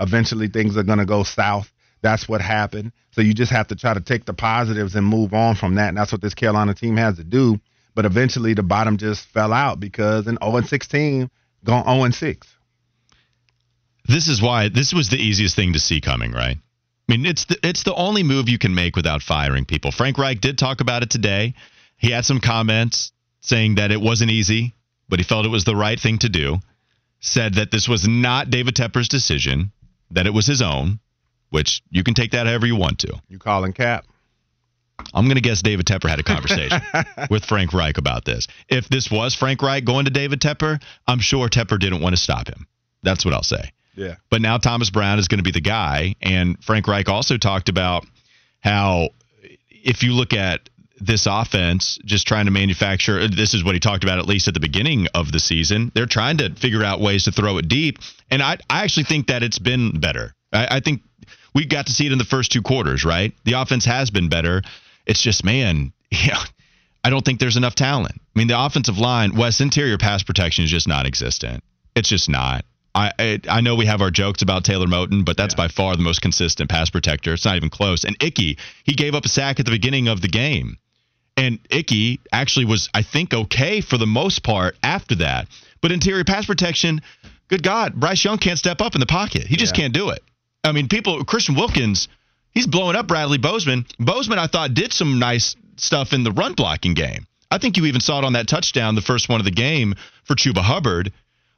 Eventually 0.00 0.48
things 0.48 0.76
are 0.76 0.82
gonna 0.84 1.06
go 1.06 1.22
south. 1.24 1.72
That's 2.02 2.28
what 2.28 2.40
happened. 2.42 2.92
So 3.12 3.22
you 3.22 3.34
just 3.34 3.52
have 3.52 3.68
to 3.68 3.76
try 3.76 3.94
to 3.94 4.00
take 4.00 4.26
the 4.26 4.34
positives 4.34 4.94
and 4.96 5.06
move 5.06 5.34
on 5.34 5.56
from 5.56 5.76
that. 5.76 5.88
And 5.90 5.98
that's 5.98 6.12
what 6.12 6.22
this 6.22 6.34
Carolina 6.34 6.74
team 6.74 6.96
has 6.98 7.16
to 7.16 7.24
do. 7.24 7.60
But 7.94 8.06
eventually 8.06 8.54
the 8.54 8.62
bottom 8.62 8.96
just 8.96 9.26
fell 9.26 9.52
out 9.52 9.78
because 9.78 10.26
an 10.26 10.38
0 10.42 10.62
16 10.62 11.30
gone 11.64 11.84
0 11.84 12.10
6. 12.10 12.56
This 14.06 14.28
is 14.28 14.42
why 14.42 14.68
this 14.68 14.92
was 14.92 15.08
the 15.08 15.16
easiest 15.16 15.54
thing 15.54 15.74
to 15.74 15.78
see 15.78 16.00
coming, 16.00 16.32
right? 16.32 16.56
I 16.56 17.12
mean, 17.12 17.26
it's 17.26 17.44
the, 17.44 17.58
it's 17.62 17.82
the 17.82 17.94
only 17.94 18.22
move 18.22 18.48
you 18.48 18.58
can 18.58 18.74
make 18.74 18.96
without 18.96 19.22
firing 19.22 19.64
people. 19.64 19.90
Frank 19.92 20.18
Reich 20.18 20.40
did 20.40 20.58
talk 20.58 20.80
about 20.80 21.02
it 21.02 21.10
today. 21.10 21.54
He 21.96 22.10
had 22.10 22.24
some 22.24 22.40
comments 22.40 23.12
saying 23.40 23.76
that 23.76 23.90
it 23.90 24.00
wasn't 24.00 24.30
easy, 24.30 24.74
but 25.08 25.18
he 25.18 25.24
felt 25.24 25.46
it 25.46 25.50
was 25.50 25.64
the 25.64 25.76
right 25.76 25.98
thing 25.98 26.18
to 26.18 26.28
do. 26.28 26.58
Said 27.20 27.54
that 27.54 27.70
this 27.70 27.88
was 27.88 28.08
not 28.08 28.50
David 28.50 28.74
Tepper's 28.74 29.08
decision, 29.08 29.72
that 30.10 30.26
it 30.26 30.34
was 30.34 30.46
his 30.46 30.62
own, 30.62 30.98
which 31.50 31.82
you 31.90 32.02
can 32.02 32.14
take 32.14 32.32
that 32.32 32.46
however 32.46 32.66
you 32.66 32.74
want 32.74 33.00
to. 33.00 33.20
You 33.28 33.38
calling 33.38 33.72
Cap? 33.72 34.06
I'm 35.14 35.24
going 35.24 35.36
to 35.36 35.42
guess 35.42 35.62
David 35.62 35.86
Tepper 35.86 36.08
had 36.08 36.18
a 36.18 36.22
conversation 36.22 36.80
with 37.30 37.44
Frank 37.44 37.72
Reich 37.72 37.98
about 37.98 38.24
this. 38.24 38.48
If 38.68 38.88
this 38.88 39.10
was 39.10 39.34
Frank 39.34 39.62
Reich 39.62 39.84
going 39.84 40.06
to 40.06 40.10
David 40.10 40.40
Tepper, 40.40 40.82
I'm 41.06 41.20
sure 41.20 41.48
Tepper 41.48 41.78
didn't 41.78 42.00
want 42.00 42.14
to 42.14 42.20
stop 42.20 42.48
him. 42.48 42.66
That's 43.02 43.24
what 43.24 43.34
I'll 43.34 43.42
say. 43.42 43.72
Yeah. 43.94 44.16
But 44.30 44.40
now 44.40 44.58
Thomas 44.58 44.90
Brown 44.90 45.18
is 45.18 45.28
going 45.28 45.38
to 45.38 45.44
be 45.44 45.50
the 45.50 45.60
guy. 45.60 46.14
And 46.22 46.62
Frank 46.62 46.88
Reich 46.88 47.08
also 47.08 47.36
talked 47.36 47.68
about 47.68 48.06
how 48.60 49.10
if 49.68 50.02
you 50.02 50.12
look 50.12 50.32
at 50.32 50.68
this 51.00 51.26
offense, 51.28 51.98
just 52.04 52.28
trying 52.28 52.44
to 52.44 52.52
manufacture, 52.52 53.26
this 53.28 53.54
is 53.54 53.64
what 53.64 53.74
he 53.74 53.80
talked 53.80 54.04
about 54.04 54.18
at 54.18 54.26
least 54.26 54.46
at 54.46 54.54
the 54.54 54.60
beginning 54.60 55.08
of 55.14 55.32
the 55.32 55.40
season. 55.40 55.90
They're 55.94 56.06
trying 56.06 56.38
to 56.38 56.54
figure 56.54 56.84
out 56.84 57.00
ways 57.00 57.24
to 57.24 57.32
throw 57.32 57.58
it 57.58 57.68
deep. 57.68 57.98
And 58.30 58.40
I, 58.40 58.58
I 58.70 58.84
actually 58.84 59.04
think 59.04 59.26
that 59.26 59.42
it's 59.42 59.58
been 59.58 59.98
better. 59.98 60.32
I, 60.52 60.76
I 60.76 60.80
think 60.80 61.02
we 61.54 61.66
got 61.66 61.86
to 61.86 61.92
see 61.92 62.06
it 62.06 62.12
in 62.12 62.18
the 62.18 62.24
first 62.24 62.52
two 62.52 62.62
quarters, 62.62 63.04
right? 63.04 63.34
The 63.44 63.54
offense 63.54 63.84
has 63.84 64.10
been 64.10 64.28
better. 64.28 64.62
It's 65.06 65.22
just, 65.22 65.44
man, 65.44 65.92
yeah, 66.10 66.42
I 67.04 67.10
don't 67.10 67.24
think 67.24 67.40
there's 67.40 67.56
enough 67.56 67.74
talent. 67.74 68.14
I 68.16 68.38
mean, 68.38 68.48
the 68.48 68.60
offensive 68.60 68.98
line, 68.98 69.36
West 69.36 69.60
interior 69.60 69.98
pass 69.98 70.22
protection 70.22 70.64
is 70.64 70.70
just 70.70 70.88
non 70.88 71.06
existent. 71.06 71.62
It's 71.94 72.08
just 72.08 72.28
not. 72.28 72.64
I, 72.94 73.12
I, 73.18 73.40
I 73.48 73.60
know 73.62 73.74
we 73.74 73.86
have 73.86 74.02
our 74.02 74.10
jokes 74.10 74.42
about 74.42 74.64
Taylor 74.64 74.86
Moton, 74.86 75.24
but 75.24 75.36
that's 75.36 75.54
yeah. 75.54 75.64
by 75.64 75.68
far 75.68 75.96
the 75.96 76.02
most 76.02 76.20
consistent 76.20 76.70
pass 76.70 76.90
protector. 76.90 77.32
It's 77.32 77.44
not 77.44 77.56
even 77.56 77.70
close. 77.70 78.04
And 78.04 78.22
Icky, 78.22 78.58
he 78.84 78.94
gave 78.94 79.14
up 79.14 79.24
a 79.24 79.28
sack 79.28 79.58
at 79.60 79.64
the 79.66 79.70
beginning 79.72 80.08
of 80.08 80.20
the 80.20 80.28
game. 80.28 80.76
And 81.36 81.58
Icky 81.70 82.20
actually 82.30 82.66
was, 82.66 82.90
I 82.92 83.02
think, 83.02 83.32
okay 83.32 83.80
for 83.80 83.96
the 83.96 84.06
most 84.06 84.42
part 84.42 84.76
after 84.82 85.14
that. 85.16 85.48
But 85.80 85.90
interior 85.90 86.24
pass 86.24 86.44
protection, 86.44 87.00
good 87.48 87.62
God, 87.62 87.94
Bryce 87.94 88.24
Young 88.24 88.38
can't 88.38 88.58
step 88.58 88.82
up 88.82 88.94
in 88.94 89.00
the 89.00 89.06
pocket. 89.06 89.46
He 89.46 89.56
just 89.56 89.74
yeah. 89.74 89.84
can't 89.84 89.94
do 89.94 90.10
it. 90.10 90.22
I 90.62 90.72
mean, 90.72 90.88
people, 90.88 91.24
Christian 91.24 91.54
Wilkins, 91.54 92.08
he's 92.52 92.66
blowing 92.66 92.96
up 92.96 93.06
Bradley 93.06 93.38
Bozeman. 93.38 93.86
Bozeman, 93.98 94.38
I 94.38 94.46
thought, 94.46 94.74
did 94.74 94.92
some 94.92 95.18
nice 95.18 95.56
stuff 95.76 96.12
in 96.12 96.24
the 96.24 96.32
run 96.32 96.54
blocking 96.54 96.94
game. 96.94 97.26
I 97.50 97.58
think 97.58 97.76
you 97.76 97.86
even 97.86 98.00
saw 98.00 98.18
it 98.18 98.24
on 98.24 98.32
that 98.32 98.48
touchdown, 98.48 98.94
the 98.94 99.02
first 99.02 99.28
one 99.28 99.40
of 99.40 99.44
the 99.44 99.50
game 99.50 99.94
for 100.24 100.34
Chuba 100.34 100.62
Hubbard. 100.62 101.12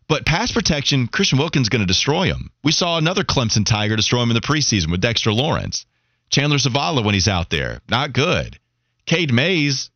But 0.08 0.26
pass 0.26 0.52
protection, 0.52 1.06
Christian 1.06 1.38
Wilkins 1.38 1.68
going 1.68 1.80
to 1.80 1.86
destroy 1.86 2.24
him. 2.24 2.50
We 2.62 2.72
saw 2.72 2.98
another 2.98 3.24
Clemson 3.24 3.64
Tiger 3.64 3.96
destroy 3.96 4.22
him 4.22 4.30
in 4.30 4.34
the 4.34 4.40
preseason 4.40 4.90
with 4.90 5.00
Dexter 5.00 5.32
Lawrence. 5.32 5.86
Chandler 6.30 6.58
Zavala 6.58 7.04
when 7.04 7.14
he's 7.14 7.28
out 7.28 7.50
there, 7.50 7.80
not 7.88 8.12
good. 8.12 8.58
Cade 9.06 9.32
Mays 9.32 9.90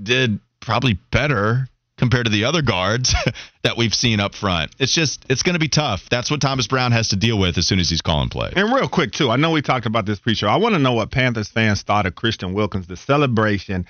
did 0.00 0.38
probably 0.60 0.98
better 1.10 1.68
compared 1.96 2.26
to 2.26 2.30
the 2.30 2.44
other 2.44 2.62
guards 2.62 3.14
that 3.62 3.76
we've 3.76 3.94
seen 3.94 4.20
up 4.20 4.34
front. 4.34 4.72
It's 4.78 4.94
just 4.94 5.24
it's 5.28 5.42
going 5.42 5.54
to 5.54 5.60
be 5.60 5.68
tough. 5.68 6.08
That's 6.10 6.30
what 6.30 6.40
Thomas 6.40 6.66
Brown 6.66 6.92
has 6.92 7.08
to 7.08 7.16
deal 7.16 7.38
with 7.38 7.58
as 7.58 7.66
soon 7.66 7.78
as 7.78 7.90
he's 7.90 8.00
calling 8.00 8.28
play. 8.28 8.52
And 8.56 8.72
real 8.72 8.88
quick 8.88 9.12
too, 9.12 9.30
I 9.30 9.36
know 9.36 9.50
we 9.50 9.62
talked 9.62 9.86
about 9.86 10.06
this 10.06 10.18
pre-show. 10.18 10.48
I 10.48 10.56
want 10.56 10.74
to 10.74 10.78
know 10.78 10.94
what 10.94 11.10
Panthers 11.10 11.48
fans 11.48 11.82
thought 11.82 12.06
of 12.06 12.14
Christian 12.14 12.54
Wilkins, 12.54 12.86
the 12.86 12.96
celebration, 12.96 13.86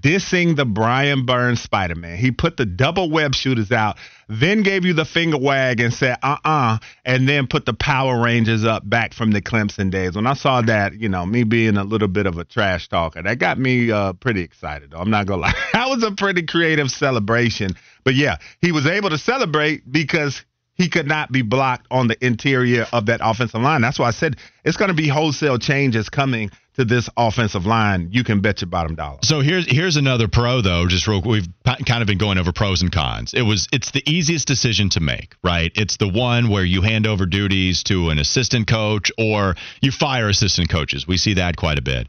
dissing 0.00 0.56
the 0.56 0.64
Brian 0.64 1.24
Burns 1.24 1.62
Spider-Man. 1.62 2.18
He 2.18 2.30
put 2.30 2.56
the 2.56 2.66
double 2.66 3.10
web 3.10 3.34
shooters 3.34 3.72
out, 3.72 3.96
then 4.28 4.62
gave 4.62 4.84
you 4.84 4.92
the 4.92 5.04
finger 5.04 5.38
wag 5.38 5.80
and 5.80 5.92
said 5.92 6.18
uh-uh, 6.22 6.78
and 7.04 7.28
then 7.28 7.46
put 7.46 7.64
the 7.64 7.74
Power 7.74 8.22
Rangers 8.22 8.64
up 8.64 8.88
back 8.88 9.14
from 9.14 9.30
the 9.30 9.40
Clemson 9.40 9.90
days. 9.90 10.16
When 10.16 10.26
I 10.26 10.34
saw 10.34 10.60
that, 10.62 10.94
you 10.94 11.08
know, 11.08 11.24
me 11.24 11.44
being 11.44 11.76
a 11.76 11.84
little 11.84 12.08
bit 12.08 12.26
of 12.26 12.38
a 12.38 12.44
trash 12.44 12.88
talker, 12.88 13.22
that 13.22 13.38
got 13.38 13.58
me 13.58 13.90
uh, 13.90 14.12
pretty 14.14 14.42
excited. 14.42 14.90
Though. 14.90 14.98
I'm 14.98 15.10
not 15.10 15.26
gonna 15.26 15.42
lie, 15.42 15.54
that 15.72 15.88
was 15.88 16.02
a 16.02 16.12
pretty 16.12 16.42
creative 16.42 16.90
celebration. 16.90 17.74
But 18.04 18.14
yeah, 18.14 18.36
he 18.60 18.72
was 18.72 18.86
able 18.86 19.10
to 19.10 19.18
celebrate 19.18 19.90
because 19.90 20.44
he 20.74 20.88
could 20.88 21.06
not 21.06 21.30
be 21.30 21.42
blocked 21.42 21.86
on 21.90 22.08
the 22.08 22.24
interior 22.24 22.86
of 22.92 23.06
that 23.06 23.20
offensive 23.22 23.60
line. 23.60 23.80
That's 23.80 23.98
why 23.98 24.08
I 24.08 24.10
said 24.10 24.36
it's 24.64 24.76
going 24.76 24.88
to 24.88 24.94
be 24.94 25.08
wholesale 25.08 25.58
changes 25.58 26.08
coming 26.08 26.50
to 26.74 26.84
this 26.84 27.08
offensive 27.16 27.66
line. 27.66 28.08
You 28.10 28.24
can 28.24 28.40
bet 28.40 28.60
your 28.60 28.68
bottom 28.68 28.96
dollar. 28.96 29.18
So 29.22 29.40
here's 29.40 29.70
here's 29.70 29.96
another 29.96 30.26
pro 30.26 30.60
though. 30.60 30.86
Just 30.88 31.06
real, 31.06 31.22
we've 31.22 31.46
kind 31.64 32.00
of 32.02 32.06
been 32.06 32.18
going 32.18 32.38
over 32.38 32.52
pros 32.52 32.82
and 32.82 32.90
cons. 32.90 33.32
It 33.34 33.42
was 33.42 33.68
it's 33.72 33.92
the 33.92 34.02
easiest 34.10 34.48
decision 34.48 34.88
to 34.90 35.00
make, 35.00 35.36
right? 35.42 35.70
It's 35.76 35.96
the 35.96 36.08
one 36.08 36.48
where 36.48 36.64
you 36.64 36.82
hand 36.82 37.06
over 37.06 37.26
duties 37.26 37.84
to 37.84 38.10
an 38.10 38.18
assistant 38.18 38.66
coach 38.66 39.12
or 39.16 39.54
you 39.80 39.92
fire 39.92 40.28
assistant 40.28 40.68
coaches. 40.68 41.06
We 41.06 41.16
see 41.16 41.34
that 41.34 41.56
quite 41.56 41.78
a 41.78 41.82
bit. 41.82 42.08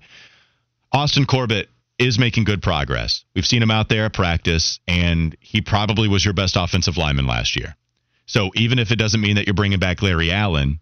Austin 0.91 1.25
Corbett 1.25 1.69
is 1.97 2.19
making 2.19 2.43
good 2.43 2.61
progress. 2.61 3.23
We've 3.33 3.45
seen 3.45 3.63
him 3.63 3.71
out 3.71 3.89
there 3.89 4.05
at 4.05 4.13
practice, 4.13 4.79
and 4.87 5.35
he 5.39 5.61
probably 5.61 6.07
was 6.07 6.25
your 6.25 6.33
best 6.33 6.55
offensive 6.57 6.97
lineman 6.97 7.27
last 7.27 7.55
year. 7.55 7.75
So 8.25 8.51
even 8.55 8.79
if 8.79 8.91
it 8.91 8.97
doesn't 8.97 9.21
mean 9.21 9.35
that 9.35 9.47
you're 9.47 9.53
bringing 9.53 9.79
back 9.79 10.01
Larry 10.01 10.31
Allen, 10.31 10.79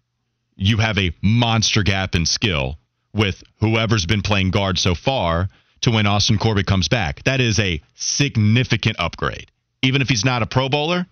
you 0.56 0.78
have 0.78 0.98
a 0.98 1.12
monster 1.22 1.82
gap 1.82 2.14
in 2.14 2.26
skill 2.26 2.78
with 3.12 3.42
whoever's 3.60 4.06
been 4.06 4.22
playing 4.22 4.50
guard 4.50 4.78
so 4.78 4.94
far 4.94 5.48
to 5.82 5.90
when 5.90 6.06
Austin 6.06 6.38
Corbett 6.38 6.66
comes 6.66 6.88
back. 6.88 7.22
That 7.24 7.40
is 7.40 7.58
a 7.60 7.80
significant 7.94 8.96
upgrade. 8.98 9.50
Even 9.82 10.02
if 10.02 10.08
he's 10.08 10.24
not 10.24 10.42
a 10.42 10.46
Pro 10.46 10.68
Bowler, 10.68 11.06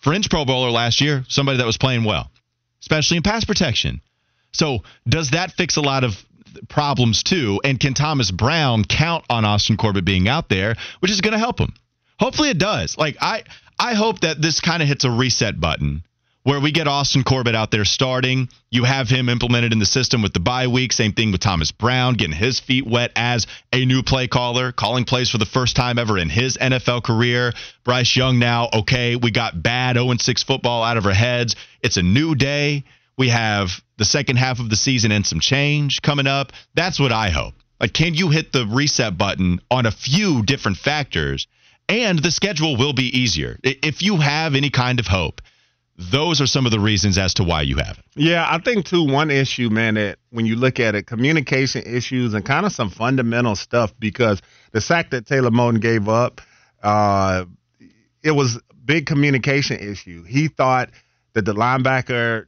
fringe 0.00 0.30
Pro 0.30 0.44
Bowler 0.44 0.70
last 0.70 1.00
year, 1.00 1.24
somebody 1.28 1.58
that 1.58 1.66
was 1.66 1.76
playing 1.76 2.04
well, 2.04 2.30
especially 2.80 3.18
in 3.18 3.22
pass 3.22 3.44
protection. 3.44 4.00
So 4.52 4.80
does 5.08 5.30
that 5.30 5.52
fix 5.52 5.76
a 5.76 5.80
lot 5.80 6.04
of 6.04 6.22
problems 6.68 7.22
too. 7.22 7.60
And 7.64 7.78
can 7.78 7.94
Thomas 7.94 8.30
Brown 8.30 8.84
count 8.84 9.24
on 9.30 9.44
Austin 9.44 9.76
Corbett 9.76 10.04
being 10.04 10.28
out 10.28 10.48
there, 10.48 10.76
which 11.00 11.10
is 11.10 11.20
going 11.20 11.32
to 11.32 11.38
help 11.38 11.58
him? 11.58 11.72
Hopefully 12.18 12.50
it 12.50 12.58
does. 12.58 12.96
Like 12.96 13.16
I 13.20 13.44
I 13.78 13.94
hope 13.94 14.20
that 14.20 14.40
this 14.40 14.60
kind 14.60 14.82
of 14.82 14.88
hits 14.88 15.04
a 15.04 15.10
reset 15.10 15.60
button 15.60 16.04
where 16.44 16.60
we 16.60 16.72
get 16.72 16.88
Austin 16.88 17.22
Corbett 17.22 17.54
out 17.54 17.70
there 17.70 17.84
starting. 17.84 18.48
You 18.70 18.84
have 18.84 19.08
him 19.08 19.28
implemented 19.28 19.72
in 19.72 19.78
the 19.78 19.86
system 19.86 20.22
with 20.22 20.32
the 20.32 20.40
bye 20.40 20.66
week. 20.66 20.92
Same 20.92 21.12
thing 21.12 21.30
with 21.30 21.40
Thomas 21.40 21.70
Brown 21.70 22.14
getting 22.14 22.34
his 22.34 22.58
feet 22.58 22.86
wet 22.86 23.12
as 23.14 23.46
a 23.72 23.84
new 23.84 24.02
play 24.02 24.26
caller, 24.26 24.72
calling 24.72 25.04
plays 25.04 25.30
for 25.30 25.38
the 25.38 25.46
first 25.46 25.76
time 25.76 25.98
ever 25.98 26.18
in 26.18 26.28
his 26.28 26.56
NFL 26.56 27.04
career. 27.04 27.52
Bryce 27.84 28.16
Young 28.16 28.38
now, 28.38 28.68
okay, 28.72 29.16
we 29.16 29.30
got 29.30 29.62
bad 29.62 29.96
0 29.96 30.14
6 30.16 30.42
football 30.42 30.82
out 30.82 30.96
of 30.96 31.06
our 31.06 31.12
heads. 31.12 31.54
It's 31.80 31.96
a 31.96 32.02
new 32.02 32.34
day. 32.34 32.84
We 33.16 33.28
have 33.28 33.82
the 33.98 34.04
second 34.04 34.36
half 34.36 34.58
of 34.58 34.70
the 34.70 34.76
season 34.76 35.12
and 35.12 35.26
some 35.26 35.40
change 35.40 36.02
coming 36.02 36.26
up. 36.26 36.52
That's 36.74 36.98
what 36.98 37.12
I 37.12 37.30
hope. 37.30 37.54
Like, 37.80 37.92
can 37.92 38.14
you 38.14 38.30
hit 38.30 38.52
the 38.52 38.66
reset 38.66 39.18
button 39.18 39.60
on 39.70 39.86
a 39.86 39.90
few 39.90 40.42
different 40.44 40.78
factors? 40.78 41.46
And 41.88 42.18
the 42.18 42.30
schedule 42.30 42.76
will 42.76 42.92
be 42.92 43.18
easier. 43.18 43.58
If 43.62 44.02
you 44.02 44.16
have 44.16 44.54
any 44.54 44.70
kind 44.70 45.00
of 45.00 45.06
hope, 45.06 45.42
those 45.96 46.40
are 46.40 46.46
some 46.46 46.64
of 46.64 46.72
the 46.72 46.80
reasons 46.80 47.18
as 47.18 47.34
to 47.34 47.44
why 47.44 47.62
you 47.62 47.76
have 47.76 47.98
it. 47.98 48.04
Yeah, 48.14 48.46
I 48.48 48.58
think 48.58 48.86
too 48.86 49.04
one 49.04 49.30
issue, 49.30 49.68
man, 49.68 49.94
that 49.94 50.18
when 50.30 50.46
you 50.46 50.56
look 50.56 50.80
at 50.80 50.94
it, 50.94 51.06
communication 51.06 51.82
issues 51.84 52.34
and 52.34 52.44
kind 52.44 52.64
of 52.64 52.72
some 52.72 52.88
fundamental 52.88 53.56
stuff 53.56 53.92
because 53.98 54.40
the 54.72 54.80
sack 54.80 55.10
that 55.10 55.26
Taylor 55.26 55.50
Moton 55.50 55.80
gave 55.80 56.08
up, 56.08 56.40
uh, 56.82 57.44
it 58.22 58.30
was 58.30 58.60
big 58.84 59.06
communication 59.06 59.78
issue. 59.78 60.22
He 60.24 60.48
thought 60.48 60.90
that 61.34 61.44
the 61.44 61.52
linebacker 61.54 62.46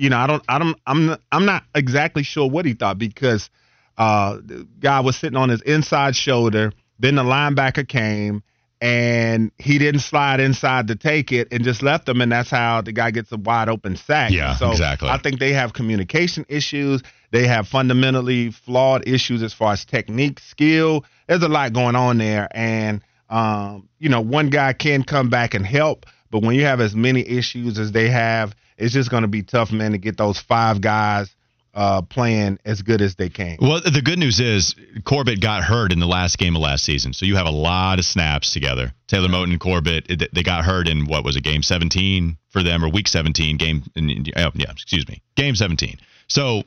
you 0.00 0.08
know, 0.08 0.16
I 0.16 0.26
don't, 0.26 0.42
I 0.48 0.58
don't, 0.58 0.78
I'm, 0.86 1.16
I'm 1.30 1.44
not 1.44 1.64
exactly 1.74 2.22
sure 2.22 2.48
what 2.48 2.64
he 2.64 2.72
thought 2.72 2.96
because 2.96 3.50
uh, 3.98 4.38
the 4.42 4.66
guy 4.80 5.00
was 5.00 5.16
sitting 5.16 5.36
on 5.36 5.50
his 5.50 5.60
inside 5.60 6.16
shoulder. 6.16 6.72
Then 6.98 7.16
the 7.16 7.22
linebacker 7.22 7.86
came 7.86 8.42
and 8.80 9.52
he 9.58 9.78
didn't 9.78 10.00
slide 10.00 10.40
inside 10.40 10.88
to 10.88 10.96
take 10.96 11.32
it 11.32 11.48
and 11.52 11.62
just 11.62 11.82
left 11.82 12.08
him, 12.08 12.22
and 12.22 12.32
that's 12.32 12.48
how 12.48 12.80
the 12.80 12.92
guy 12.92 13.10
gets 13.10 13.30
a 13.30 13.36
wide 13.36 13.68
open 13.68 13.96
sack. 13.96 14.30
Yeah, 14.30 14.56
so 14.56 14.70
exactly. 14.70 15.10
I 15.10 15.18
think 15.18 15.38
they 15.38 15.52
have 15.52 15.74
communication 15.74 16.46
issues. 16.48 17.02
They 17.30 17.46
have 17.46 17.68
fundamentally 17.68 18.52
flawed 18.52 19.06
issues 19.06 19.42
as 19.42 19.52
far 19.52 19.74
as 19.74 19.84
technique, 19.84 20.40
skill. 20.40 21.04
There's 21.28 21.42
a 21.42 21.48
lot 21.48 21.74
going 21.74 21.94
on 21.94 22.16
there, 22.16 22.48
and 22.52 23.02
um, 23.28 23.86
you 23.98 24.08
know, 24.08 24.22
one 24.22 24.48
guy 24.48 24.72
can 24.72 25.02
come 25.02 25.28
back 25.28 25.52
and 25.52 25.66
help, 25.66 26.06
but 26.30 26.42
when 26.42 26.54
you 26.54 26.64
have 26.64 26.80
as 26.80 26.94
many 26.94 27.20
issues 27.26 27.78
as 27.78 27.92
they 27.92 28.08
have 28.08 28.54
it's 28.80 28.94
just 28.94 29.10
going 29.10 29.22
to 29.22 29.28
be 29.28 29.42
tough, 29.42 29.70
man, 29.70 29.92
to 29.92 29.98
get 29.98 30.16
those 30.16 30.40
five 30.40 30.80
guys 30.80 31.34
uh, 31.74 32.02
playing 32.02 32.58
as 32.64 32.82
good 32.82 33.00
as 33.00 33.14
they 33.14 33.28
can. 33.28 33.58
Well, 33.60 33.80
the 33.80 34.02
good 34.02 34.18
news 34.18 34.40
is 34.40 34.74
Corbett 35.04 35.40
got 35.40 35.62
hurt 35.62 35.92
in 35.92 36.00
the 36.00 36.06
last 36.06 36.38
game 36.38 36.56
of 36.56 36.62
last 36.62 36.84
season, 36.84 37.12
so 37.12 37.26
you 37.26 37.36
have 37.36 37.46
a 37.46 37.52
lot 37.52 37.98
of 37.98 38.04
snaps 38.04 38.52
together. 38.52 38.92
Taylor 39.06 39.28
Moton, 39.28 39.60
Corbett, 39.60 40.30
they 40.32 40.42
got 40.42 40.64
hurt 40.64 40.88
in 40.88 41.06
what 41.06 41.24
was 41.24 41.36
it, 41.36 41.44
game 41.44 41.62
17 41.62 42.36
for 42.48 42.62
them 42.62 42.84
or 42.84 42.88
week 42.88 43.06
17? 43.06 43.56
Game, 43.56 43.84
oh, 43.96 44.50
yeah, 44.54 44.70
excuse 44.70 45.06
me, 45.06 45.22
game 45.36 45.54
17. 45.54 45.98
So 46.26 46.64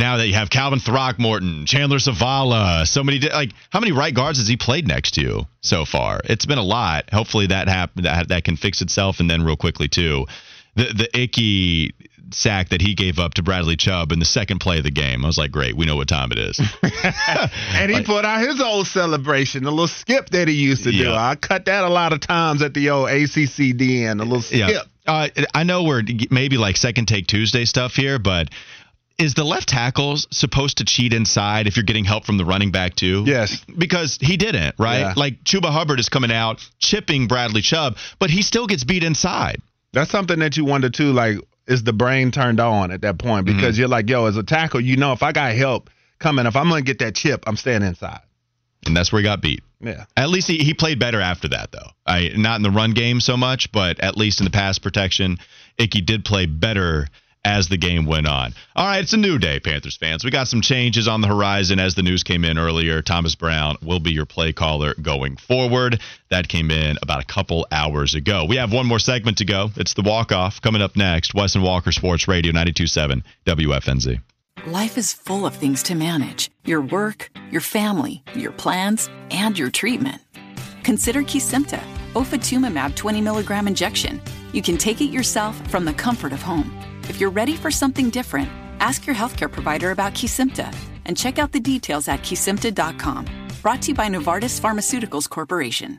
now 0.00 0.16
that 0.16 0.26
you 0.26 0.34
have 0.34 0.50
Calvin 0.50 0.80
Throckmorton, 0.80 1.66
Chandler 1.66 1.98
Zavala, 1.98 2.86
so 2.86 3.04
many 3.04 3.20
like 3.20 3.52
how 3.70 3.78
many 3.80 3.92
right 3.92 4.12
guards 4.14 4.38
has 4.38 4.48
he 4.48 4.56
played 4.56 4.88
next 4.88 5.12
to 5.14 5.20
you 5.20 5.46
so 5.60 5.84
far? 5.84 6.20
It's 6.24 6.46
been 6.46 6.58
a 6.58 6.62
lot. 6.64 7.10
Hopefully 7.12 7.46
that 7.48 7.68
happen 7.68 8.04
that 8.04 8.28
that 8.28 8.44
can 8.44 8.56
fix 8.56 8.80
itself, 8.82 9.20
and 9.20 9.30
then 9.30 9.42
real 9.42 9.56
quickly 9.56 9.86
too, 9.88 10.26
the 10.74 10.84
the 10.84 11.18
icky 11.18 11.94
sack 12.32 12.68
that 12.68 12.80
he 12.80 12.94
gave 12.94 13.18
up 13.18 13.34
to 13.34 13.42
Bradley 13.42 13.74
Chubb 13.76 14.12
in 14.12 14.20
the 14.20 14.24
second 14.24 14.60
play 14.60 14.78
of 14.78 14.84
the 14.84 14.90
game. 14.92 15.24
I 15.24 15.26
was 15.26 15.36
like, 15.36 15.50
great, 15.50 15.76
we 15.76 15.84
know 15.84 15.96
what 15.96 16.06
time 16.06 16.30
it 16.30 16.38
is. 16.38 16.60
and 17.74 17.90
he 17.90 17.96
Like- 17.96 18.06
put 18.06 18.24
out 18.24 18.40
his 18.40 18.60
old 18.60 18.86
celebration, 18.86 19.64
the 19.64 19.70
little 19.70 19.88
skip 19.88 20.30
that 20.30 20.46
he 20.46 20.54
used 20.54 20.84
to 20.84 20.92
do. 20.92 21.12
I 21.12 21.34
cut 21.34 21.64
that 21.64 21.82
a 21.82 21.88
lot 21.88 22.12
of 22.12 22.20
times 22.20 22.62
at 22.62 22.72
the 22.72 22.90
old 22.90 23.08
ACCDN, 23.08 24.18
the 24.18 24.24
little 24.24 24.42
skip. 24.42 24.70
Yeah. 24.70 24.82
Uh, 25.06 25.28
I 25.54 25.64
know 25.64 25.82
we're 25.82 26.04
maybe 26.30 26.56
like 26.56 26.76
second 26.76 27.06
take 27.06 27.26
Tuesday 27.26 27.64
stuff 27.64 27.96
here, 27.96 28.20
but 28.20 28.48
is 29.20 29.34
the 29.34 29.44
left 29.44 29.68
tackle 29.68 30.16
supposed 30.16 30.78
to 30.78 30.84
cheat 30.84 31.12
inside 31.12 31.66
if 31.66 31.76
you're 31.76 31.84
getting 31.84 32.04
help 32.04 32.24
from 32.24 32.38
the 32.38 32.44
running 32.44 32.70
back 32.70 32.94
too? 32.94 33.24
Yes. 33.26 33.62
Because 33.76 34.18
he 34.20 34.36
didn't, 34.36 34.74
right? 34.78 35.00
Yeah. 35.00 35.14
Like 35.16 35.44
Chuba 35.44 35.70
Hubbard 35.70 36.00
is 36.00 36.08
coming 36.08 36.32
out 36.32 36.66
chipping 36.78 37.28
Bradley 37.28 37.60
Chubb, 37.60 37.96
but 38.18 38.30
he 38.30 38.42
still 38.42 38.66
gets 38.66 38.84
beat 38.84 39.04
inside. 39.04 39.60
That's 39.92 40.10
something 40.10 40.38
that 40.38 40.56
you 40.56 40.64
wonder 40.64 40.88
too. 40.88 41.12
Like, 41.12 41.38
is 41.66 41.84
the 41.84 41.92
brain 41.92 42.30
turned 42.30 42.60
on 42.60 42.90
at 42.90 43.02
that 43.02 43.18
point? 43.18 43.46
Mm-hmm. 43.46 43.56
Because 43.56 43.78
you're 43.78 43.88
like, 43.88 44.08
yo, 44.08 44.26
as 44.26 44.36
a 44.36 44.42
tackle, 44.42 44.80
you 44.80 44.96
know, 44.96 45.12
if 45.12 45.22
I 45.22 45.32
got 45.32 45.54
help 45.54 45.90
coming, 46.18 46.46
if 46.46 46.56
I'm 46.56 46.68
gonna 46.68 46.82
get 46.82 47.00
that 47.00 47.14
chip, 47.14 47.44
I'm 47.46 47.56
staying 47.56 47.82
inside. 47.82 48.20
And 48.86 48.96
that's 48.96 49.12
where 49.12 49.20
he 49.20 49.24
got 49.24 49.42
beat. 49.42 49.62
Yeah. 49.80 50.04
At 50.16 50.30
least 50.30 50.48
he, 50.48 50.58
he 50.58 50.72
played 50.74 50.98
better 50.98 51.20
after 51.20 51.48
that, 51.48 51.72
though. 51.72 51.88
I 52.06 52.32
not 52.36 52.56
in 52.56 52.62
the 52.62 52.70
run 52.70 52.92
game 52.92 53.20
so 53.20 53.36
much, 53.36 53.70
but 53.72 54.00
at 54.00 54.16
least 54.16 54.40
in 54.40 54.44
the 54.44 54.50
pass 54.50 54.78
protection, 54.78 55.38
Icky 55.76 56.00
did 56.00 56.24
play 56.24 56.46
better 56.46 57.08
as 57.44 57.68
the 57.68 57.76
game 57.76 58.04
went 58.06 58.26
on. 58.26 58.52
All 58.76 58.86
right, 58.86 59.02
it's 59.02 59.12
a 59.12 59.18
new 59.18 59.38
day, 59.38 59.60
Panthers 59.60 59.96
fans. 59.96 60.24
We 60.24 60.30
got 60.30 60.48
some 60.48 60.60
changes 60.60 61.08
on 61.08 61.20
the 61.20 61.28
horizon 61.28 61.78
as 61.78 61.94
the 61.94 62.02
news 62.02 62.22
came 62.22 62.44
in 62.44 62.58
earlier. 62.58 63.02
Thomas 63.02 63.34
Brown 63.34 63.76
will 63.82 64.00
be 64.00 64.12
your 64.12 64.26
play 64.26 64.52
caller 64.52 64.94
going 65.00 65.36
forward. 65.36 66.00
That 66.30 66.48
came 66.48 66.70
in 66.70 66.96
about 67.02 67.22
a 67.22 67.26
couple 67.26 67.66
hours 67.72 68.14
ago. 68.14 68.44
We 68.44 68.56
have 68.56 68.72
one 68.72 68.86
more 68.86 68.98
segment 68.98 69.38
to 69.38 69.44
go. 69.44 69.70
It's 69.76 69.94
the 69.94 70.02
walk 70.02 70.32
off 70.32 70.60
coming 70.60 70.82
up 70.82 70.96
next. 70.96 71.34
Wes 71.34 71.54
and 71.54 71.64
Walker 71.64 71.92
Sports 71.92 72.28
Radio 72.28 72.52
927 72.52 73.24
WFNZ. 73.46 74.20
Life 74.66 74.98
is 74.98 75.12
full 75.12 75.46
of 75.46 75.54
things 75.54 75.82
to 75.84 75.94
manage 75.94 76.50
your 76.64 76.82
work, 76.82 77.30
your 77.50 77.62
family, 77.62 78.22
your 78.34 78.52
plans, 78.52 79.08
and 79.30 79.58
your 79.58 79.70
treatment. 79.70 80.20
Consider 80.82 81.22
Kesimpta, 81.22 81.80
ofatumumab 82.12 82.94
20 82.94 83.22
milligram 83.22 83.66
injection. 83.66 84.20
You 84.52 84.60
can 84.60 84.76
take 84.76 85.00
it 85.00 85.06
yourself 85.10 85.56
from 85.70 85.86
the 85.86 85.94
comfort 85.94 86.32
of 86.32 86.42
home. 86.42 86.70
If 87.10 87.20
you're 87.20 87.36
ready 87.42 87.56
for 87.56 87.72
something 87.72 88.08
different, 88.10 88.48
ask 88.78 89.04
your 89.04 89.16
healthcare 89.16 89.50
provider 89.50 89.90
about 89.90 90.14
Kesimpta 90.14 90.72
and 91.06 91.16
check 91.16 91.40
out 91.40 91.50
the 91.50 91.58
details 91.58 92.06
at 92.06 92.20
kesimpta.com. 92.20 93.26
Brought 93.62 93.82
to 93.82 93.88
you 93.88 93.94
by 93.96 94.08
Novartis 94.08 94.60
Pharmaceuticals 94.60 95.28
Corporation. 95.28 95.98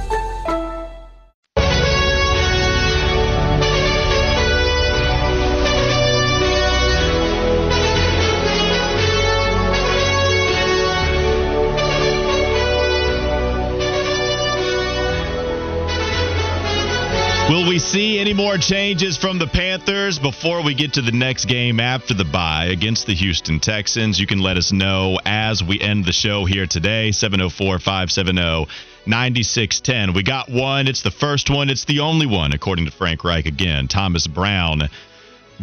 Will 17.51 17.67
we 17.67 17.79
see 17.79 18.17
any 18.17 18.31
more 18.31 18.57
changes 18.57 19.17
from 19.17 19.37
the 19.37 19.45
Panthers 19.45 20.17
before 20.17 20.63
we 20.63 20.73
get 20.73 20.93
to 20.93 21.01
the 21.01 21.11
next 21.11 21.49
game 21.49 21.81
after 21.81 22.13
the 22.13 22.23
bye 22.23 22.67
against 22.67 23.07
the 23.07 23.13
Houston 23.13 23.59
Texans? 23.59 24.17
You 24.17 24.25
can 24.25 24.39
let 24.39 24.55
us 24.55 24.71
know 24.71 25.19
as 25.25 25.61
we 25.61 25.77
end 25.77 26.05
the 26.05 26.13
show 26.13 26.45
here 26.45 26.65
today, 26.65 27.11
704 27.11 27.77
570 27.79 28.71
9610. 29.05 30.13
We 30.13 30.23
got 30.23 30.49
one. 30.49 30.87
It's 30.87 31.01
the 31.01 31.11
first 31.11 31.49
one. 31.49 31.69
It's 31.69 31.83
the 31.83 31.99
only 31.99 32.25
one, 32.25 32.53
according 32.53 32.85
to 32.85 32.91
Frank 32.91 33.25
Reich 33.25 33.45
again. 33.45 33.89
Thomas 33.89 34.27
Brown 34.27 34.83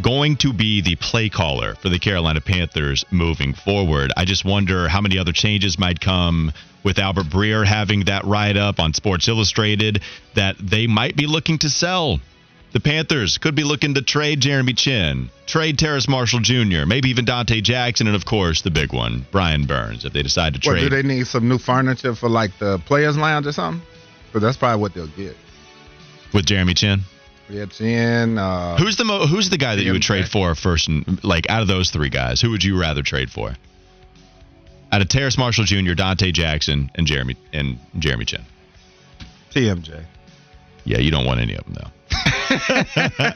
going 0.03 0.37
to 0.37 0.53
be 0.53 0.83
the 0.83 0.97
play 0.97 1.31
caller 1.31 1.75
for 1.77 1.89
the 1.89 1.99
Carolina 1.99 2.43
Panthers 2.43 3.07
moving 3.11 3.55
forward. 3.55 4.13
I 4.15 4.27
just 4.27 4.45
wonder 4.45 4.89
how 4.89 5.01
many 5.01 5.17
other 5.17 5.33
changes 5.33 5.79
might 5.79 6.01
come 6.01 6.53
with 6.85 6.99
Albert 6.99 7.27
Breer 7.27 7.67
having 7.67 8.05
that 8.05 8.25
write 8.25 8.57
up 8.57 8.79
on 8.81 8.95
Sports 8.95 9.29
Illustrated 9.29 10.03
that 10.35 10.57
they 10.59 10.87
might 10.87 11.17
be 11.17 11.27
looking 11.27 11.59
to 11.59 11.69
sell. 11.71 12.21
The 12.73 12.81
Panthers 12.81 13.39
could 13.39 13.55
be 13.55 13.65
looking 13.65 13.95
to 13.95 14.03
trade 14.03 14.41
Jeremy 14.41 14.75
Chinn, 14.75 15.31
trade 15.47 15.79
Terrace 15.79 16.07
Marshall 16.07 16.41
Jr., 16.41 16.85
maybe 16.87 17.09
even 17.09 17.25
Donte 17.25 17.63
Jackson, 17.63 18.07
and 18.07 18.15
of 18.15 18.27
course 18.27 18.61
the 18.61 18.71
big 18.71 18.93
one, 18.93 19.25
Brian 19.33 19.65
Burns, 19.65 20.05
if 20.05 20.13
they 20.13 20.23
decide 20.23 20.53
to 20.55 20.59
What 20.69 20.75
trade. 20.79 20.91
do 20.91 20.91
they 20.91 21.03
need 21.03 21.27
some 21.27 21.49
new 21.49 21.57
furniture 21.59 22.15
for 22.15 22.29
like 22.29 22.57
the 22.59 22.79
players' 22.81 23.17
lounge 23.17 23.47
or 23.47 23.53
something? 23.53 23.81
But 24.35 24.43
that's 24.43 24.59
probably 24.59 24.81
what 24.83 24.93
they'll 24.95 25.07
get. 25.09 25.35
with 26.35 26.45
Jeremy 26.45 26.75
Chinn? 26.75 27.01
Yeah, 27.49 27.65
Chinn. 27.65 28.37
Uh, 28.37 28.77
Who's 28.77 28.97
the 28.99 29.05
mo- 29.05 29.27
who's 29.27 29.49
the 29.49 29.57
guy 29.57 29.75
that 29.77 29.83
you 29.83 29.93
would 29.93 30.03
trade 30.03 30.29
for 30.29 30.55
first? 30.55 30.89
And 30.89 31.25
like 31.25 31.49
out 31.49 31.63
of 31.63 31.69
those 31.69 31.91
three 31.91 32.11
guys, 32.11 32.43
who 32.43 32.51
would 32.51 32.63
you 32.63 32.79
rather 32.79 33.01
trade 33.03 33.31
for? 33.31 33.55
Out 34.91 35.03
of 35.03 35.09
Terrace 35.09 35.37
Marshall 35.37 35.65
Jr., 35.65 35.93
Donte 35.93 36.33
Jackson, 36.33 36.91
and 36.95 37.07
Jeremy 37.07 37.37
and 37.53 37.79
Jeremy 37.99 38.25
Chinn. 38.25 38.43
TMJ. 39.51 40.05
Yeah, 40.85 40.99
you 40.99 41.11
don't 41.11 41.27
want 41.27 41.41
any 41.41 41.55
of 41.55 41.65
them 41.65 41.75
though. 41.75 43.33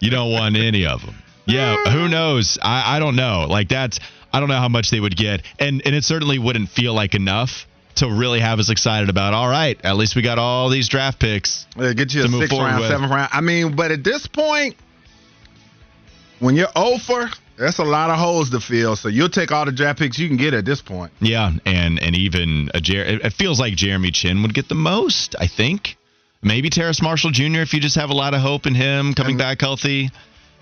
you 0.00 0.10
don't 0.10 0.32
want 0.32 0.56
any 0.56 0.86
of 0.86 1.04
them. 1.04 1.14
Yeah, 1.46 1.76
who 1.90 2.08
knows? 2.08 2.58
I, 2.62 2.96
I 2.96 2.98
don't 2.98 3.16
know. 3.16 3.46
Like 3.48 3.68
that's 3.68 3.98
I 4.32 4.40
don't 4.40 4.48
know 4.48 4.58
how 4.58 4.68
much 4.68 4.90
they 4.90 5.00
would 5.00 5.16
get, 5.16 5.42
and 5.58 5.82
and 5.84 5.94
it 5.94 6.04
certainly 6.04 6.38
wouldn't 6.38 6.68
feel 6.68 6.94
like 6.94 7.14
enough 7.14 7.66
to 7.96 8.08
really 8.08 8.38
have 8.40 8.58
us 8.60 8.70
excited 8.70 9.08
about. 9.08 9.34
All 9.34 9.48
right, 9.48 9.80
at 9.82 9.96
least 9.96 10.14
we 10.14 10.22
got 10.22 10.38
all 10.38 10.68
these 10.68 10.88
draft 10.88 11.18
picks. 11.18 11.66
Yeah, 11.76 11.92
get 11.94 12.12
you 12.14 12.22
To 12.22 12.28
a 12.28 12.30
move 12.30 12.42
six 12.42 12.52
round, 12.54 12.80
with. 12.80 12.90
seventh 12.90 13.10
round. 13.10 13.30
I 13.32 13.40
mean, 13.40 13.74
but 13.74 13.90
at 13.90 14.04
this 14.04 14.26
point, 14.26 14.76
when 16.38 16.54
you're 16.54 16.68
over, 16.76 17.30
that's 17.58 17.78
a 17.78 17.84
lot 17.84 18.10
of 18.10 18.18
holes 18.18 18.50
to 18.50 18.60
fill. 18.60 18.96
So 18.96 19.08
you'll 19.08 19.28
take 19.28 19.50
all 19.52 19.64
the 19.64 19.72
draft 19.72 19.98
picks 19.98 20.18
you 20.18 20.28
can 20.28 20.36
get 20.36 20.54
at 20.54 20.64
this 20.64 20.80
point. 20.80 21.12
Yeah, 21.20 21.50
and 21.66 22.00
and 22.02 22.14
even 22.16 22.70
a 22.74 22.80
Jer- 22.80 23.04
it 23.04 23.32
feels 23.32 23.58
like 23.60 23.74
Jeremy 23.74 24.10
Chinn 24.10 24.42
would 24.42 24.54
get 24.54 24.68
the 24.68 24.74
most. 24.74 25.34
I 25.38 25.46
think 25.46 25.96
maybe 26.42 26.70
Terrace 26.70 27.02
Marshall 27.02 27.30
Jr. 27.30 27.60
if 27.60 27.74
you 27.74 27.80
just 27.80 27.96
have 27.96 28.10
a 28.10 28.14
lot 28.14 28.34
of 28.34 28.40
hope 28.40 28.66
in 28.66 28.74
him 28.74 29.14
coming 29.14 29.32
And- 29.32 29.38
back 29.38 29.60
healthy. 29.60 30.10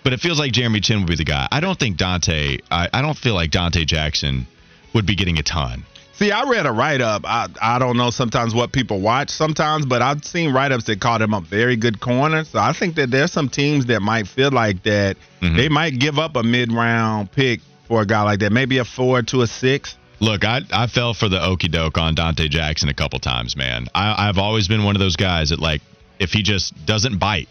But 0.04 0.12
it 0.12 0.20
feels 0.20 0.38
like 0.38 0.52
Jeremy 0.52 0.78
Chinn 0.78 1.00
would 1.00 1.08
be 1.08 1.16
the 1.16 1.24
guy. 1.24 1.48
I 1.50 1.58
don't 1.58 1.76
think 1.76 1.96
Donte. 1.96 2.60
I, 2.70 2.88
I 2.92 3.02
don't 3.02 3.18
feel 3.18 3.34
like 3.34 3.50
Donte 3.50 3.84
Jackson 3.84 4.46
would 4.94 5.04
be 5.04 5.16
getting 5.16 5.36
a 5.40 5.42
ton. 5.42 5.82
See, 6.18 6.30
I 6.32 6.44
read 6.48 6.64
a 6.64 6.72
write 6.72 7.02
up. 7.02 7.22
I 7.26 7.48
I 7.60 7.78
don't 7.78 7.96
know 7.98 8.10
sometimes 8.10 8.54
what 8.54 8.72
people 8.72 9.00
watch 9.00 9.28
sometimes, 9.30 9.84
but 9.84 10.00
I've 10.00 10.24
seen 10.24 10.52
write 10.52 10.72
ups 10.72 10.84
that 10.84 10.98
called 11.00 11.20
him 11.20 11.34
a 11.34 11.40
very 11.42 11.76
good 11.76 12.00
corner. 12.00 12.44
So 12.44 12.58
I 12.58 12.72
think 12.72 12.94
that 12.94 13.10
there's 13.10 13.30
some 13.32 13.48
teams 13.50 13.86
that 13.86 14.00
might 14.00 14.26
feel 14.26 14.50
like 14.50 14.82
that 14.84 15.16
Mhm. 15.42 15.56
they 15.56 15.68
might 15.68 15.98
give 15.98 16.18
up 16.18 16.36
a 16.36 16.42
mid 16.42 16.72
round 16.72 17.30
pick 17.32 17.60
for 17.86 18.00
a 18.00 18.06
guy 18.06 18.22
like 18.22 18.38
that, 18.40 18.50
maybe 18.52 18.78
a 18.78 18.84
four 18.84 19.20
to 19.22 19.42
a 19.42 19.46
six. 19.46 19.94
Look, 20.18 20.44
I 20.46 20.62
I 20.72 20.86
fell 20.86 21.12
for 21.12 21.28
the 21.28 21.42
okey 21.44 21.68
doke 21.68 21.98
on 21.98 22.14
Donte 22.14 22.48
Jackson 22.48 22.88
a 22.88 22.94
couple 22.94 23.18
times, 23.18 23.54
man. 23.54 23.86
I, 23.94 24.28
I've 24.28 24.38
always 24.38 24.68
been 24.68 24.84
one 24.84 24.96
of 24.96 25.00
those 25.00 25.16
guys 25.16 25.50
that 25.50 25.60
like 25.60 25.82
if 26.18 26.32
he 26.32 26.42
just 26.42 26.72
doesn't 26.86 27.18
bite, 27.18 27.50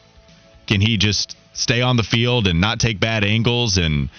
can 0.65 0.81
he 0.81 0.97
just 0.97 1.37
stay 1.53 1.81
on 1.81 1.97
the 1.97 2.03
field 2.03 2.47
and 2.47 2.59
not 2.59 2.79
take 2.79 2.99
bad 2.99 3.23
angles 3.23 3.77
and 3.77 4.09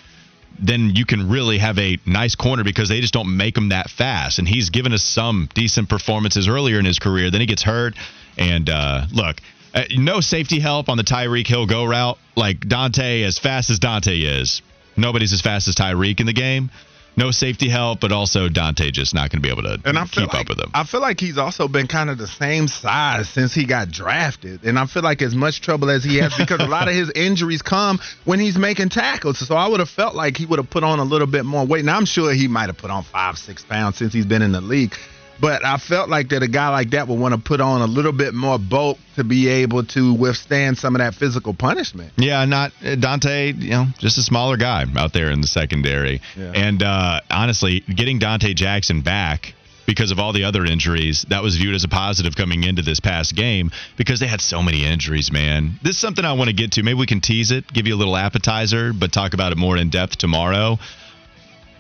then 0.59 0.95
you 0.95 1.05
can 1.07 1.29
really 1.29 1.59
have 1.59 1.79
a 1.79 1.99
nice 2.07 2.35
corner 2.35 2.65
because 2.65 2.89
they 2.89 3.01
just 3.01 3.13
don't 3.13 3.37
make 3.37 3.57
him 3.57 3.71
that 3.71 3.91
fast. 3.91 4.39
And 4.39 4.49
he's 4.49 4.71
given 4.71 4.93
us 4.93 5.03
some 5.03 5.49
decent 5.55 5.89
performances 5.89 6.49
earlier 6.49 6.79
in 6.79 6.85
his 6.85 6.99
career. 6.99 7.31
Then 7.31 7.41
he 7.41 7.47
gets 7.47 7.63
hurt. 7.63 7.95
And 8.39 8.69
uh, 8.69 9.07
look, 9.13 9.41
uh, 9.75 9.85
no 9.97 10.21
safety 10.21 10.61
help 10.61 10.89
on 10.89 10.97
the 10.97 11.05
Tyreek 11.05 11.47
Hill 11.47 11.67
go 11.67 11.85
route. 11.85 12.19
Like 12.35 12.61
Donte, 12.61 13.25
as 13.25 13.39
fast 13.39 13.71
as 13.71 13.79
Donte 13.79 14.41
is, 14.41 14.63
nobody's 14.97 15.33
as 15.33 15.41
fast 15.41 15.69
as 15.69 15.75
Tyreek 15.75 16.21
in 16.21 16.27
the 16.27 16.33
game. 16.33 16.71
No 17.19 17.31
safety 17.31 17.71
help, 17.71 18.01
but 18.01 18.12
also 18.12 18.49
Donte 18.49 18.93
just 18.93 19.14
not 19.14 19.31
going 19.31 19.41
to 19.43 19.47
be 19.47 19.51
able 19.51 19.62
to 19.62 19.81
And 19.89 19.99
I 19.99 20.07
keep 20.07 20.35
like, 20.35 20.43
up 20.43 20.49
with 20.51 20.61
him. 20.61 20.71
I 20.75 20.85
feel 20.85 21.01
like 21.01 21.19
he's 21.19 21.39
also 21.39 21.67
been 21.67 21.87
kind 21.87 22.11
of 22.11 22.19
the 22.19 22.27
same 22.27 22.69
size 22.69 23.29
since 23.31 23.55
he 23.55 23.64
got 23.64 23.91
drafted. 23.91 24.64
And 24.64 24.79
I 24.79 24.85
feel 24.85 25.03
like 25.03 25.23
as 25.23 25.35
much 25.35 25.62
trouble 25.62 25.89
as 25.89 26.05
he 26.05 26.19
has 26.19 26.37
because 26.37 26.61
a 26.61 26.67
lot 26.67 26.89
of 26.89 26.95
his 26.95 27.11
injuries 27.14 27.62
come 27.62 28.01
when 28.25 28.39
he's 28.39 28.59
making 28.59 28.91
tackles. 28.91 29.39
So 29.39 29.55
I 29.55 29.67
would 29.67 29.81
have 29.81 29.89
felt 29.89 30.14
like 30.14 30.37
he 30.37 30.45
would 30.45 30.59
have 30.59 30.69
put 30.69 30.85
on 30.85 30.99
a 30.99 31.05
little 31.05 31.27
bit 31.27 31.47
more 31.47 31.67
weight. 31.67 31.87
Now 31.87 31.97
I'm 31.97 32.05
sure 32.05 32.33
he 32.35 32.49
might 32.49 32.67
have 32.67 32.77
put 32.77 32.91
on 32.91 33.03
five, 33.03 33.39
six 33.39 33.64
pounds 33.64 33.97
since 33.97 34.12
he's 34.12 34.27
been 34.27 34.43
in 34.43 34.53
the 34.53 34.61
league. 34.61 34.95
But 35.41 35.64
I 35.64 35.76
felt 35.76 36.09
like 36.09 36.30
that 36.30 36.43
a 36.43 36.49
guy 36.49 36.68
like 36.70 36.91
that 36.91 37.09
would 37.09 37.18
want 37.18 37.34
to 37.34 37.41
put 37.41 37.61
on 37.61 37.82
a 37.82 37.87
little 37.87 38.12
bit 38.12 38.34
more 38.34 38.59
bulk 38.59 38.99
to 39.16 39.24
be 39.24 39.49
able 39.49 39.84
to 39.84 40.14
withstand 40.14 40.78
some 40.78 40.95
of 40.95 41.01
that 41.01 41.14
physical 41.14 41.55
punishment. 41.55 42.12
Yeah, 42.16 42.45
not 42.45 42.72
uh, 42.82 42.97
Donte. 42.97 43.61
You 43.61 43.70
know, 43.70 43.87
just 43.99 44.18
a 44.18 44.22
smaller 44.22 44.57
guy 44.57 44.84
out 44.97 45.12
there 45.12 45.30
in 45.30 45.41
the 45.41 45.47
secondary. 45.47 46.20
Yeah. 46.37 46.53
And 46.55 46.82
uh, 46.82 47.20
honestly, 47.30 47.80
getting 47.80 48.18
Donte 48.18 48.55
Jackson 48.55 49.03
back 49.03 49.55
because 49.87 50.11
of 50.11 50.18
all 50.18 50.32
the 50.32 50.45
other 50.45 50.64
injuries, 50.64 51.24
that 51.28 51.43
was 51.43 51.57
viewed 51.57 51.74
as 51.74 51.84
a 51.84 51.89
positive 51.89 52.34
coming 52.34 52.64
into 52.64 52.82
this 52.82 53.01
past 53.01 53.34
game 53.34 53.70
because 53.97 54.20
they 54.20 54.26
had 54.26 54.41
so 54.41 54.62
many 54.62 54.84
injuries. 54.84 55.30
Man, 55.32 55.78
this 55.82 55.95
is 55.95 56.01
something 56.01 56.24
I 56.24 56.32
want 56.32 56.49
to 56.49 56.55
get 56.55 56.72
to. 56.72 56.82
Maybe 56.82 56.99
we 56.99 57.07
can 57.07 57.20
tease 57.20 57.53
it, 57.53 57.72
give 57.72 57.87
you 57.87 57.95
a 57.95 57.97
little 57.97 58.16
appetizer, 58.16 58.93
but 58.93 59.12
talk 59.12 59.32
about 59.32 59.53
it 59.53 59.59
more 59.59 59.76
in 59.76 59.91
depth 59.91 60.18
tomorrow. 60.18 60.78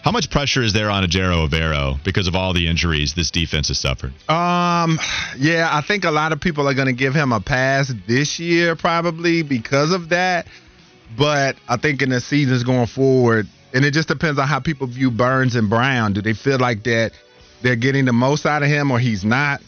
How 0.06 0.12
much 0.12 0.30
pressure 0.30 0.62
is 0.62 0.72
there 0.72 0.88
on 0.88 1.02
Ejiro 1.02 1.48
Evero 1.48 1.98
because 2.04 2.28
of 2.28 2.36
all 2.36 2.52
the 2.52 2.68
injuries 2.68 3.14
this 3.14 3.32
defense 3.32 3.66
has 3.66 3.80
suffered? 3.80 4.12
Um, 4.30 5.00
yeah, 5.36 5.68
I 5.68 5.82
think 5.84 6.04
a 6.04 6.12
lot 6.12 6.30
of 6.30 6.40
people 6.40 6.68
are 6.68 6.74
going 6.74 6.86
to 6.86 6.92
give 6.92 7.12
him 7.12 7.32
a 7.32 7.40
pass 7.40 7.92
this 8.06 8.38
year, 8.38 8.76
probably 8.76 9.42
because 9.42 9.90
of 9.90 10.10
that. 10.10 10.46
But 11.18 11.56
I 11.68 11.76
think 11.76 12.02
in 12.02 12.10
the 12.10 12.20
seasons 12.20 12.62
going 12.62 12.86
forward, 12.86 13.48
and 13.74 13.84
it 13.84 13.90
just 13.94 14.06
depends 14.06 14.38
on 14.38 14.46
how 14.46 14.60
people 14.60 14.86
view 14.86 15.10
Burns 15.10 15.56
and 15.56 15.68
Brown. 15.68 16.12
Do 16.12 16.22
they 16.22 16.34
feel 16.34 16.60
like 16.60 16.84
that 16.84 17.10
they're 17.62 17.74
getting 17.74 18.04
the 18.04 18.12
most 18.12 18.46
out 18.46 18.62
of 18.62 18.68
him, 18.68 18.92
or 18.92 19.00
he's 19.00 19.24
not, 19.24 19.60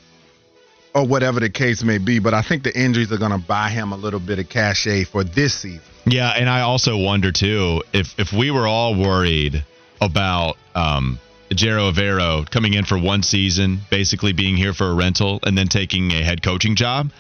or 0.95 1.05
whatever 1.05 1.41
the 1.41 1.51
case 1.51 1.83
may 1.83 1.99
be? 1.99 2.21
But 2.21 2.35
I 2.35 2.43
think 2.43 2.63
the 2.63 2.81
injuries 2.81 3.11
are 3.11 3.19
going 3.19 3.33
to 3.33 3.45
buy 3.45 3.71
him 3.71 3.91
a 3.91 3.97
little 3.97 4.21
bit 4.21 4.39
of 4.39 4.49
cachet 4.49 5.03
for 5.03 5.25
this 5.25 5.53
season. 5.53 5.83
Yeah, 6.07 6.29
and 6.29 6.49
I 6.49 6.61
also 6.61 6.97
wonder 6.97 7.33
too 7.33 7.83
if 7.93 8.15
if 8.21 8.33
we 8.33 8.53
were 8.53 8.69
all 8.69 8.95
worried 8.95 9.65
about 10.01 10.57
um 10.75 11.19
Jero 11.51 11.91
Evero 11.93 12.49
coming 12.51 12.75
in 12.75 12.85
for 12.85 12.99
one 12.99 13.23
season, 13.23 13.81
basically 13.91 14.33
being 14.33 14.57
here 14.57 14.75
for 14.75 14.91
a 14.91 14.95
rental 14.95 15.41
and 15.45 15.57
then 15.57 15.69
taking 15.69 16.11
a 16.13 16.23
head 16.23 16.43
coaching 16.43 16.77
job 16.77 17.11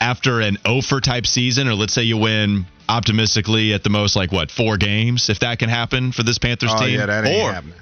after 0.00 0.40
an 0.40 0.56
Ofer 0.64 1.00
type 1.00 1.26
season, 1.26 1.68
or 1.68 1.74
let's 1.74 1.92
say 1.92 2.02
you 2.02 2.16
win 2.16 2.64
optimistically 2.88 3.74
at 3.74 3.84
the 3.84 3.90
most 3.90 4.16
like 4.16 4.32
what 4.32 4.50
four 4.50 4.76
games, 4.78 5.28
if 5.28 5.40
that 5.40 5.58
can 5.58 5.68
happen 5.68 6.10
for 6.10 6.22
this 6.22 6.38
Panthers 6.38 6.72
Oh 6.74 6.80
team. 6.80 6.98
yeah, 6.98 7.04
or 7.04 7.52
happening. 7.52 7.74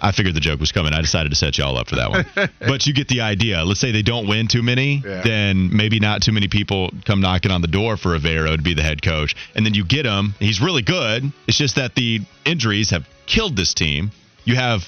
I 0.00 0.12
figured 0.12 0.34
the 0.34 0.40
joke 0.40 0.60
was 0.60 0.72
coming. 0.72 0.92
I 0.92 1.00
decided 1.00 1.30
to 1.30 1.36
set 1.36 1.58
y'all 1.58 1.76
up 1.78 1.88
for 1.88 1.96
that 1.96 2.10
one. 2.10 2.24
but 2.60 2.86
you 2.86 2.92
get 2.94 3.08
the 3.08 3.22
idea. 3.22 3.64
Let's 3.64 3.80
say 3.80 3.92
they 3.92 4.02
don't 4.02 4.26
win 4.28 4.48
too 4.48 4.62
many, 4.62 5.02
Yeah. 5.04 5.22
then 5.22 5.74
maybe 5.74 6.00
not 6.00 6.22
too 6.22 6.32
many 6.32 6.48
people 6.48 6.90
come 7.04 7.20
knocking 7.20 7.50
on 7.50 7.60
the 7.62 7.68
door 7.68 7.96
for 7.96 8.18
Evero 8.18 8.56
to 8.56 8.62
be 8.62 8.74
the 8.74 8.82
head 8.82 9.02
coach. 9.02 9.34
And 9.54 9.64
then 9.64 9.74
you 9.74 9.84
get 9.84 10.06
him. 10.06 10.34
He's 10.38 10.60
really 10.60 10.82
good. 10.82 11.32
It's 11.46 11.58
just 11.58 11.76
that 11.76 11.94
the 11.94 12.20
injuries 12.44 12.90
have 12.90 13.06
killed 13.26 13.56
this 13.56 13.74
team. 13.74 14.10
You 14.44 14.56
have 14.56 14.82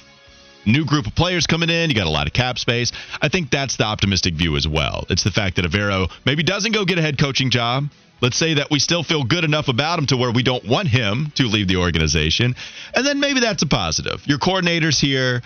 new 0.67 0.85
group 0.85 1.07
of 1.07 1.15
players 1.15 1.47
coming 1.47 1.71
in. 1.71 1.91
You 1.91 1.97
got 1.97 2.07
a 2.07 2.11
lot 2.11 2.27
of 2.27 2.33
cap 2.33 2.59
space. 2.59 2.93
I 3.23 3.29
think 3.29 3.51
that's 3.51 3.77
the 3.77 3.85
optimistic 3.85 4.35
view 4.35 4.57
as 4.57 4.67
well. 4.67 5.07
It's 5.09 5.23
the 5.23 5.31
fact 5.31 5.57
that 5.57 5.65
Evero 5.65 6.11
maybe 6.25 6.43
doesn't 6.43 6.73
go 6.73 6.85
get 6.85 6.99
a 6.99 7.03
head 7.03 7.19
coaching 7.19 7.51
job. 7.51 7.85
Let's 8.21 8.37
say 8.37 8.55
that 8.55 8.71
we 8.71 8.79
still 8.79 9.03
feel 9.03 9.25
good 9.25 9.45
enough 9.45 9.69
about 9.69 9.99
him 9.99 10.07
to 10.07 10.17
where 10.17 10.33
we 10.33 10.43
don't 10.43 10.65
want 10.67 10.89
him 10.89 11.33
to 11.35 11.45
leave 11.45 11.69
the 11.69 11.77
organization. 11.77 12.55
And 12.95 13.07
then 13.07 13.21
maybe 13.21 13.41
that's 13.41 13.63
a 13.63 13.67
positive. 13.67 14.27
Your 14.27 14.39
coordinators 14.39 14.99
here, 14.99 15.43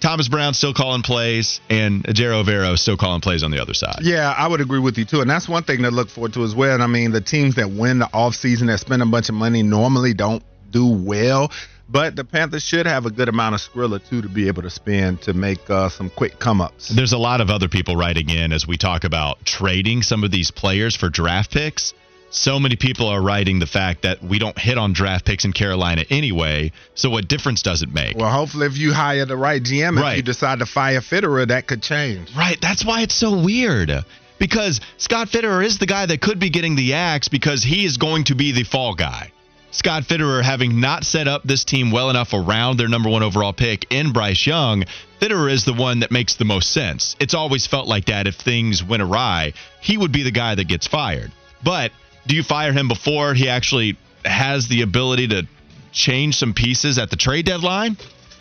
Thomas 0.00 0.28
Brown 0.28 0.54
still 0.54 0.74
calling 0.74 1.02
plays, 1.02 1.60
and 1.70 2.04
Jero 2.04 2.44
Evero 2.44 2.78
still 2.78 2.96
calling 2.96 3.20
plays 3.20 3.42
on 3.42 3.50
the 3.50 3.60
other 3.60 3.74
side. 3.74 4.00
Yeah, 4.02 4.32
I 4.36 4.46
would 4.46 4.60
agree 4.60 4.78
with 4.78 4.98
you 4.98 5.04
too. 5.04 5.22
And 5.22 5.30
that's 5.30 5.48
one 5.48 5.62
thing 5.62 5.82
to 5.82 5.90
look 5.90 6.10
forward 6.10 6.34
to 6.34 6.44
as 6.44 6.54
well. 6.54 6.74
And 6.74 6.82
I 6.82 6.86
mean, 6.86 7.10
the 7.10 7.20
teams 7.20 7.54
that 7.56 7.70
win 7.70 7.98
the 8.00 8.06
offseason 8.06 8.66
that 8.66 8.80
spend 8.80 9.02
a 9.02 9.06
bunch 9.06 9.28
of 9.28 9.34
money 9.34 9.62
normally 9.62 10.14
don't 10.14 10.42
do 10.70 10.86
well. 10.86 11.50
But 11.90 12.16
the 12.16 12.24
Panthers 12.24 12.62
should 12.62 12.86
have 12.86 13.06
a 13.06 13.10
good 13.10 13.28
amount 13.30 13.54
of 13.54 13.60
Skrilla 13.62 14.06
too 14.06 14.20
to 14.22 14.28
be 14.28 14.48
able 14.48 14.62
to 14.62 14.70
spend 14.70 15.22
to 15.22 15.32
make 15.32 15.70
uh, 15.70 15.88
some 15.88 16.10
quick 16.10 16.38
come 16.38 16.60
ups. 16.60 16.88
There's 16.88 17.12
a 17.12 17.18
lot 17.18 17.40
of 17.40 17.48
other 17.48 17.68
people 17.68 17.96
writing 17.96 18.28
in 18.28 18.52
as 18.52 18.66
we 18.66 18.76
talk 18.76 19.04
about 19.04 19.44
trading 19.44 20.02
some 20.02 20.22
of 20.22 20.30
these 20.30 20.50
players 20.50 20.94
for 20.96 21.08
draft 21.08 21.50
picks. 21.50 21.94
So 22.30 22.60
many 22.60 22.76
people 22.76 23.08
are 23.08 23.22
writing 23.22 23.58
the 23.58 23.66
fact 23.66 24.02
that 24.02 24.22
we 24.22 24.38
don't 24.38 24.58
hit 24.58 24.76
on 24.76 24.92
draft 24.92 25.24
picks 25.24 25.46
in 25.46 25.54
Carolina 25.54 26.04
anyway. 26.10 26.72
So 26.94 27.08
what 27.08 27.26
difference 27.26 27.62
does 27.62 27.80
it 27.80 27.90
make? 27.90 28.18
Well, 28.18 28.30
hopefully, 28.30 28.66
if 28.66 28.76
you 28.76 28.92
hire 28.92 29.24
the 29.24 29.36
right 29.36 29.62
GM, 29.62 29.96
if 29.96 30.02
Right. 30.02 30.16
you 30.18 30.22
decide 30.22 30.58
to 30.58 30.66
fire 30.66 31.00
Fitterer, 31.00 31.48
that 31.48 31.66
could 31.66 31.82
change. 31.82 32.28
Right. 32.36 32.60
That's 32.60 32.84
why 32.84 33.00
it's 33.00 33.14
so 33.14 33.42
weird. 33.42 33.90
Because 34.38 34.78
Scott 34.98 35.28
Fitterer 35.28 35.64
is 35.64 35.78
the 35.78 35.86
guy 35.86 36.04
that 36.04 36.20
could 36.20 36.38
be 36.38 36.50
getting 36.50 36.76
the 36.76 36.92
axe 36.92 37.28
because 37.28 37.62
he 37.64 37.86
is 37.86 37.96
going 37.96 38.24
to 38.24 38.34
be 38.34 38.52
the 38.52 38.64
fall 38.64 38.94
guy. 38.94 39.32
Scott 39.70 40.04
Fitterer 40.04 40.42
having 40.42 40.80
not 40.80 41.04
set 41.04 41.28
up 41.28 41.42
this 41.44 41.64
team 41.64 41.90
well 41.90 42.10
enough 42.10 42.32
around 42.32 42.78
their 42.78 42.88
number 42.88 43.08
one 43.10 43.22
overall 43.22 43.52
pick 43.52 43.86
in 43.90 44.12
Bryce 44.12 44.46
Young, 44.46 44.84
Fitterer 45.20 45.50
is 45.50 45.64
the 45.64 45.74
one 45.74 46.00
that 46.00 46.10
makes 46.10 46.36
the 46.36 46.44
most 46.44 46.70
sense. 46.70 47.16
It's 47.20 47.34
always 47.34 47.66
felt 47.66 47.86
like 47.86 48.06
that 48.06 48.26
if 48.26 48.36
things 48.36 48.82
went 48.82 49.02
awry, 49.02 49.52
he 49.80 49.98
would 49.98 50.12
be 50.12 50.22
the 50.22 50.30
guy 50.30 50.54
that 50.54 50.68
gets 50.68 50.86
fired. 50.86 51.32
But 51.62 51.92
do 52.26 52.34
you 52.34 52.42
fire 52.42 52.72
him 52.72 52.88
before 52.88 53.34
he 53.34 53.48
actually 53.48 53.96
has 54.24 54.68
the 54.68 54.82
ability 54.82 55.28
to 55.28 55.46
change 55.92 56.36
some 56.36 56.54
pieces 56.54 56.98
at 56.98 57.10
the 57.10 57.16
trade 57.16 57.46
deadline? 57.46 57.96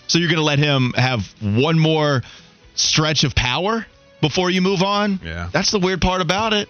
So 0.07 0.19
you're 0.19 0.30
going 0.30 0.38
to 0.38 0.43
let 0.43 0.59
him 0.59 0.93
have 0.95 1.21
one 1.41 1.78
more 1.78 2.23
stretch 2.75 3.23
of 3.23 3.36
power 3.36 3.86
before 4.21 4.49
you 4.49 4.61
move 4.61 4.82
on? 4.82 5.19
Yeah. 5.23 5.49
That's 5.51 5.71
the 5.71 5.80
weird 5.80 6.01
part 6.01 6.21
about 6.21 6.53
it. 6.53 6.69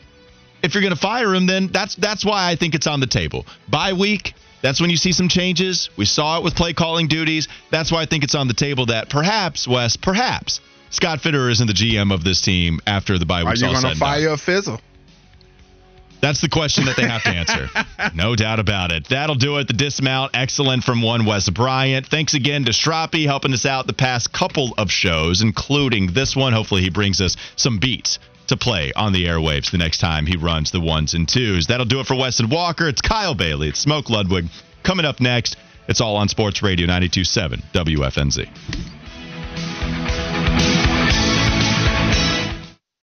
If 0.64 0.74
you're 0.74 0.82
going 0.82 0.94
to 0.94 1.00
fire 1.00 1.36
him, 1.36 1.46
then 1.46 1.68
that's 1.68 1.96
that's 1.96 2.26
why 2.26 2.50
I 2.50 2.56
think 2.56 2.74
it's 2.74 2.88
on 2.88 3.00
the 3.00 3.08
table. 3.08 3.46
Bye 3.70 3.94
week, 3.94 4.34
that's 4.62 4.82
when 4.82 4.90
you 4.90 4.98
see 4.98 5.12
some 5.12 5.30
changes. 5.30 5.90
We 5.98 6.06
saw 6.06 6.38
it 6.38 6.44
with 6.44 6.56
play 6.56 6.74
calling 6.74 7.08
duties. 7.08 7.48
That's 7.72 7.92
why 7.92 8.02
I 8.02 8.06
think 8.06 8.24
it's 8.24 8.36
on 8.36 8.48
the 8.48 8.54
table 8.54 8.88
that 8.88 9.10
perhaps, 9.10 9.68
Wes, 9.68 9.98
perhaps 9.98 10.62
Scott 10.90 11.20
Fitterer 11.20 11.52
isn't 11.52 11.68
the 11.68 11.74
GM 11.74 12.14
of 12.14 12.24
this 12.24 12.42
team 12.42 12.80
after 12.88 13.18
the 13.18 13.26
bye 13.26 13.42
Are 13.42 13.46
week's 13.46 13.62
you 13.62 13.68
going 13.68 13.82
to 13.82 13.96
fire 13.96 14.30
a 14.30 14.38
fizzle? 14.38 14.82
That's 16.20 16.42
the 16.42 16.50
question 16.50 16.86
that 16.86 16.98
they 16.98 17.08
have 17.08 17.22
to 17.24 17.30
answer. 17.30 17.70
no 18.16 18.36
doubt 18.36 18.60
about 18.60 18.92
it. 18.92 19.08
That'll 19.08 19.36
do 19.36 19.58
it. 19.58 19.68
The 19.68 19.74
dismount, 19.74 20.32
excellent 20.34 20.84
from 20.84 21.04
one 21.04 21.26
Wes 21.26 21.48
Bryant. 21.48 22.08
Thanks 22.08 22.34
again 22.34 22.66
to 22.66 22.72
Stroppy 22.72 23.26
helping 23.26 23.54
us 23.54 23.68
out 23.68 23.86
the 23.86 23.94
past 23.94 24.34
couple 24.34 24.74
of 24.80 24.90
shows, 24.90 25.44
including 25.44 26.14
this 26.14 26.36
one. 26.36 26.54
Hopefully, 26.54 26.82
he 26.82 26.90
brings 26.90 27.22
us 27.22 27.38
some 27.56 27.78
beats 27.78 28.18
to 28.48 28.58
play 28.58 28.92
on 28.96 29.14
the 29.14 29.26
airwaves 29.26 29.72
the 29.72 29.78
next 29.78 30.00
time 30.00 30.26
he 30.26 30.38
runs 30.38 30.72
the 30.72 30.82
ones 30.82 31.14
and 31.14 31.28
twos. 31.28 31.68
That'll 31.68 31.86
do 31.86 32.00
it 32.00 32.08
for 32.08 32.16
Wes 32.16 32.40
and 32.40 32.52
Walker. 32.52 32.88
It's 32.88 33.02
Kyle 33.02 33.36
Bailey. 33.36 33.70
It's 33.70 33.80
Smoke 33.80 34.10
Ludwig. 34.10 34.46
Coming 34.84 35.06
up 35.06 35.20
next, 35.20 35.58
it's 35.88 36.02
all 36.02 36.16
on 36.16 36.28
Sports 36.28 36.64
Radio 36.64 36.88
927 36.88 37.62
WFNZ. 37.74 40.17